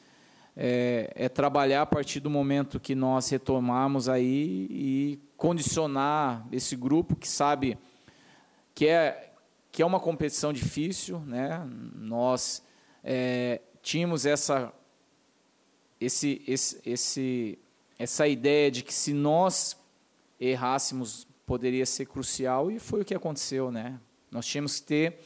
[0.57, 7.15] é, é trabalhar a partir do momento que nós retomarmos aí e condicionar esse grupo
[7.15, 7.77] que sabe
[8.75, 9.32] que é
[9.73, 11.67] que é uma competição difícil, né?
[11.95, 12.63] Nós
[13.03, 14.73] é, tínhamos essa
[15.99, 17.59] esse, esse, esse,
[17.99, 19.77] essa ideia de que se nós
[20.39, 24.01] errássemos poderia ser crucial e foi o que aconteceu, né?
[24.31, 25.21] Nós tínhamos que ter,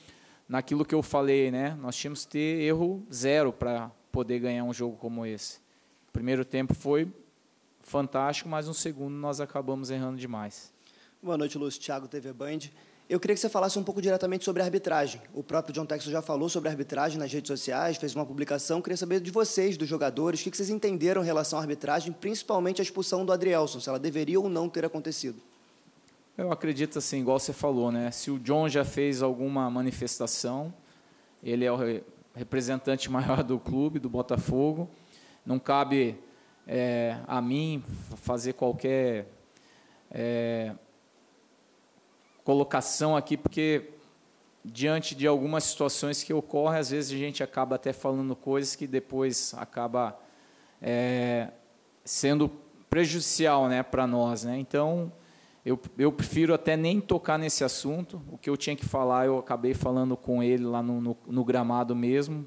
[0.48, 1.77] naquilo que eu falei, né?
[1.81, 5.59] Nós tínhamos que ter erro zero para poder ganhar um jogo como esse.
[6.09, 7.10] O primeiro tempo foi
[7.81, 10.73] fantástico, mas no segundo nós acabamos errando demais.
[11.23, 11.81] Boa noite, Lúcio.
[11.81, 12.59] Thiago, TV Band.
[13.08, 15.20] Eu queria que você falasse um pouco diretamente sobre a arbitragem.
[15.32, 18.78] O próprio John Texas já falou sobre a arbitragem nas redes sociais, fez uma publicação.
[18.78, 22.12] Eu queria saber de vocês, dos jogadores, o que vocês entenderam em relação à arbitragem,
[22.12, 25.40] principalmente a expulsão do Adrielson, se ela deveria ou não ter acontecido.
[26.36, 28.10] Eu acredito assim, igual você falou, né?
[28.10, 30.74] Se o John já fez alguma manifestação,
[31.44, 31.78] ele é o
[32.34, 34.90] representante maior do clube, do Botafogo.
[35.46, 36.18] Não cabe
[36.66, 37.84] é, a mim
[38.16, 39.28] fazer qualquer
[40.10, 40.74] é,
[42.47, 43.90] colocação aqui, porque
[44.64, 48.86] diante de algumas situações que ocorrem, às vezes a gente acaba até falando coisas que
[48.86, 50.16] depois acaba
[50.81, 51.48] é,
[52.05, 52.48] sendo
[52.89, 54.44] prejudicial né, para nós.
[54.44, 54.60] Né?
[54.60, 55.12] Então,
[55.64, 58.23] eu, eu prefiro até nem tocar nesse assunto.
[58.31, 61.44] O que eu tinha que falar, eu acabei falando com ele lá no, no, no
[61.44, 62.47] gramado mesmo.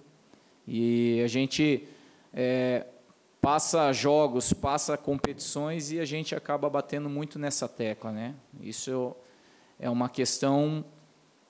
[0.65, 1.85] E a gente
[2.33, 2.85] é,
[3.41, 8.13] passa jogos, passa competições e a gente acaba batendo muito nessa tecla.
[8.13, 8.33] Né?
[8.61, 9.13] Isso
[9.79, 10.83] é uma questão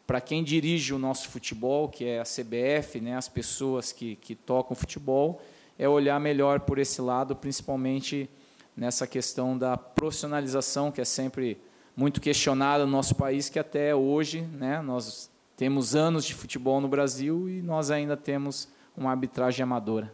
[0.06, 4.34] para quem dirige o nosso futebol, que é a CBF, né, as pessoas que, que
[4.34, 5.42] tocam futebol,
[5.78, 8.30] é olhar melhor por esse lado, principalmente
[8.76, 11.58] nessa questão da profissionalização, que é sempre
[11.96, 16.88] muito questionada no nosso país, que até hoje né, nós temos anos de futebol no
[16.88, 20.12] Brasil e nós ainda temos uma arbitragem amadora.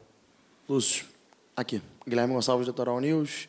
[0.67, 1.05] Lúcio,
[1.55, 1.81] aqui.
[2.07, 3.47] Guilherme Gonçalves, Litoral News.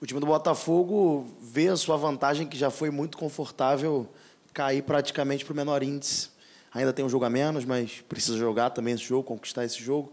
[0.00, 4.08] O time do Botafogo vê a sua vantagem, que já foi muito confortável,
[4.54, 6.30] cair praticamente para o menor índice.
[6.72, 10.10] Ainda tem um jogo a menos, mas precisa jogar também esse jogo, conquistar esse jogo.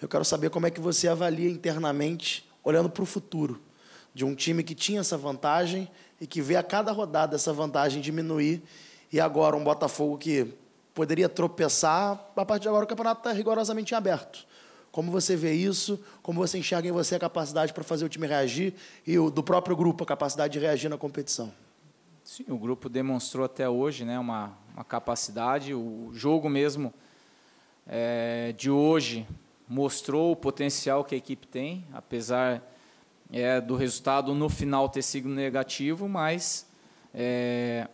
[0.00, 3.60] Eu quero saber como é que você avalia internamente olhando para o futuro,
[4.14, 8.00] de um time que tinha essa vantagem e que vê a cada rodada essa vantagem
[8.00, 8.62] diminuir,
[9.12, 10.54] e agora um Botafogo que
[10.94, 14.46] poderia tropeçar, a partir de agora o campeonato está rigorosamente aberto.
[14.90, 16.02] Como você vê isso?
[16.22, 18.74] Como você enxerga em você a capacidade para fazer o time reagir
[19.06, 21.52] e o do próprio grupo a capacidade de reagir na competição?
[22.24, 25.72] Sim, o grupo demonstrou até hoje né, uma, uma capacidade.
[25.72, 26.92] O jogo mesmo
[27.86, 29.26] é, de hoje
[29.68, 32.62] mostrou o potencial que a equipe tem, apesar
[33.32, 36.66] é, do resultado no final ter sido negativo, mas
[37.14, 37.88] é,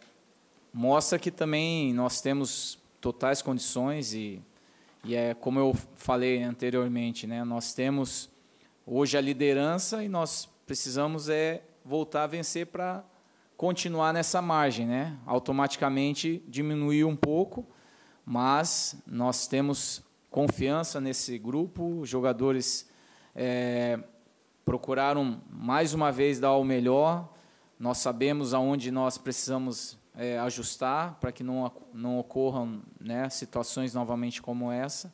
[0.73, 4.41] mostra que também nós temos totais condições e,
[5.05, 8.31] e é como eu falei anteriormente, né, nós temos
[8.87, 13.05] hoje a liderança e nós precisamos é voltar a vencer para
[13.57, 15.17] continuar nessa margem, né?
[15.27, 17.67] Automaticamente diminuir um pouco,
[18.25, 22.01] mas nós temos confiança nesse grupo.
[22.01, 22.89] Os jogadores
[23.35, 23.99] é,
[24.65, 27.33] procuraram mais uma vez dar o melhor.
[27.79, 34.41] Nós sabemos aonde nós precisamos é, ajustar para que não, não ocorram né, situações novamente
[34.41, 35.13] como essa.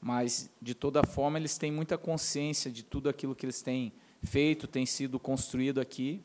[0.00, 3.92] Mas, de toda forma, eles têm muita consciência de tudo aquilo que eles têm
[4.22, 6.22] feito, tem sido construído aqui.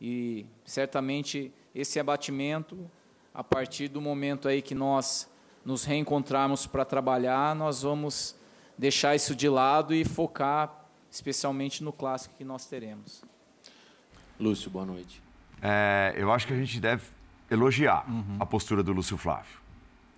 [0.00, 2.90] E certamente esse abatimento,
[3.32, 5.30] a partir do momento aí que nós
[5.64, 8.36] nos reencontrarmos para trabalhar, nós vamos
[8.76, 13.22] deixar isso de lado e focar especialmente no clássico que nós teremos.
[14.38, 15.22] Lúcio, boa noite.
[15.62, 17.04] É, eu acho que a gente deve
[17.50, 18.36] elogiar uhum.
[18.40, 19.58] a postura do Lúcio Flávio,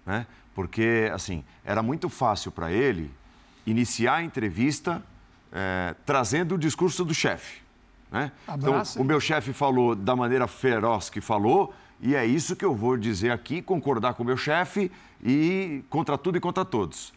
[0.04, 0.26] né?
[0.54, 3.10] Porque assim era muito fácil para ele
[3.66, 5.02] iniciar a entrevista
[5.52, 7.60] é, trazendo o discurso do chefe.
[8.10, 8.30] Né?
[8.48, 12.74] Então, o meu chefe falou da maneira feroz que falou, e é isso que eu
[12.74, 14.90] vou dizer aqui, concordar com o meu chefe
[15.24, 17.12] e contra tudo e contra todos.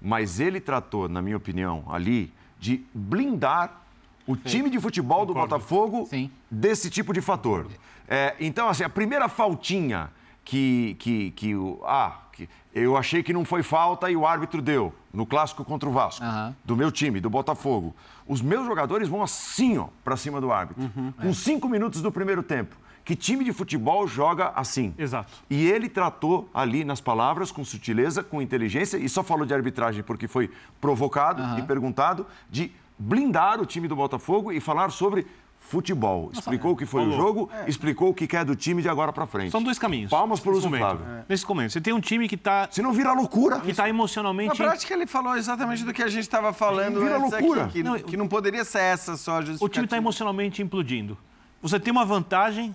[0.00, 3.82] Mas ele tratou, na minha opinião, ali, de blindar
[4.28, 4.42] o Sim.
[4.44, 5.56] time de futebol do Concordo.
[5.56, 6.30] Botafogo Sim.
[6.50, 7.66] desse tipo de fator.
[8.06, 10.10] É, então, assim, a primeira faltinha
[10.44, 11.80] que, que, que o.
[11.84, 15.88] Ah, que eu achei que não foi falta e o árbitro deu no clássico contra
[15.88, 16.54] o Vasco, uhum.
[16.62, 17.96] do meu time, do Botafogo.
[18.26, 20.84] Os meus jogadores vão assim, ó, pra cima do árbitro.
[20.94, 21.32] Uhum, com é.
[21.32, 22.76] cinco minutos do primeiro tempo.
[23.04, 24.94] Que time de futebol joga assim?
[24.98, 25.32] Exato.
[25.48, 30.02] E ele tratou ali nas palavras, com sutileza, com inteligência, e só falou de arbitragem
[30.02, 31.58] porque foi provocado uhum.
[31.58, 35.26] e perguntado, de blindar o time do Botafogo e falar sobre
[35.60, 36.30] futebol.
[36.32, 37.68] Explicou o que foi o jogo, é.
[37.68, 39.50] explicou o que quer do time de agora para frente.
[39.50, 40.10] São dois caminhos.
[40.10, 41.04] Palmas para o Lúcio Flávio.
[41.06, 41.24] É.
[41.28, 42.68] Nesse momento, você tem um time que está...
[42.70, 43.60] Se não vira loucura.
[43.60, 44.58] Que está emocionalmente...
[44.58, 47.64] Na prática, ele falou exatamente do que a gente estava falando vira loucura.
[47.64, 51.18] Aqui, que, não, que, não, poderia ser essa só a O time está emocionalmente implodindo.
[51.60, 52.74] Você tem uma vantagem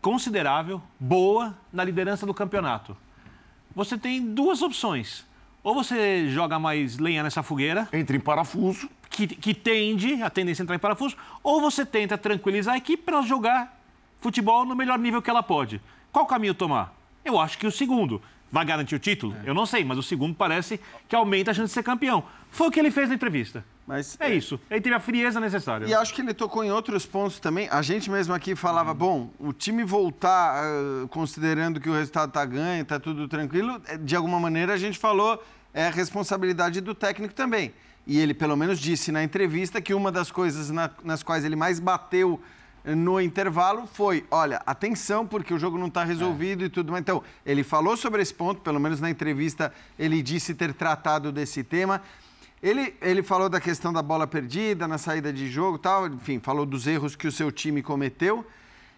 [0.00, 2.96] considerável, boa, na liderança do campeonato.
[3.74, 5.24] Você tem duas opções.
[5.64, 7.88] Ou você joga mais lenha nessa fogueira.
[7.92, 8.88] Entra em parafuso.
[9.12, 11.16] Que, que tende, a tendência a entrar em parafuso.
[11.42, 13.78] Ou você tenta tranquilizar a equipe para jogar
[14.20, 15.80] futebol no melhor nível que ela pode.
[16.10, 16.94] Qual caminho tomar?
[17.24, 18.22] Eu acho que o segundo.
[18.50, 19.34] Vai garantir o título?
[19.42, 19.48] É.
[19.48, 20.78] Eu não sei, mas o segundo parece
[21.08, 22.22] que aumenta a chance de ser campeão.
[22.50, 23.64] Foi o que ele fez na entrevista.
[23.86, 24.60] Mas, é, é, isso.
[24.70, 25.86] Ele teve a frieza necessária.
[25.86, 27.66] E acho que ele tocou em outros pontos também.
[27.70, 32.44] A gente mesmo aqui falava, bom, o time voltar, uh, considerando que o resultado está
[32.44, 36.94] ganho, está tudo tranquilo, eh, de alguma maneira a gente falou, é a responsabilidade do
[36.94, 37.72] técnico também.
[38.06, 41.56] E ele pelo menos disse na entrevista que uma das coisas na, nas quais ele
[41.56, 42.40] mais bateu
[42.84, 46.66] no intervalo foi, olha, atenção, porque o jogo não está resolvido é.
[46.66, 47.02] e tudo mais.
[47.02, 51.62] Então, ele falou sobre esse ponto, pelo menos na entrevista ele disse ter tratado desse
[51.62, 52.02] tema.
[52.62, 56.64] Ele, ele falou da questão da bola perdida na saída de jogo tal, enfim, falou
[56.64, 58.44] dos erros que o seu time cometeu.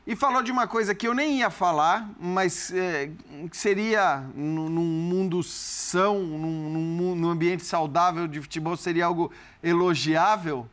[0.06, 3.10] E falou de uma coisa que eu nem ia falar, mas é,
[3.50, 9.32] seria, num, mundo são, num, num, num, ambiente saudável de futebol, seria algo
[9.62, 10.68] elogiável,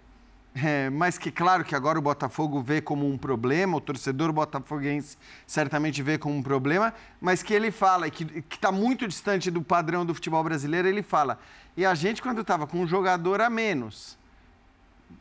[0.54, 5.18] é, mas que claro que agora o Botafogo vê como um problema, o torcedor botafoguense
[5.48, 9.62] certamente vê como um problema, mas que ele fala, e que está muito distante do
[9.62, 11.40] padrão do futebol brasileiro, ele fala,
[11.78, 14.18] e a gente quando estava com um jogador a menos,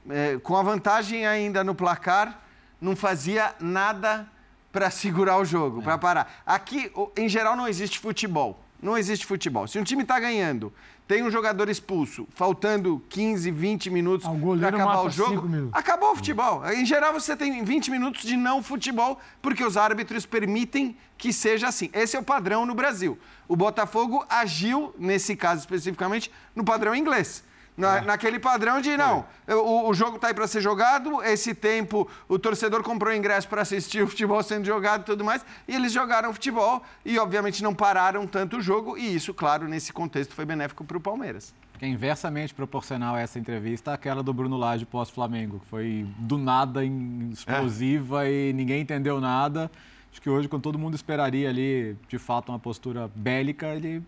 [0.08, 2.49] é, com a vantagem ainda no placar,
[2.80, 4.26] não fazia nada
[4.72, 5.84] para segurar o jogo, é.
[5.84, 6.42] para parar.
[6.46, 8.62] Aqui, em geral, não existe futebol.
[8.82, 9.66] Não existe futebol.
[9.66, 10.72] Se um time está ganhando,
[11.06, 16.16] tem um jogador expulso, faltando 15, 20 minutos ah, para acabar o jogo, acabou o
[16.16, 16.64] futebol.
[16.70, 21.68] Em geral, você tem 20 minutos de não futebol, porque os árbitros permitem que seja
[21.68, 21.90] assim.
[21.92, 23.18] Esse é o padrão no Brasil.
[23.46, 27.44] O Botafogo agiu, nesse caso especificamente, no padrão inglês.
[27.80, 28.00] Na, é.
[28.02, 32.38] Naquele padrão de, não, o, o jogo está aí para ser jogado, esse tempo o
[32.38, 36.32] torcedor comprou ingresso para assistir o futebol sendo jogado e tudo mais, e eles jogaram
[36.32, 40.84] futebol e, obviamente, não pararam tanto o jogo, e isso, claro, nesse contexto foi benéfico
[40.84, 41.54] para o Palmeiras.
[41.78, 46.36] Que é inversamente proporcional a essa entrevista àquela do Bruno Lage pós-Flamengo, que foi do
[46.36, 48.50] nada explosiva é.
[48.50, 49.70] e ninguém entendeu nada.
[50.12, 54.02] Acho que hoje, quando todo mundo esperaria ali, de fato, uma postura bélica, ele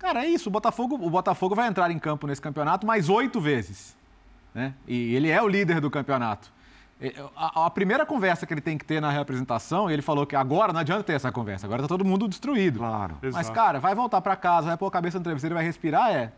[0.00, 0.48] Cara, é isso.
[0.48, 3.96] O Botafogo, o Botafogo vai entrar em campo nesse campeonato mais oito vezes.
[4.52, 4.74] Né?
[4.88, 6.50] E ele é o líder do campeonato.
[7.36, 10.70] A, a, primeira conversa que ele tem que ter na representação, ele falou que agora
[10.70, 12.78] não adianta ter essa conversa, agora tá todo mundo destruído.
[12.78, 13.16] Claro.
[13.22, 13.52] Mas, Exato.
[13.52, 16.30] cara, vai voltar para casa, vai pôr a cabeça no travesseiro, vai respirar, é.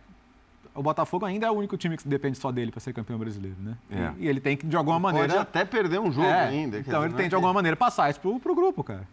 [0.74, 3.56] O Botafogo ainda é o único time que depende só dele para ser campeão brasileiro,
[3.60, 3.76] né?
[3.90, 4.12] É.
[4.18, 5.28] E, e, ele tem que, de alguma maneira.
[5.28, 6.78] Pode até perder um jogo é, ainda.
[6.78, 9.06] Então ele tem, de alguma maneira, passar isso pro, pro grupo, cara.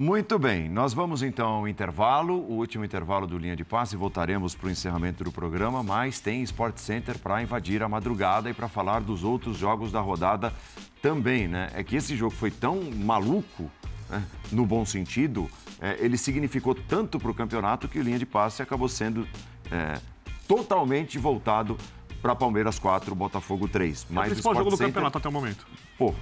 [0.00, 4.54] Muito bem, nós vamos então ao intervalo, o último intervalo do Linha de Passe, voltaremos
[4.54, 8.68] para o encerramento do programa, mas tem Sport Center para invadir a madrugada e para
[8.68, 10.54] falar dos outros jogos da rodada
[11.02, 11.68] também, né?
[11.74, 13.68] É que esse jogo foi tão maluco,
[14.08, 14.22] né?
[14.52, 15.50] no bom sentido,
[15.80, 19.26] é, ele significou tanto para o campeonato que o Linha de Passe acabou sendo
[19.68, 19.98] é,
[20.46, 21.76] totalmente voltado
[22.22, 24.06] para Palmeiras 4, Botafogo 3.
[24.10, 24.92] É o principal jogo do Center...
[24.92, 25.66] campeonato até o momento.
[25.98, 26.14] Pô,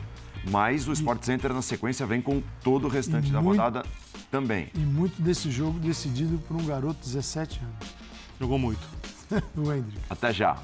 [0.51, 3.85] mas o Sport Center na sequência vem com todo o restante da rodada
[4.31, 4.69] também.
[4.75, 7.95] E muito desse jogo decidido por um garoto de 17 anos.
[8.41, 8.81] Jogou muito.
[9.57, 9.99] o Hendrick.
[10.09, 10.57] Até já.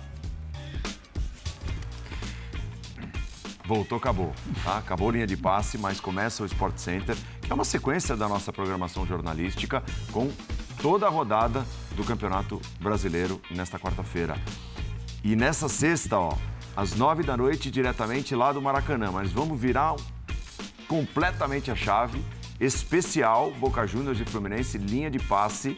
[3.65, 4.33] Voltou, acabou.
[4.65, 4.79] Tá?
[4.79, 8.29] Acabou a linha de passe, mas começa o Sport Center, que é uma sequência da
[8.29, 9.83] nossa programação jornalística
[10.13, 10.31] com
[10.81, 11.65] toda a rodada
[11.97, 14.37] do Campeonato Brasileiro nesta quarta-feira.
[15.25, 16.37] E nessa sexta, ó,
[16.77, 19.11] às nove da noite, diretamente lá do Maracanã.
[19.13, 19.95] Mas vamos virar
[20.89, 22.23] completamente a chave.
[22.61, 25.77] Especial Boca Juniors e Fluminense, linha de passe.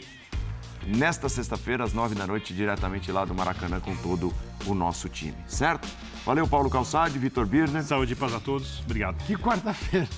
[0.86, 4.34] Nesta sexta-feira, às nove da noite, diretamente lá do Maracanã com todo
[4.66, 5.88] o nosso time, certo?
[6.26, 7.82] Valeu, Paulo Calçade, Vitor Birner.
[7.82, 8.80] Saúde e paz a todos.
[8.80, 9.16] Obrigado.
[9.24, 10.08] Que quarta-feira.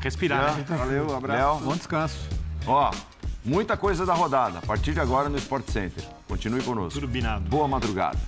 [0.00, 0.64] Respirar, né?
[0.68, 1.38] Valeu, abraço.
[1.38, 1.60] Léo.
[1.60, 2.18] Bom descanso.
[2.66, 2.90] Ó,
[3.44, 4.58] muita coisa da rodada.
[4.58, 6.04] A partir de agora no Sport Center.
[6.28, 6.98] Continue conosco.
[6.98, 7.48] Turbinado.
[7.48, 8.18] Boa madrugada.